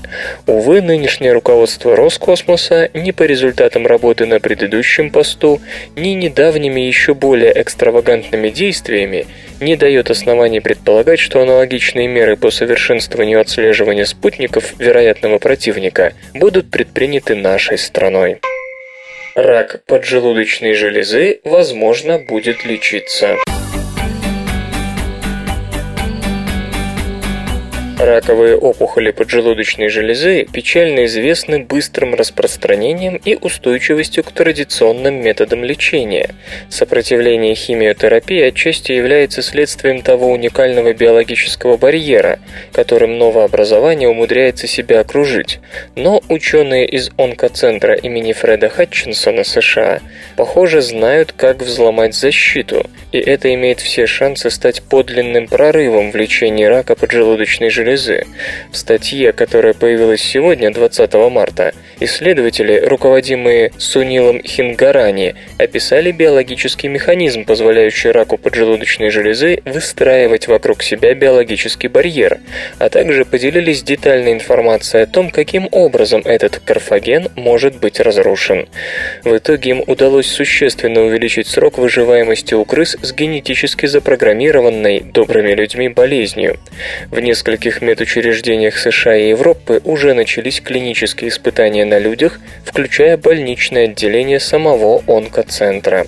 Увы, 0.46 0.84
нынешнее 0.84 1.34
руководство 1.34 1.96
Роскосмоса 1.96 2.92
не 2.94 3.12
по 3.12 3.24
результатам 3.24 3.88
работы 3.88 4.28
на 4.28 4.40
предыдущем 4.40 5.10
посту 5.10 5.31
посту, 5.32 5.62
ни 5.96 6.10
недавними 6.10 6.82
еще 6.82 7.14
более 7.14 7.52
экстравагантными 7.62 8.50
действиями 8.50 9.26
не 9.60 9.76
дает 9.76 10.10
оснований 10.10 10.60
предполагать, 10.60 11.20
что 11.20 11.42
аналогичные 11.42 12.08
меры 12.08 12.36
по 12.36 12.52
совершенствованию 12.52 13.40
отслеживания 13.40 14.06
спутников 14.06 14.74
вероятного 14.80 15.38
противника 15.38 16.14
будут 16.34 16.70
предприняты 16.70 17.36
нашей 17.36 17.78
страной. 17.78 18.40
Рак 19.36 19.84
поджелудочной 19.86 20.74
железы, 20.74 21.40
возможно, 21.46 22.20
будет 22.20 22.66
лечиться. 22.66 23.38
Раковые 28.02 28.58
опухоли 28.58 29.12
поджелудочной 29.12 29.88
железы 29.88 30.48
печально 30.52 31.06
известны 31.06 31.60
быстрым 31.60 32.16
распространением 32.16 33.22
и 33.24 33.36
устойчивостью 33.36 34.24
к 34.24 34.32
традиционным 34.32 35.22
методам 35.22 35.64
лечения. 35.64 36.34
Сопротивление 36.68 37.54
химиотерапии 37.54 38.42
отчасти 38.42 38.92
является 38.92 39.44
следствием 39.44 40.02
того 40.02 40.32
уникального 40.32 40.96
биологического 40.96 41.78
барьера, 41.78 42.40
которым 42.74 43.20
новообразование 43.20 44.10
умудряется 44.10 44.66
себя 44.66 45.02
окружить. 45.02 45.60
Но 45.96 46.24
ученые 46.28 46.88
из 46.88 47.12
онкоцентра 47.18 47.94
имени 47.94 48.34
Фреда 48.34 48.70
Хатчинсона 48.70 49.44
США, 49.44 50.00
похоже, 50.38 50.82
знают, 50.82 51.34
как 51.34 51.62
взломать 51.62 52.16
защиту, 52.16 52.90
и 53.12 53.20
это 53.20 53.54
имеет 53.54 53.80
все 53.80 54.08
шансы 54.08 54.50
стать 54.50 54.82
подлинным 54.82 55.46
прорывом 55.46 56.10
в 56.10 56.16
лечении 56.16 56.64
рака 56.64 56.96
поджелудочной 56.96 57.70
железы 57.70 57.91
железы. 57.92 58.26
В 58.72 58.78
статье, 58.78 59.32
которая 59.34 59.74
появилась 59.74 60.22
сегодня, 60.22 60.72
20 60.72 61.14
марта, 61.32 61.74
исследователи, 62.00 62.80
руководимые 62.86 63.72
Сунилом 63.78 64.42
Хингарани, 64.44 65.36
описали 65.58 66.12
биологический 66.12 66.88
механизм, 66.88 67.46
позволяющий 67.46 68.12
раку 68.12 68.38
поджелудочной 68.38 69.10
железы 69.10 69.62
выстраивать 69.66 70.48
вокруг 70.48 70.84
себя 70.84 71.14
биологический 71.14 71.88
барьер, 71.88 72.40
а 72.80 72.90
также 72.90 73.26
поделились 73.26 73.84
детальной 73.84 74.34
информацией 74.34 75.04
о 75.04 75.08
том, 75.08 75.30
каким 75.30 75.68
образом 75.72 76.22
этот 76.26 76.60
карфаген 76.60 77.30
может 77.36 77.80
быть 77.80 78.00
разрушен. 78.00 78.68
В 79.24 79.38
итоге 79.38 79.72
им 79.72 79.84
удалось 79.86 80.28
существенно 80.28 81.02
увеличить 81.02 81.48
срок 81.48 81.78
выживаемости 81.78 82.54
у 82.54 82.66
крыс 82.66 82.98
с 83.02 83.14
генетически 83.14 83.86
запрограммированной 83.86 85.02
добрыми 85.02 85.52
людьми 85.54 85.90
болезнью. 85.90 86.58
В 87.10 87.20
нескольких 87.20 87.81
медучреждениях 87.82 88.78
США 88.78 89.18
и 89.18 89.30
Европы 89.30 89.82
уже 89.84 90.14
начались 90.14 90.62
клинические 90.62 91.30
испытания 91.30 91.86
на 91.86 92.00
людях, 92.00 92.40
включая 92.66 93.18
больничное 93.18 93.86
отделение 93.86 94.40
самого 94.40 95.04
онкоцентра. 95.08 96.08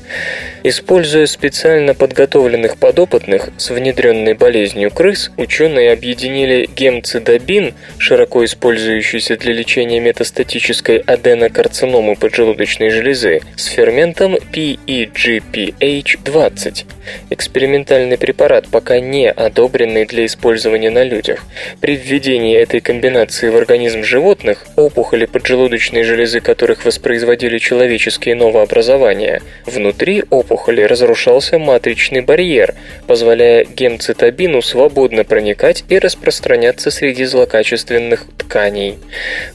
Используя 0.64 1.26
специально 1.26 1.94
подготовленных 1.94 2.78
подопытных 2.78 3.50
с 3.58 3.70
внедренной 3.70 4.34
болезнью 4.34 4.92
крыс, 4.92 5.30
ученые 5.36 5.92
объединили 5.92 6.70
гемцидобин, 6.74 7.74
широко 7.98 8.46
использующийся 8.46 9.36
для 9.36 9.52
лечения 9.54 10.00
метастатической 10.00 10.98
аденокарциномы 10.98 12.16
поджелудочной 12.16 12.92
железы, 12.92 13.42
с 13.58 13.66
ферментом 13.66 14.36
PEGPH20. 14.36 16.86
Экспериментальный 17.30 18.18
препарат 18.18 18.70
пока 18.70 19.02
не 19.02 19.30
одобренный 19.30 20.06
для 20.06 20.26
использования 20.26 20.90
на 20.90 21.04
людях. 21.04 21.44
При 21.82 21.96
введении 21.96 22.58
этой 22.58 22.80
комбинации 22.80 23.50
в 23.50 23.58
организм 23.58 24.04
животных, 24.04 24.66
опухоли 24.76 25.26
поджелудочной 25.26 26.04
железы 26.04 26.40
которых 26.40 26.86
воспроизводили 26.86 27.58
человеческие 27.58 28.36
новообразования, 28.36 29.42
внутри 29.66 30.24
опухоли 30.30 30.82
разрушался 30.82 31.60
матричный 31.60 32.22
барьер, 32.22 32.76
позволяя 33.08 33.66
гемцитабину 33.66 34.62
свободно 34.62 35.24
проникать 35.24 35.84
и 35.90 36.00
распространяться 36.00 36.92
среди 36.92 37.26
злокачественных 37.26 38.26
тканей. 38.38 38.98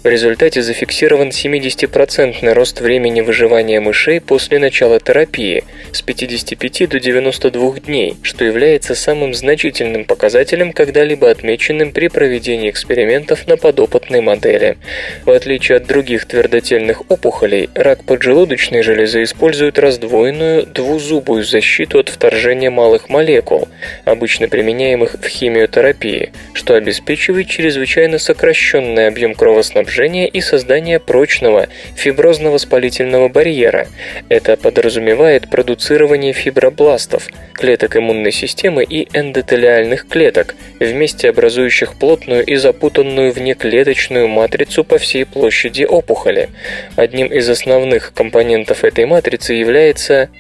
В 0.03 0.09
результате 0.09 0.63
зафиксирован 0.63 1.29
70% 1.29 2.53
рост 2.53 2.81
времени 2.81 3.21
выживания 3.21 3.81
мышей 3.81 4.21
после 4.21 4.59
начала 4.59 5.01
терапии 5.01 5.65
с 5.93 6.03
55 6.03 6.89
до 6.89 7.01
92 7.01 7.81
дней, 7.81 8.17
что 8.23 8.45
является 8.45 8.95
самым 8.95 9.35
значительным 9.35 10.05
показателем, 10.05 10.73
когда-либо 10.73 11.31
отмеченным 11.31 11.93
при 11.99 12.07
проведении 12.07 12.71
экспериментов 12.71 13.49
на 13.49 13.57
подопытной 13.57 14.21
модели. 14.21 14.79
В 15.25 15.31
отличие 15.31 15.79
от 15.79 15.89
других 15.89 16.27
твердотельных 16.27 17.11
опухолей, 17.11 17.71
рак 17.75 18.05
поджелудочной 18.05 18.83
железы 18.83 19.25
использует 19.25 19.81
раздвоенную 19.81 20.65
двузубую 20.65 21.43
защиту 21.43 21.99
от 21.99 22.09
вторжения 22.09 22.71
малых 22.71 23.09
молекул, 23.09 23.67
обычно 24.05 24.47
применяемых 24.47 25.15
в 25.15 25.27
химиотерапии, 25.27 26.31
что 26.53 26.77
обеспечивает 26.77 27.49
чрезвычайно 27.49 28.21
сокращенный 28.21 29.09
объем 29.09 29.35
кровоснабжения 29.35 30.29
и 30.29 30.41
создание 30.41 31.01
прочного 31.01 31.67
фиброзно-воспалительного 31.97 33.29
барьера. 33.29 33.89
Это 34.29 34.57
подразумевает 34.57 35.51
продуцирование 35.51 36.33
фибробластов, 36.33 37.27
клеток 37.55 37.97
иммунной 37.97 38.31
системы 38.31 38.85
и 38.85 39.09
эндотелиальных 39.13 40.07
клеток, 40.07 40.55
вместе 40.79 41.29
образующих 41.29 41.88
плотную 41.97 42.45
и 42.45 42.57
запутанную 42.57 43.33
внеклеточную 43.33 44.29
матрицу 44.29 44.85
по 44.85 44.99
всей 44.99 45.25
площади 45.25 45.85
опухоли. 45.85 46.51
Одним 46.97 47.29
из 47.29 47.49
основных 47.49 48.13
компонентов 48.15 48.85
этой 48.85 49.07
матрицы 49.07 49.55
является 49.55 50.31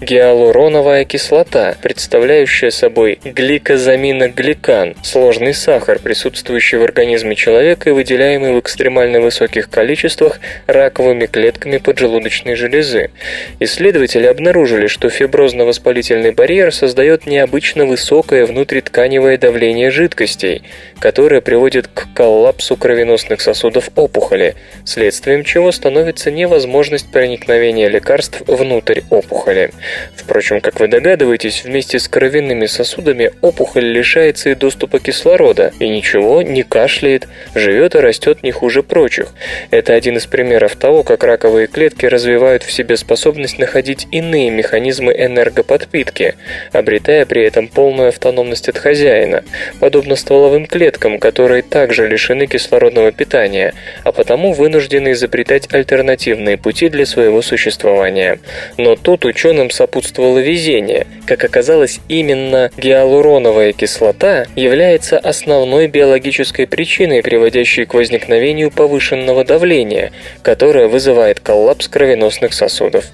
Гиалуроновая 0.00 1.04
кислота, 1.04 1.76
представляющая 1.80 2.70
собой 2.70 3.20
гликозаминогликан, 3.24 4.96
сложный 5.04 5.54
сахар, 5.54 6.00
присутствующий 6.00 6.78
в 6.78 6.82
организме 6.82 7.36
человека 7.36 7.90
и 7.90 7.92
выделяемый 7.92 8.54
в 8.54 8.58
экстремально 8.58 9.20
высоких 9.20 9.70
количествах 9.70 10.40
раковыми 10.66 11.26
клетками 11.26 11.76
поджелудочной 11.76 12.56
железы. 12.56 13.12
Исследователи 13.60 14.26
обнаружили, 14.26 14.88
что 14.88 15.10
фиброзно-воспалительный 15.10 16.32
барьер 16.32 16.74
создает 16.74 17.26
необычно 17.26 17.86
высокое 17.86 18.46
внутритканевое 18.46 19.38
давление 19.38 19.92
жидкостей, 19.92 20.64
которое 20.98 21.40
приводит 21.40 21.86
к 21.86 22.08
коллапсу 22.14 22.76
кровеносных 22.76 23.40
сосудов 23.40 23.90
опухоли, 23.94 24.56
следствием 24.84 25.44
чего 25.44 25.70
становится 25.70 26.32
невозможность 26.32 27.12
проникновения 27.12 27.88
лекарств 27.88 28.42
внутрь 28.48 29.02
опухоли. 29.08 29.70
Впрочем, 30.16 30.60
как 30.60 30.80
вы 30.80 30.88
догадываетесь, 30.88 31.64
вместе 31.64 31.98
с 31.98 32.08
кровяными 32.08 32.66
сосудами 32.66 33.32
опухоль 33.40 33.84
лишается 33.84 34.50
и 34.50 34.54
доступа 34.54 34.98
кислорода, 34.98 35.72
и 35.78 35.88
ничего, 35.88 36.42
не 36.42 36.62
кашляет, 36.62 37.28
живет 37.54 37.94
и 37.94 37.98
растет 37.98 38.42
не 38.42 38.52
хуже 38.52 38.82
прочих. 38.82 39.28
Это 39.70 39.94
один 39.94 40.16
из 40.16 40.26
примеров 40.26 40.76
того, 40.76 41.02
как 41.02 41.24
раковые 41.24 41.66
клетки 41.66 42.06
развивают 42.06 42.62
в 42.62 42.72
себе 42.72 42.96
способность 42.96 43.58
находить 43.58 44.06
иные 44.10 44.50
механизмы 44.50 45.12
энергоподпитки, 45.12 46.34
обретая 46.72 47.26
при 47.26 47.44
этом 47.44 47.68
полную 47.68 48.08
автономность 48.08 48.68
от 48.68 48.78
хозяина, 48.78 49.44
подобно 49.80 50.16
стволовым 50.16 50.66
клеткам, 50.66 51.18
которые 51.18 51.62
также 51.62 52.06
лишены 52.08 52.46
кислородного 52.46 53.12
питания, 53.12 53.74
а 54.04 54.12
потому 54.12 54.52
вынуждены 54.52 55.12
изобретать 55.12 55.72
альтернативные 55.72 56.56
пути 56.56 56.88
для 56.88 57.06
своего 57.06 57.42
существования. 57.42 58.38
Но 58.76 58.96
тут 58.96 59.24
ученым 59.24 59.70
сопутствовало 59.74 60.38
везение. 60.38 61.06
Как 61.26 61.44
оказалось, 61.44 62.00
именно 62.08 62.70
гиалуроновая 62.76 63.72
кислота 63.72 64.46
является 64.56 65.18
основной 65.18 65.88
биологической 65.88 66.66
причиной, 66.66 67.22
приводящей 67.22 67.86
к 67.86 67.94
возникновению 67.94 68.70
повышенного 68.70 69.44
давления, 69.44 70.12
которое 70.42 70.86
вызывает 70.86 71.40
коллапс 71.40 71.88
кровеносных 71.88 72.54
сосудов. 72.54 73.06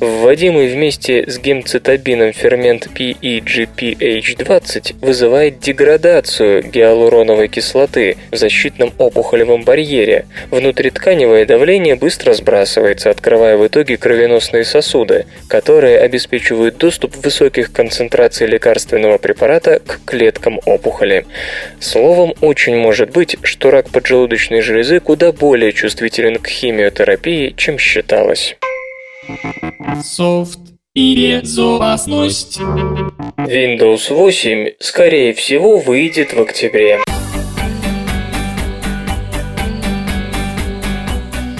Вводимый 0.00 0.68
вместе 0.68 1.24
с 1.26 1.38
гемцитабином 1.38 2.32
фермент 2.32 2.88
PEGPH20 2.94 4.96
вызывает 5.00 5.58
деградацию 5.60 6.62
гиалуроновой 6.62 7.48
кислоты 7.48 8.16
в 8.30 8.36
защитном 8.36 8.92
опухолевом 8.98 9.64
барьере. 9.64 10.26
Внутритканевое 10.50 11.46
давление 11.46 11.96
быстро 11.96 12.34
сбрасывается, 12.34 13.10
открывая 13.10 13.56
в 13.56 13.66
итоге 13.66 13.96
кровеносные 13.96 14.64
сосуды, 14.64 15.26
которые 15.48 16.03
обеспечивают 16.04 16.78
доступ 16.78 17.16
высоких 17.16 17.72
концентраций 17.72 18.46
лекарственного 18.46 19.18
препарата 19.18 19.80
к 19.80 20.00
клеткам 20.04 20.60
опухоли. 20.64 21.26
Словом, 21.80 22.34
очень 22.40 22.76
может 22.76 23.10
быть, 23.10 23.36
что 23.42 23.70
рак 23.70 23.90
поджелудочной 23.90 24.60
железы 24.60 25.00
куда 25.00 25.32
более 25.32 25.72
чувствителен 25.72 26.38
к 26.38 26.48
химиотерапии, 26.48 27.54
чем 27.56 27.78
считалось. 27.78 28.56
Софт 30.02 30.58
и 30.94 31.40
безопасность. 31.40 32.58
Windows 33.38 34.12
8, 34.12 34.74
скорее 34.78 35.34
всего, 35.34 35.78
выйдет 35.78 36.32
в 36.32 36.40
октябре. 36.40 37.00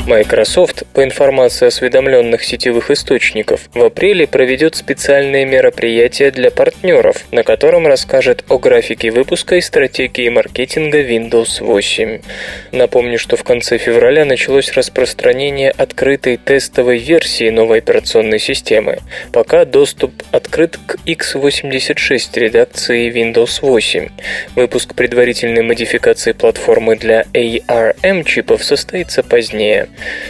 Microsoft, 0.06 0.84
по 0.92 1.02
информации 1.02 1.66
осведомленных 1.66 2.44
сетевых 2.44 2.90
источников, 2.90 3.70
в 3.72 3.82
апреле 3.82 4.26
проведет 4.26 4.74
специальное 4.74 5.46
мероприятие 5.46 6.30
для 6.30 6.50
партнеров, 6.50 7.24
на 7.30 7.42
котором 7.42 7.86
расскажет 7.86 8.44
о 8.50 8.58
графике 8.58 9.10
выпуска 9.10 9.56
и 9.56 9.62
стратегии 9.62 10.28
маркетинга 10.28 11.02
Windows 11.02 11.64
8. 11.64 12.20
Напомню, 12.72 13.18
что 13.18 13.36
в 13.36 13.44
конце 13.44 13.78
февраля 13.78 14.26
началось 14.26 14.72
распространение 14.72 15.70
открытой 15.70 16.36
тестовой 16.36 16.98
версии 16.98 17.48
новой 17.48 17.78
операционной 17.78 18.40
системы. 18.40 18.98
Пока 19.32 19.64
доступ 19.64 20.12
открыт 20.32 20.78
к 20.86 20.96
x86 21.06 22.28
редакции 22.34 23.10
Windows 23.10 23.60
8. 23.62 24.10
Выпуск 24.54 24.94
предварительной 24.94 25.62
модификации 25.62 26.32
платформы 26.32 26.96
для 26.96 27.22
ARM 27.32 28.24
чипов 28.24 28.62
состоится 28.62 29.22
позднее. 29.22 29.88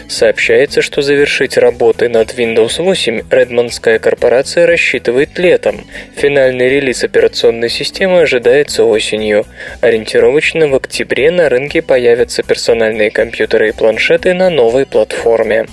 Сообщается, 0.08 0.82
что 0.82 1.02
завершить 1.02 1.56
работы 1.56 2.08
над 2.08 2.38
Windows 2.38 2.82
8 2.82 3.22
Редмондская 3.30 3.98
корпорация 3.98 4.66
рассчитывает 4.66 5.38
летом. 5.38 5.86
Финальный 6.16 6.68
релиз 6.68 7.04
операционной 7.04 7.70
системы 7.70 8.20
ожидается 8.20 8.84
осенью. 8.84 9.46
Ориентировочно 9.80 10.68
в 10.68 10.74
октябре 10.74 11.30
на 11.30 11.48
рынке 11.48 11.82
появятся 11.82 12.42
персональные 12.42 13.10
компьютеры 13.10 13.70
и 13.70 13.72
планшеты 13.72 14.34
на 14.34 14.50
новой 14.50 14.86
платформе. 14.86 15.66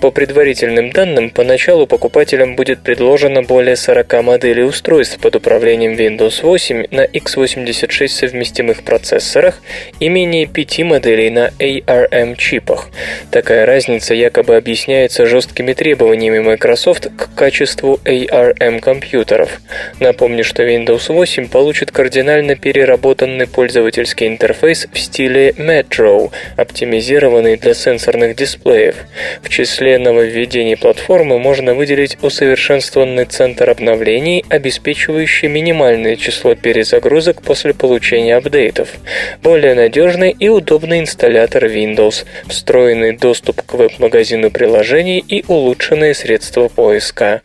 По 0.00 0.10
предварительным 0.10 0.90
данным, 0.90 1.30
поначалу 1.30 1.86
покупателям 1.86 2.56
будет 2.56 2.82
предложено 2.82 3.42
более 3.42 3.76
40 3.76 4.22
моделей 4.22 4.64
устройств 4.64 5.18
под 5.18 5.36
управлением 5.36 5.92
Windows 5.92 6.42
8 6.42 6.86
на 6.90 7.04
x86 7.04 8.08
совместимых 8.08 8.82
процессорах 8.82 9.60
и 9.98 10.08
менее 10.08 10.46
5 10.46 10.80
моделей 10.80 11.30
на 11.30 11.48
ARM 11.58 12.36
чипах. 12.36 12.88
Такая 13.30 13.64
разница 13.64 14.12
якобы 14.12 14.56
объясняется 14.56 15.24
жесткими 15.24 15.72
требованиями 15.72 16.40
Microsoft 16.40 17.08
к 17.16 17.32
качеству 17.36 18.00
ARM 18.04 18.80
компьютеров. 18.80 19.60
Напомню, 20.00 20.42
что 20.42 20.64
Windows 20.64 21.12
8 21.12 21.48
получит 21.48 21.92
кардинально 21.92 22.56
переработанный 22.56 23.46
пользовательский 23.46 24.26
интерфейс 24.26 24.88
в 24.92 24.98
стиле 24.98 25.50
Metro, 25.50 26.32
оптимизированный 26.56 27.56
для 27.56 27.74
сенсорных 27.74 28.34
дисплеев. 28.34 28.96
В 29.42 29.48
числе 29.48 29.98
нововведений 29.98 30.76
платформы 30.76 31.38
можно 31.38 31.74
выделить 31.74 32.18
усовершенствованный 32.22 33.26
центр 33.26 33.70
обновлений, 33.70 34.44
обеспечивающий 34.48 35.46
минимальное 35.46 36.16
число 36.16 36.56
перезагрузок 36.56 37.42
после 37.42 37.74
получения 37.74 38.34
апдейтов, 38.34 38.88
более 39.40 39.74
надежный 39.74 40.34
и 40.36 40.48
удобный 40.48 40.98
инсталлятор 40.98 41.66
Windows, 41.66 42.24
встроенный 42.48 43.19
доступ 43.20 43.62
к 43.62 43.74
веб-магазину 43.74 44.50
приложений 44.50 45.24
и 45.28 45.44
улучшенные 45.46 46.14
средства 46.14 46.68
поиска. 46.68 47.42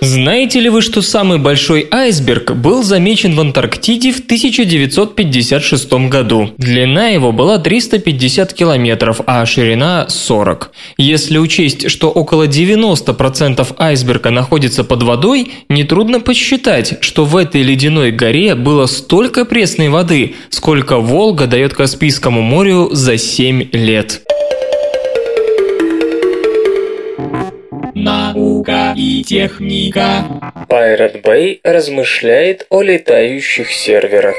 Знаете 0.00 0.60
ли 0.60 0.68
вы, 0.68 0.82
что 0.82 1.02
самый 1.02 1.38
большой 1.38 1.86
айсберг 1.90 2.52
был 2.52 2.82
замечен 2.82 3.34
в 3.34 3.40
Антарктиде 3.40 4.12
в 4.12 4.20
1956 4.20 5.92
году? 6.08 6.50
Длина 6.58 7.08
его 7.08 7.32
была 7.32 7.58
350 7.58 8.52
километров, 8.52 9.20
а 9.26 9.44
ширина 9.46 10.06
40. 10.08 10.72
Если 10.98 11.38
учесть, 11.38 11.90
что 11.90 12.10
около 12.10 12.46
90% 12.46 13.74
айсберга 13.78 14.30
находится 14.30 14.84
под 14.84 15.02
водой, 15.02 15.52
нетрудно 15.68 16.20
посчитать, 16.20 16.98
что 17.00 17.24
в 17.24 17.36
этой 17.36 17.62
ледяной 17.62 18.10
горе 18.10 18.54
было 18.54 18.86
столько 18.86 19.44
пресной 19.44 19.88
воды, 19.88 20.34
сколько 20.50 20.98
Волга 20.98 21.46
дает 21.46 21.74
Каспийскому 21.74 22.42
морю 22.42 22.90
за 22.92 23.18
7 23.18 23.68
лет. 23.72 24.22
Наука 28.02 28.94
и 28.96 29.22
техника. 29.22 30.24
Pirate 30.70 31.20
Bay 31.22 31.60
размышляет 31.62 32.66
о 32.70 32.80
летающих 32.80 33.70
серверах. 33.70 34.36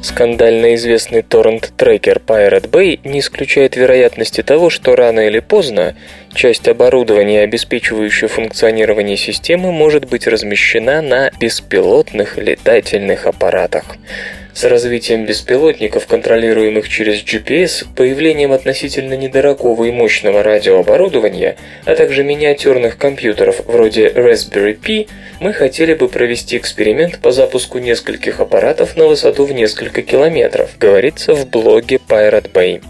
Скандально 0.00 0.76
известный 0.76 1.22
торрент-трекер 1.22 2.22
Pirate 2.24 2.70
Bay 2.70 3.00
не 3.02 3.18
исключает 3.18 3.74
вероятности 3.74 4.44
того, 4.44 4.70
что 4.70 4.94
рано 4.94 5.26
или 5.26 5.40
поздно 5.40 5.96
часть 6.32 6.68
оборудования, 6.68 7.40
обеспечивающая 7.40 8.28
функционирование 8.28 9.16
системы, 9.16 9.72
может 9.72 10.04
быть 10.04 10.28
размещена 10.28 11.02
на 11.02 11.32
беспилотных 11.40 12.38
летательных 12.38 13.26
аппаратах. 13.26 13.96
С 14.58 14.64
развитием 14.64 15.24
беспилотников, 15.24 16.08
контролируемых 16.08 16.88
через 16.88 17.22
GPS, 17.22 17.86
появлением 17.94 18.50
относительно 18.50 19.14
недорогого 19.14 19.84
и 19.84 19.92
мощного 19.92 20.42
радиооборудования, 20.42 21.56
а 21.84 21.94
также 21.94 22.24
миниатюрных 22.24 22.98
компьютеров 22.98 23.60
вроде 23.66 24.08
Raspberry 24.08 24.76
Pi, 24.76 25.06
мы 25.38 25.52
хотели 25.52 25.94
бы 25.94 26.08
провести 26.08 26.56
эксперимент 26.56 27.20
по 27.20 27.30
запуску 27.30 27.78
нескольких 27.78 28.40
аппаратов 28.40 28.96
на 28.96 29.06
высоту 29.06 29.44
в 29.44 29.52
несколько 29.52 30.02
километров, 30.02 30.76
говорится 30.80 31.34
в 31.34 31.48
блоге 31.48 32.00
Pirate 32.08 32.50
Bay. 32.50 32.82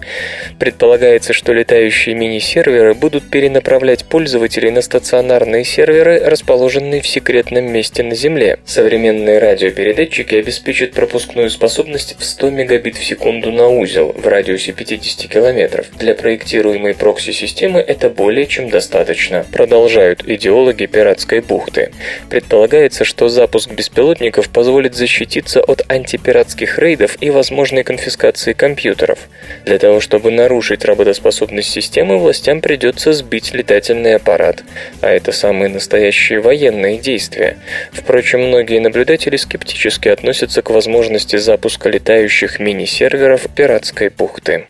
Предполагается, 0.58 1.34
что 1.34 1.52
летающие 1.52 2.14
мини-серверы 2.14 2.94
будут 2.94 3.28
перенаправлять 3.28 4.06
пользователей 4.06 4.70
на 4.70 4.80
стационарные 4.80 5.64
серверы, 5.64 6.18
расположенные 6.24 7.02
в 7.02 7.06
секретном 7.06 7.70
месте 7.70 8.02
на 8.02 8.14
Земле. 8.14 8.58
Современные 8.64 9.38
радиопередатчики 9.38 10.34
обеспечат 10.34 10.92
пропускную 10.92 11.50
способность 11.58 12.14
в 12.16 12.24
100 12.24 12.50
мегабит 12.50 12.96
в 12.96 13.04
секунду 13.04 13.50
на 13.50 13.66
узел 13.66 14.14
в 14.16 14.28
радиусе 14.28 14.70
50 14.70 15.28
километров. 15.28 15.86
Для 15.98 16.14
проектируемой 16.14 16.94
прокси-системы 16.94 17.80
это 17.80 18.10
более 18.10 18.46
чем 18.46 18.70
достаточно, 18.70 19.44
продолжают 19.50 20.22
идеологи 20.24 20.86
пиратской 20.86 21.40
бухты. 21.40 21.90
Предполагается, 22.30 23.04
что 23.04 23.28
запуск 23.28 23.72
беспилотников 23.72 24.50
позволит 24.50 24.94
защититься 24.94 25.60
от 25.60 25.82
антипиратских 25.90 26.78
рейдов 26.78 27.16
и 27.20 27.30
возможной 27.30 27.82
конфискации 27.82 28.52
компьютеров. 28.52 29.28
Для 29.64 29.80
того, 29.80 29.98
чтобы 29.98 30.30
нарушить 30.30 30.84
работоспособность 30.84 31.70
системы, 31.70 32.18
властям 32.18 32.60
придется 32.60 33.12
сбить 33.12 33.52
летательный 33.52 34.14
аппарат. 34.14 34.62
А 35.00 35.08
это 35.08 35.32
самые 35.32 35.70
настоящие 35.70 36.38
военные 36.38 36.98
действия. 36.98 37.56
Впрочем, 37.90 38.46
многие 38.46 38.78
наблюдатели 38.78 39.36
скептически 39.36 40.06
относятся 40.06 40.62
к 40.62 40.70
возможности 40.70 41.34
запуска 41.48 41.88
летающих 41.88 42.60
мини-серверов 42.60 43.46
пиратской 43.56 44.10
бухты. 44.10 44.66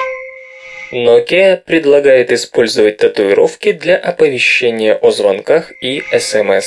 Nokia 0.93 1.57
предлагает 1.57 2.31
использовать 2.31 2.99
татуировки 2.99 3.73
для 3.73 3.97
оповещения 3.97 4.95
о 4.95 5.11
звонках 5.11 5.73
и 5.83 6.01
SMS. 6.13 6.67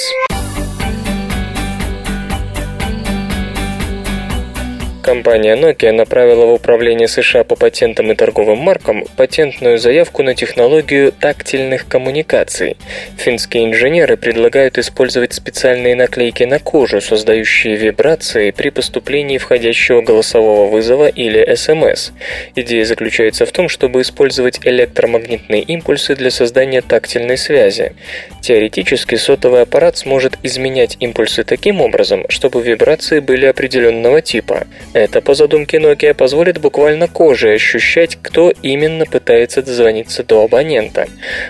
Компания 5.02 5.56
Nokia 5.56 5.92
направила 5.92 6.46
в 6.46 6.54
Управление 6.54 7.08
США 7.08 7.44
по 7.44 7.56
патентам 7.56 8.12
и 8.12 8.16
торговым 8.16 8.60
маркам 8.60 9.06
патентную 9.18 9.80
заявку 9.80 10.22
на 10.22 10.36
технологию 10.36 11.12
тактильных 11.12 11.88
коммуникаций. 11.88 12.78
Финские 13.18 13.66
инженеры 13.66 14.16
предлагают 14.16 14.78
использовать 14.78 15.34
специальные 15.34 15.96
наклейки 15.96 16.44
на 16.44 16.60
кожу, 16.60 17.02
создающие 17.02 17.76
вибрации 17.76 18.52
при 18.52 18.70
поступлении 18.70 19.40
входящего 19.40 20.02
голосового 20.02 20.70
вызова 20.70 21.08
или 21.08 21.52
СМС. 21.56 22.12
Идея 22.56 22.86
заключается 22.86 23.48
в 23.48 23.52
том, 23.52 23.70
чтобы 23.70 24.02
использовать 24.02 24.60
электромагнитные 24.64 25.64
импульсы 25.64 26.16
для 26.16 26.30
создания 26.30 26.82
тактильной 26.82 27.38
связи. 27.38 27.94
Теоретически 28.44 29.16
сотовый 29.16 29.64
аппарат 29.64 29.98
сможет 29.98 30.38
изменять 30.44 30.98
импульсы 31.00 31.44
таким 31.44 31.82
образом, 31.82 32.26
чтобы 32.30 32.62
вибрации 32.62 33.20
были 33.20 33.48
определенного 33.48 34.22
типа. 34.22 34.68
Это, 34.94 35.22
по 35.22 35.34
задумке 35.36 35.78
Nokia, 35.78 36.14
позволит 36.14 36.60
буквально 36.60 37.08
кожей 37.08 37.56
ощущать, 37.56 38.18
кто 38.22 38.52
именно 38.62 39.06
пытается 39.06 39.62
дозвониться 39.62 40.24
до 40.24 40.44
абонента. 40.44 41.08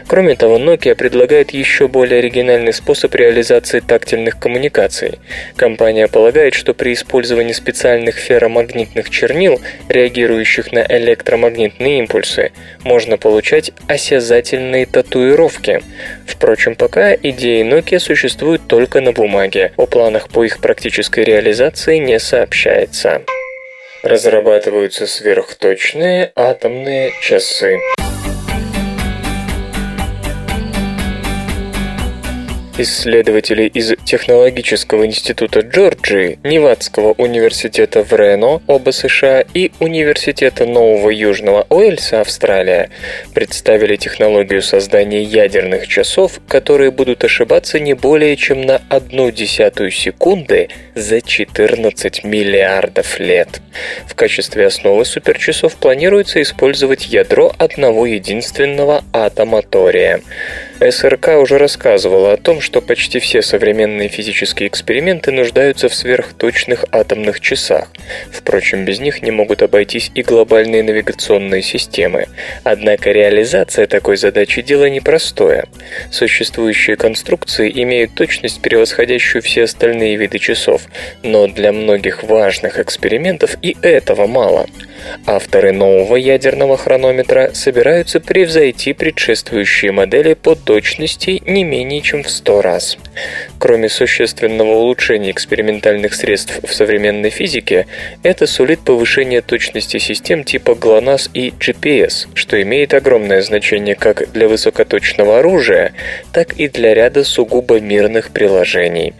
Кроме 0.08 0.36
того, 0.36 0.60
Nokia 0.60 0.94
предлагает 0.94 1.52
еще 1.52 1.88
более 1.88 2.20
оригинальный 2.20 2.72
способ 2.72 3.16
реализации 3.16 3.80
тактильных 3.80 4.38
коммуникаций. 4.38 5.20
Компания 5.56 6.08
полагает, 6.08 6.54
что 6.54 6.76
при 6.76 6.94
использовании 6.94 7.54
специальных 7.54 8.16
ферромагнитных 8.16 9.10
чернил, 9.10 9.60
реагирующих 9.90 10.72
на 10.72 10.86
электромагнитные 10.88 12.00
импульсы, 12.00 12.52
можно 12.84 13.18
получать 13.18 13.72
осязательные 13.88 14.86
татуировки. 14.86 15.82
Впрочем, 16.28 16.76
пока 16.76 17.16
идеи 17.16 17.64
Nokia 17.64 17.98
существуют 17.98 18.68
только 18.68 19.02
на 19.02 19.14
бумаге. 19.14 19.72
О 19.78 19.88
планах 19.88 20.30
по 20.30 20.44
их 20.44 20.60
практической 20.60 21.24
реализации 21.24 21.98
не 21.98 22.20
сообщается. 22.20 23.22
Разрабатываются 24.04 25.06
сверхточные 25.06 26.32
атомные 26.36 27.14
часы. 27.22 27.78
Исследователи 32.78 33.64
из 33.64 33.94
Технологического 34.06 35.06
института 35.06 35.60
Джорджии, 35.60 36.40
Невадского 36.44 37.14
университета 37.14 38.04
в 38.04 38.14
Рено, 38.14 38.62
оба 38.68 38.92
США, 38.92 39.44
и 39.54 39.72
Университета 39.80 40.66
Нового 40.66 41.10
Южного 41.10 41.66
Уэльса, 41.70 42.22
Австралия, 42.22 42.90
представили 43.34 43.96
технологию 43.96 44.62
создания 44.62 45.24
ядерных 45.24 45.88
часов, 45.88 46.40
которые 46.48 46.92
будут 46.92 47.24
ошибаться 47.24 47.80
не 47.80 47.94
более 47.94 48.36
чем 48.36 48.62
на 48.62 48.82
одну 48.90 49.32
десятую 49.32 49.92
секунды 49.92 50.70
за 50.96 51.22
14 51.22 52.24
миллиардов 52.24 53.20
лет. 53.20 53.62
В 54.08 54.16
качестве 54.16 54.68
основы 54.68 55.06
суперчасов 55.06 55.76
планируется 55.76 56.42
использовать 56.42 57.08
ядро 57.08 57.54
одного 57.58 58.06
единственного 58.06 59.04
атома 59.14 59.62
тория. 59.62 60.22
СРК 60.90 61.38
уже 61.40 61.60
рассказывала 61.60 62.34
о 62.34 62.38
том, 62.38 62.60
что 62.60 62.82
почти 62.82 63.20
все 63.20 63.44
современные 63.44 64.10
физические 64.10 64.68
эксперименты 64.68 65.32
нуждаются 65.32 65.90
в 65.90 65.94
сверхточных 65.94 66.86
атомных 66.92 67.40
часах. 67.40 67.88
Впрочем, 68.32 68.84
без 68.84 69.00
них 69.00 69.22
не 69.22 69.30
могут 69.30 69.62
обойтись 69.62 70.10
и 70.16 70.24
глобальные 70.24 70.82
навигационные 70.82 71.62
системы. 71.62 72.26
Однако 72.64 73.12
реализация 73.12 73.86
такой 73.86 74.18
задачи– 74.18 74.62
дело 74.64 74.90
непростое. 74.90 75.66
Существующие 76.10 76.96
конструкции 76.96 77.72
имеют 77.84 78.16
точность, 78.16 78.62
превосходящую 78.62 79.44
все 79.44 79.64
остальные 79.64 80.16
виды 80.16 80.40
часов, 80.40 80.84
но 81.22 81.48
для 81.48 81.72
многих 81.72 82.24
важных 82.24 82.80
экспериментов 82.80 83.56
и 83.62 83.78
этого 83.84 84.26
мало. 84.26 84.66
Авторы 85.26 85.72
нового 85.72 86.16
ядерного 86.16 86.78
хронометра 86.78 87.52
собираются 87.54 88.20
превзойти 88.20 88.94
предшествующие 88.94 89.92
модели 89.92 90.34
по 90.34 90.56
точности 90.72 91.42
не 91.46 91.66
менее 91.66 92.00
чем 92.00 92.24
в 92.24 92.30
100 92.30 92.62
раз. 92.62 92.98
Кроме 93.60 93.90
существенного 93.90 94.72
улучшения 94.72 95.32
экспериментальных 95.32 96.14
средств 96.14 96.62
в 96.64 96.74
современной 96.74 97.30
физике, 97.30 97.88
это 98.24 98.48
сулит 98.48 98.80
повышение 98.80 99.42
точности 99.42 99.98
систем 99.98 100.46
типа 100.46 100.72
GLONASS 100.72 101.30
и 101.34 101.50
GPS, 101.50 102.30
что 102.36 102.62
имеет 102.62 102.94
огромное 102.94 103.42
значение 103.42 103.96
как 103.96 104.32
для 104.32 104.48
высокоточного 104.48 105.40
оружия, 105.40 105.92
так 106.32 106.54
и 106.54 106.70
для 106.70 106.94
ряда 106.94 107.26
сугубо 107.26 107.82
мирных 107.82 108.32
приложений. 108.32 109.14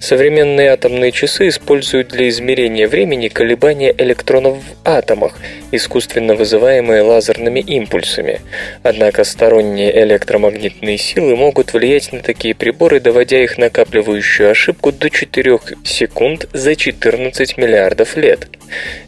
Современные 0.00 0.68
атомные 0.72 1.10
часы 1.10 1.48
используют 1.48 2.08
для 2.08 2.28
измерения 2.28 2.86
времени 2.86 3.28
колебания 3.28 3.94
электронов 3.96 4.58
в 4.58 4.88
атомах, 4.88 5.38
искусственно 5.72 6.34
вызываемые 6.34 7.00
лазерными 7.00 7.60
импульсами. 7.60 8.42
Однако 8.82 9.24
сторонние 9.24 9.90
электромагнитные 10.04 10.97
силы 10.98 11.36
могут 11.36 11.72
влиять 11.72 12.12
на 12.12 12.20
такие 12.20 12.54
приборы, 12.54 13.00
доводя 13.00 13.42
их 13.42 13.56
накапливающую 13.56 14.50
ошибку 14.50 14.92
до 14.92 15.08
4 15.08 15.58
секунд 15.84 16.48
за 16.52 16.76
14 16.76 17.56
миллиардов 17.56 18.16
лет. 18.16 18.48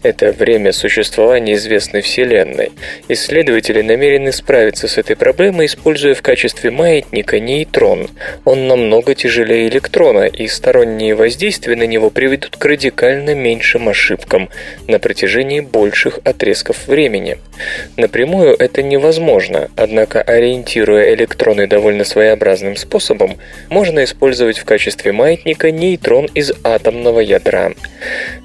Это 0.03 0.33
время 0.33 0.73
существования 0.73 1.55
известной 1.55 2.01
Вселенной. 2.01 2.73
Исследователи 3.09 3.83
намерены 3.83 4.33
справиться 4.33 4.89
с 4.89 4.97
этой 4.97 5.17
проблемой, 5.17 5.67
используя 5.67 6.15
в 6.15 6.23
качестве 6.23 6.71
маятника 6.71 7.39
нейтрон. 7.39 8.09
Он 8.45 8.69
намного 8.69 9.15
тяжелее 9.15 9.69
электрона, 9.69 10.25
и 10.25 10.49
сторонние 10.49 11.15
воздействия 11.15 11.77
на 11.77 11.87
него 11.87 12.11
приведут 12.11 12.57
к 12.57 12.65
радикально 12.65 13.35
меньшим 13.35 13.89
ошибкам 13.89 14.49
на 14.89 14.99
протяжении 14.99 15.61
больших 15.61 16.21
отрезков 16.25 16.87
времени. 16.87 17.39
Напрямую 17.97 18.57
это 18.59 18.83
невозможно, 18.83 19.71
однако 19.77 20.23
ориентируя 20.23 21.13
электроны 21.15 21.67
довольно 21.67 21.80
своеобразным 22.05 22.77
способом, 22.77 23.39
можно 23.69 24.05
использовать 24.05 24.59
в 24.59 24.65
качестве 24.65 25.13
маятника 25.13 25.71
нейтрон 25.71 26.27
из 26.35 26.53
атомного 26.65 27.21
ядра. 27.21 27.73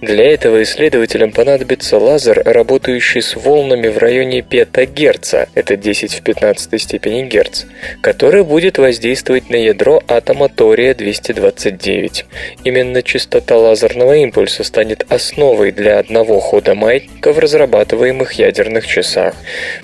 Для 0.02 0.32
этого 0.34 0.64
исследователям 0.64 1.32
понадобится 1.32 1.98
лазер, 1.98 2.42
работающий 2.46 3.22
с 3.22 3.36
волнами 3.36 3.88
в 3.88 3.98
районе 3.98 4.42
петагерца, 4.42 5.48
это 5.56 5.78
10 5.78 6.14
в 6.14 6.22
15 6.22 6.82
степени 6.82 7.24
герц, 7.24 7.64
который 8.02 8.44
будет 8.44 8.78
воздействовать 8.78 9.50
на 9.50 9.56
ядро 9.56 10.02
атома 10.08 10.50
тория-229. 10.50 12.26
Именно 12.64 13.02
частота 13.04 13.58
лазерного 13.58 14.18
импульса 14.18 14.64
станет 14.64 15.06
основой 15.10 15.72
для 15.72 16.00
одного 16.00 16.40
хода 16.40 16.76
маятника 16.76 17.32
в 17.32 17.40
разрабатываемых 17.40 18.34
ядерных 18.34 18.86
часах. 18.88 19.34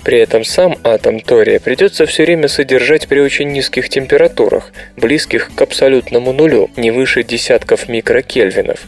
При 0.04 0.18
этом 0.18 0.44
сам 0.44 0.76
атом 0.84 1.20
тория 1.20 1.58
придется 1.60 2.06
все 2.06 2.24
время 2.24 2.48
содержать 2.48 3.08
при 3.08 3.20
очень 3.32 3.50
низких 3.50 3.88
температурах, 3.88 4.72
близких 4.94 5.54
к 5.54 5.62
абсолютному 5.62 6.34
нулю, 6.34 6.68
не 6.76 6.90
выше 6.90 7.22
десятков 7.22 7.88
микрокельвинов. 7.88 8.80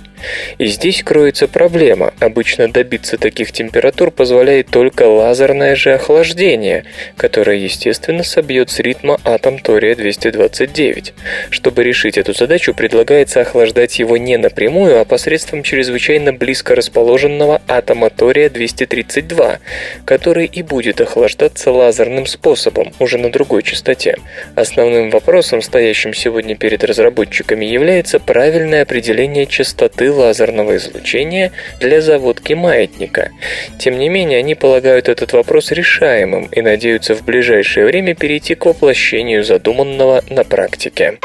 И 0.58 0.66
здесь 0.66 1.02
кроется 1.02 1.48
проблема. 1.48 2.12
Обычно 2.20 2.68
добиться 2.68 3.18
таких 3.18 3.52
температур 3.52 4.10
позволяет 4.10 4.68
только 4.68 5.04
лазерное 5.04 5.76
же 5.76 5.92
охлаждение, 5.94 6.84
которое, 7.16 7.56
естественно, 7.56 8.22
собьет 8.22 8.70
с 8.70 8.78
ритма 8.78 9.20
атом 9.24 9.58
тория-229. 9.58 11.12
Чтобы 11.50 11.84
решить 11.84 12.18
эту 12.18 12.32
задачу, 12.32 12.74
предлагается 12.74 13.40
охлаждать 13.40 13.98
его 13.98 14.16
не 14.16 14.36
напрямую, 14.36 15.00
а 15.00 15.04
посредством 15.04 15.62
чрезвычайно 15.62 16.32
близко 16.32 16.74
расположенного 16.74 17.60
атома 17.68 18.10
тория-232, 18.10 19.58
который 20.04 20.46
и 20.46 20.62
будет 20.62 21.00
охлаждаться 21.00 21.70
лазерным 21.70 22.26
способом, 22.26 22.92
уже 22.98 23.18
на 23.18 23.30
другой 23.30 23.62
частоте. 23.62 24.16
Основным 24.54 25.10
вопросом, 25.10 25.62
стоящим 25.62 26.14
сегодня 26.14 26.56
перед 26.56 26.84
разработчиками, 26.84 27.64
является 27.64 28.18
правильное 28.18 28.82
определение 28.82 29.46
частоты 29.46 30.10
лазерного 30.10 30.76
излучения 30.76 31.52
для 31.80 32.00
заводки 32.00 32.52
маятника. 32.52 33.30
Тем 33.78 33.98
не 33.98 34.08
менее, 34.08 34.38
они 34.38 34.54
полагают 34.54 35.08
этот 35.08 35.32
вопрос 35.32 35.70
решаемым 35.70 36.46
и 36.46 36.60
надеются 36.60 37.14
в 37.14 37.24
ближайшее 37.24 37.86
время 37.86 38.14
перейти 38.14 38.54
к 38.54 38.66
воплощению 38.66 39.44
задуманного 39.44 40.22
на 40.28 40.44
практике. 40.44 41.18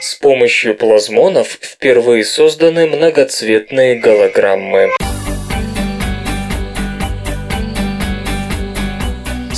С 0.00 0.16
помощью 0.16 0.74
плазмонов 0.74 1.58
впервые 1.62 2.24
созданы 2.24 2.86
многоцветные 2.86 3.94
голограммы. 3.96 4.90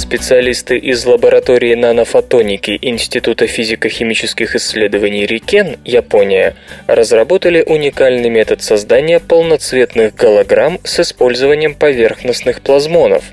Специалисты 0.07 0.79
из 0.79 1.05
лаборатории 1.05 1.75
нанофотоники 1.75 2.79
Института 2.81 3.49
физико-химических 3.49 4.55
исследований 4.55 5.27
Рикен, 5.27 5.79
Япония, 5.85 6.55
разработали 6.87 7.65
уникальный 7.67 8.29
метод 8.29 8.63
создания 8.63 9.19
полноцветных 9.19 10.15
голограмм 10.15 10.79
с 10.85 11.01
использованием 11.01 11.75
поверхностных 11.75 12.61
плазмонов. 12.61 13.25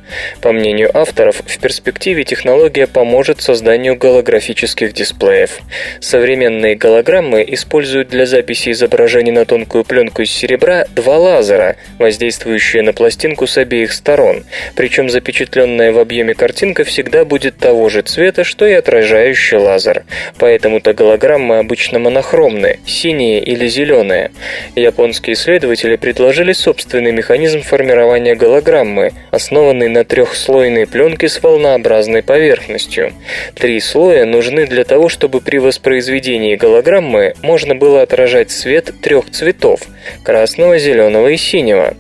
По 0.42 0.52
мнению 0.52 0.90
авторов, 0.98 1.44
в 1.46 1.60
перспективе 1.60 2.24
технология 2.24 2.88
поможет 2.88 3.40
созданию 3.40 3.96
голографических 3.96 4.94
дисплеев. 4.94 5.60
Современные 6.00 6.74
голограммы 6.74 7.46
используют 7.50 8.10
для 8.10 8.26
записи 8.26 8.72
изображений 8.72 9.32
на 9.32 9.46
тонкую 9.46 9.84
пленку 9.84 10.24
из 10.24 10.32
серебра 10.32 10.88
два 10.96 11.20
лазера, 11.20 11.76
воздействующие 12.00 12.82
на 12.82 12.94
пластинку 12.94 13.46
с 13.46 13.60
обеих 13.60 13.94
сторон, 13.94 14.44
причем 14.76 15.12
запечатленная 15.12 15.92
в 15.92 16.00
объеме 16.00 16.34
картинка 16.34 16.63
картинка 16.64 16.86
всегда 16.86 17.26
будет 17.26 17.58
того 17.58 17.90
же 17.90 18.04
цвета, 18.04 18.46
что 18.46 18.66
и 18.66 18.72
отражающий 18.72 19.58
лазер. 19.58 20.06
Поэтому-то 20.40 20.94
голограммы 20.94 21.58
обычно 21.58 22.00
монохромные, 22.00 22.80
синие 22.86 23.44
или 23.44 23.68
зеленые. 23.68 24.32
Японские 24.74 25.34
исследователи 25.34 25.98
предложили 25.98 26.54
собственный 26.54 27.12
механизм 27.12 27.64
формирования 27.64 28.36
голограммы, 28.36 29.12
основанный 29.30 29.90
на 29.90 30.06
трехслойной 30.06 30.88
пленке 30.88 31.28
с 31.28 31.44
волнообразной 31.44 32.24
поверхностью. 32.24 33.12
Три 33.56 33.82
слоя 33.82 34.24
нужны 34.24 34.66
для 34.66 34.86
того, 34.86 35.10
чтобы 35.10 35.42
при 35.42 35.58
воспроизведении 35.58 36.56
голограммы 36.56 37.34
можно 37.42 37.76
было 37.76 38.04
отражать 38.04 38.52
свет 38.52 38.90
трех 39.02 39.30
цветов– 39.32 39.82
красного, 40.24 40.78
зеленого 40.78 41.28
и 41.28 41.36
синего. 41.36 41.96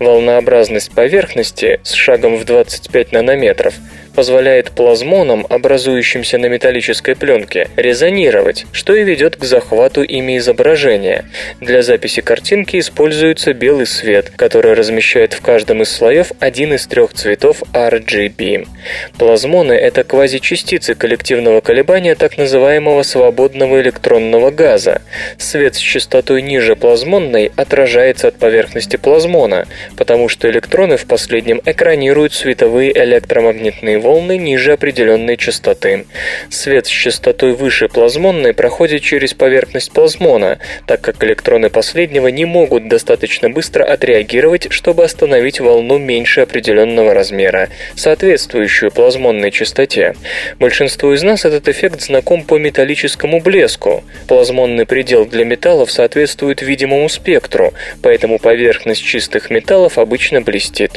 Волнообразность 0.00 0.90
поверхности 0.90 1.78
с 1.84 1.92
шагом 1.92 2.34
в 2.34 2.44
25 2.44 3.12
нанометров– 3.12 3.74
позволяет 4.08 4.72
плазмонам, 4.72 5.46
образующимся 5.48 6.38
на 6.38 6.46
металлической 6.46 7.14
пленке, 7.14 7.68
резонировать, 7.76 8.66
что 8.72 8.94
и 8.94 9.04
ведет 9.04 9.36
к 9.36 9.44
захвату 9.44 10.02
ими 10.02 10.38
изображения. 10.38 11.24
Для 11.60 11.82
записи 11.82 12.20
картинки 12.20 12.78
используется 12.78 13.52
белый 13.52 13.86
свет, 13.86 14.30
который 14.36 14.74
размещает 14.74 15.32
в 15.32 15.40
каждом 15.40 15.82
из 15.82 15.90
слоев 15.90 16.32
один 16.40 16.74
из 16.74 16.86
трех 16.86 17.12
цветов 17.14 17.62
RGB. 17.72 18.66
Плазмоны– 19.18 19.72
это 19.74 20.04
квазичастицы 20.04 20.94
коллективного 20.94 21.60
колебания 21.60 22.14
так 22.14 22.38
называемого 22.38 23.02
свободного 23.02 23.80
электронного 23.80 24.50
газа. 24.50 25.02
Свет 25.38 25.76
с 25.76 25.78
частотой 25.78 26.42
ниже 26.42 26.76
плазмонной 26.76 27.52
отражается 27.56 28.28
от 28.28 28.36
поверхности 28.36 28.96
плазмона, 28.96 29.66
потому 29.96 30.28
что 30.28 30.50
электроны 30.50 30.96
в 30.96 31.06
последнем 31.06 31.60
экранируют 31.64 32.32
световые 32.32 32.92
электромагнитные 32.96 33.98
волны 33.98 34.07
волны 34.08 34.38
ниже 34.38 34.72
определенной 34.72 35.36
частоты. 35.36 36.06
Свет 36.48 36.86
с 36.86 36.88
частотой 36.88 37.52
выше 37.52 37.88
плазмонной 37.88 38.54
проходит 38.54 39.02
через 39.02 39.34
поверхность 39.34 39.92
плазмона, 39.92 40.58
так 40.86 41.02
как 41.02 41.22
электроны 41.22 41.68
последнего 41.68 42.28
не 42.28 42.46
могут 42.46 42.88
достаточно 42.88 43.50
быстро 43.50 43.84
отреагировать, 43.84 44.68
чтобы 44.70 45.04
остановить 45.04 45.60
волну 45.60 45.98
меньше 45.98 46.40
определенного 46.40 47.12
размера, 47.12 47.68
соответствующую 47.96 48.90
плазмонной 48.90 49.50
частоте. 49.50 50.14
Большинству 50.58 51.12
из 51.12 51.22
нас 51.22 51.44
этот 51.44 51.68
эффект 51.68 52.00
знаком 52.00 52.44
по 52.44 52.58
металлическому 52.58 53.40
блеску. 53.40 54.04
Плазмонный 54.26 54.86
предел 54.86 55.26
для 55.26 55.44
металлов 55.44 55.90
соответствует 55.90 56.62
видимому 56.62 57.10
спектру, 57.10 57.74
поэтому 58.02 58.38
поверхность 58.38 59.04
чистых 59.04 59.50
металлов 59.50 59.98
обычно 59.98 60.40
блестит. 60.40 60.92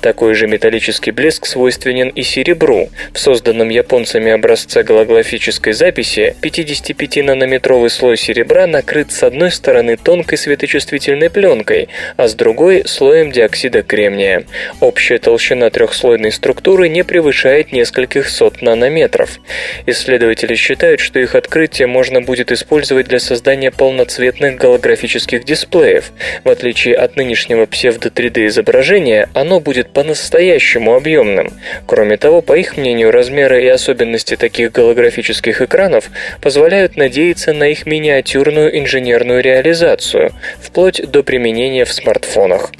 Такой 0.00 0.34
же 0.34 0.48
металлический 0.48 1.12
блеск 1.12 1.46
свойственен 1.46 2.08
и 2.08 2.22
серебру, 2.22 2.45
серебру. 2.46 2.90
В 3.12 3.18
созданном 3.18 3.70
японцами 3.70 4.30
образце 4.30 4.84
голографической 4.84 5.72
записи 5.72 6.36
55-нанометровый 6.42 7.88
слой 7.90 8.16
серебра 8.16 8.68
накрыт 8.68 9.10
с 9.10 9.24
одной 9.24 9.50
стороны 9.50 9.96
тонкой 9.96 10.38
светочувствительной 10.38 11.28
пленкой, 11.28 11.88
а 12.16 12.28
с 12.28 12.34
другой– 12.34 12.84
слоем 12.86 13.32
диоксида 13.32 13.82
кремния. 13.82 14.44
Общая 14.80 15.18
толщина 15.18 15.70
трехслойной 15.70 16.30
структуры 16.30 16.88
не 16.88 17.02
превышает 17.02 17.72
нескольких 17.72 18.28
сот 18.28 18.62
нанометров. 18.62 19.40
Исследователи 19.86 20.54
считают, 20.54 21.00
что 21.00 21.18
их 21.18 21.34
открытие 21.34 21.88
можно 21.88 22.20
будет 22.20 22.52
использовать 22.52 23.08
для 23.08 23.18
создания 23.18 23.72
полноцветных 23.72 24.56
голографических 24.56 25.44
дисплеев. 25.44 26.12
В 26.44 26.48
отличие 26.50 26.94
от 26.94 27.16
нынешнего 27.16 27.66
псевдо-3D 27.66 28.46
изображения, 28.46 29.28
оно 29.34 29.58
будет 29.58 29.92
по-настоящему 29.92 30.94
объемным. 30.94 31.52
Кроме 31.86 32.16
того, 32.16 32.35
по 32.42 32.56
их 32.56 32.76
мнению, 32.76 33.10
размеры 33.10 33.64
и 33.64 33.68
особенности 33.68 34.36
таких 34.36 34.72
голографических 34.72 35.62
экранов 35.62 36.10
позволяют 36.40 36.96
надеяться 36.96 37.52
на 37.52 37.68
их 37.68 37.86
миниатюрную 37.86 38.78
инженерную 38.78 39.42
реализацию, 39.42 40.32
вплоть 40.60 41.00
до 41.10 41.22
применения 41.22 41.84
в 41.84 41.92
смартфонах. 41.92 42.70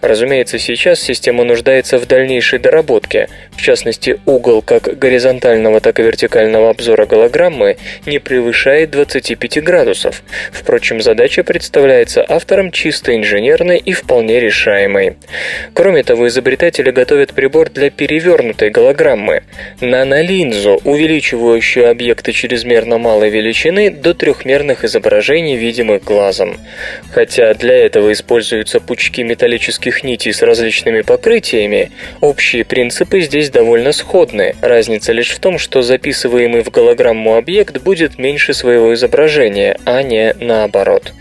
Разумеется, 0.00 0.58
сейчас 0.58 1.00
система 1.00 1.44
нуждается 1.44 1.98
в 1.98 2.06
дальнейшей 2.06 2.58
доработке, 2.58 3.28
в 3.52 3.62
частности, 3.62 4.20
угол 4.26 4.62
как 4.62 4.98
горизонтального, 4.98 5.80
так 5.80 6.00
и 6.00 6.02
вертикального 6.02 6.70
обзора 6.70 7.06
голограммы 7.06 7.76
не 8.06 8.18
превышает 8.18 8.90
25 8.90 9.62
градусов. 9.62 10.22
Впрочем, 10.52 11.00
задача 11.00 11.44
представляется 11.44 12.24
автором 12.26 12.70
чисто 12.70 13.16
инженерной 13.16 13.78
и 13.78 13.92
вполне 13.92 14.40
решаемой. 14.40 15.16
Кроме 15.74 16.02
того, 16.02 16.28
изобретатели 16.28 16.90
готовят 16.90 17.34
прибор 17.34 17.70
для 17.70 17.90
перевернутой 17.90 18.70
голограммы, 18.70 18.99
голограммы, 19.00 19.42
нанолинзу, 19.80 20.80
увеличивающую 20.84 21.90
объекты 21.90 22.32
чрезмерно 22.32 22.98
малой 22.98 23.30
величины 23.30 23.90
до 23.90 24.12
трехмерных 24.12 24.84
изображений, 24.84 25.56
видимых 25.56 26.04
глазом. 26.04 26.58
Хотя 27.12 27.54
для 27.54 27.76
этого 27.76 28.12
используются 28.12 28.78
пучки 28.80 29.22
металлических 29.22 30.04
нитей 30.04 30.32
с 30.32 30.42
различными 30.42 31.00
покрытиями, 31.00 31.90
общие 32.20 32.64
принципы 32.64 33.20
здесь 33.20 33.48
довольно 33.50 33.92
сходны. 33.92 34.54
Разница 34.60 35.12
лишь 35.12 35.30
в 35.30 35.40
том, 35.40 35.58
что 35.58 35.80
записываемый 35.80 36.62
в 36.62 36.70
голограмму 36.70 37.36
объект 37.36 37.78
будет 37.78 38.18
меньше 38.18 38.52
своего 38.52 38.92
изображения, 38.92 39.78
а 39.86 40.02
не 40.02 40.34
наоборот. 40.40 41.12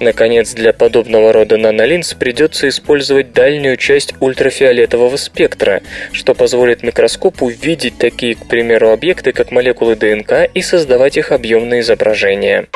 Наконец, 0.00 0.52
для 0.52 0.72
подобного 0.72 1.32
рода 1.32 1.56
нанолинз 1.56 2.12
придется 2.14 2.68
использовать 2.68 3.32
дальнюю 3.32 3.78
часть 3.78 4.14
ультрафиолетового 4.20 5.16
спектра, 5.16 5.80
что 6.12 6.34
позволит 6.34 6.82
микроскопу 6.82 7.21
видеть 7.50 7.98
такие, 7.98 8.34
к 8.34 8.46
примеру, 8.46 8.90
объекты, 8.90 9.32
как 9.32 9.52
молекулы 9.52 9.94
ДНК 9.96 10.50
и 10.52 10.62
создавать 10.62 11.16
их 11.16 11.30
объемные 11.30 11.80
изображения. 11.80 12.66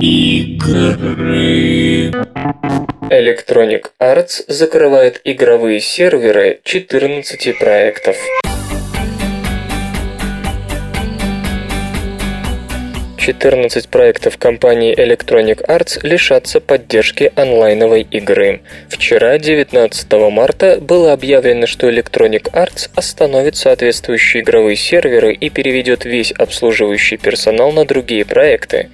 Игры. 0.00 1.46
Electronic 3.08 3.92
Arts 4.00 4.44
закрывает 4.48 5.20
игровые 5.24 5.80
серверы 5.80 6.60
14 6.64 7.58
проектов. 7.58 8.16
14 13.26 13.88
проектов 13.88 14.38
компании 14.38 14.94
Electronic 14.96 15.66
Arts 15.66 15.98
лишатся 16.06 16.60
поддержки 16.60 17.32
онлайновой 17.34 18.02
игры. 18.08 18.60
Вчера, 18.88 19.36
19 19.36 20.12
марта, 20.30 20.78
было 20.80 21.12
объявлено, 21.12 21.66
что 21.66 21.90
Electronic 21.90 22.52
Arts 22.52 22.88
остановит 22.94 23.56
соответствующие 23.56 24.44
игровые 24.44 24.76
серверы 24.76 25.32
и 25.32 25.50
переведет 25.50 26.04
весь 26.04 26.30
обслуживающий 26.30 27.16
персонал 27.16 27.72
на 27.72 27.84
другие 27.84 28.24
проекты. 28.24 28.90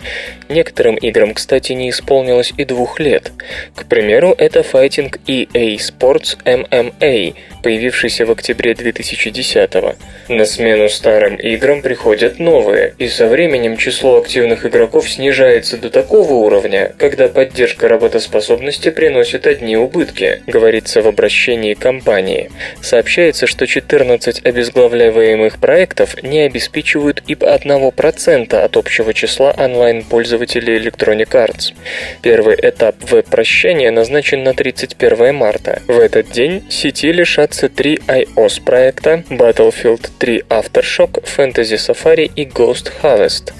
Некоторым 0.48 0.94
играм, 0.94 1.34
кстати, 1.34 1.72
не 1.72 1.90
исполнилось 1.90 2.54
и 2.56 2.64
двух 2.64 3.00
лет. 3.00 3.32
К 3.74 3.84
примеру, 3.84 4.34
это 4.38 4.62
файтинг 4.62 5.18
EA 5.26 5.76
Sports 5.76 6.38
MMA, 6.46 7.34
появившийся 7.62 8.24
в 8.24 8.30
октябре 8.30 8.74
2010 8.74 9.74
-го. 9.74 9.94
На 10.28 10.46
смену 10.46 10.88
старым 10.88 11.36
играм 11.36 11.82
приходят 11.82 12.38
новые, 12.38 12.94
и 12.96 13.08
со 13.08 13.26
временем 13.26 13.76
число 13.76 14.21
активных 14.22 14.64
игроков 14.64 15.08
снижается 15.10 15.76
до 15.76 15.90
такого 15.90 16.32
уровня, 16.34 16.94
когда 16.96 17.26
поддержка 17.28 17.88
работоспособности 17.88 18.90
приносит 18.90 19.46
одни 19.48 19.76
убытки, 19.76 20.42
говорится 20.46 21.02
в 21.02 21.08
обращении 21.08 21.74
компании. 21.74 22.50
Сообщается, 22.80 23.46
что 23.48 23.66
14 23.66 24.46
обезглавливаемых 24.46 25.58
проектов 25.58 26.22
не 26.22 26.40
обеспечивают 26.40 27.22
и 27.26 27.34
1% 27.34 28.54
от 28.54 28.76
общего 28.76 29.12
числа 29.12 29.52
онлайн-пользователей 29.58 30.78
Electronic 30.78 31.30
Arts. 31.30 31.74
Первый 32.22 32.56
этап 32.62 32.94
веб-прощания 33.00 33.90
назначен 33.90 34.44
на 34.44 34.54
31 34.54 35.34
марта. 35.34 35.82
В 35.88 35.98
этот 35.98 36.30
день 36.30 36.64
сети 36.70 37.10
лишатся 37.10 37.68
три 37.68 37.96
iOS 38.06 38.62
проекта 38.62 39.24
Battlefield 39.28 40.08
3 40.18 40.44
Aftershock, 40.48 41.24
Fantasy 41.24 41.76
Safari 41.76 42.30
и 42.36 42.44
Ghost 42.44 42.92
Harvest. 43.02 43.52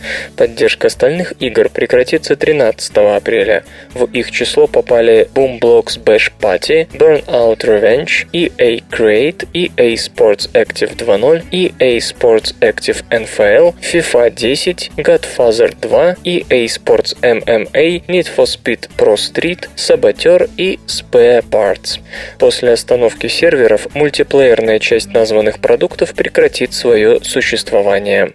Поддержка 0.52 0.88
остальных 0.88 1.32
игр 1.40 1.70
прекратится 1.70 2.36
13 2.36 2.92
апреля. 3.16 3.64
В 3.94 4.04
их 4.12 4.30
число 4.30 4.66
попали 4.66 5.26
Boomblocks 5.34 5.98
Bash 5.98 6.30
Party, 6.38 6.86
Burnout 6.90 7.60
Revenge, 7.60 8.26
EA 8.34 8.82
Create, 8.90 9.48
EA 9.54 9.94
Sports 9.94 10.52
Active 10.52 10.94
2.0, 10.94 11.44
EA 11.50 11.96
Sports 12.00 12.54
Active 12.60 13.02
NFL, 13.08 13.74
FIFA 13.80 14.30
10, 14.30 14.90
Godfather 14.98 15.74
2, 15.80 16.16
EA 16.22 16.66
Sports 16.66 17.16
MMA, 17.22 18.06
Need 18.08 18.28
for 18.28 18.44
Speed 18.44 18.90
Pro 18.98 19.16
Street, 19.16 19.70
Saboteur 19.74 20.50
и 20.58 20.78
Spare 20.86 21.42
Parts. 21.48 21.98
После 22.38 22.72
остановки 22.72 23.26
серверов 23.26 23.86
мультиплеерная 23.94 24.80
часть 24.80 25.14
названных 25.14 25.60
продуктов 25.60 26.12
прекратит 26.12 26.74
свое 26.74 27.24
существование. 27.24 28.34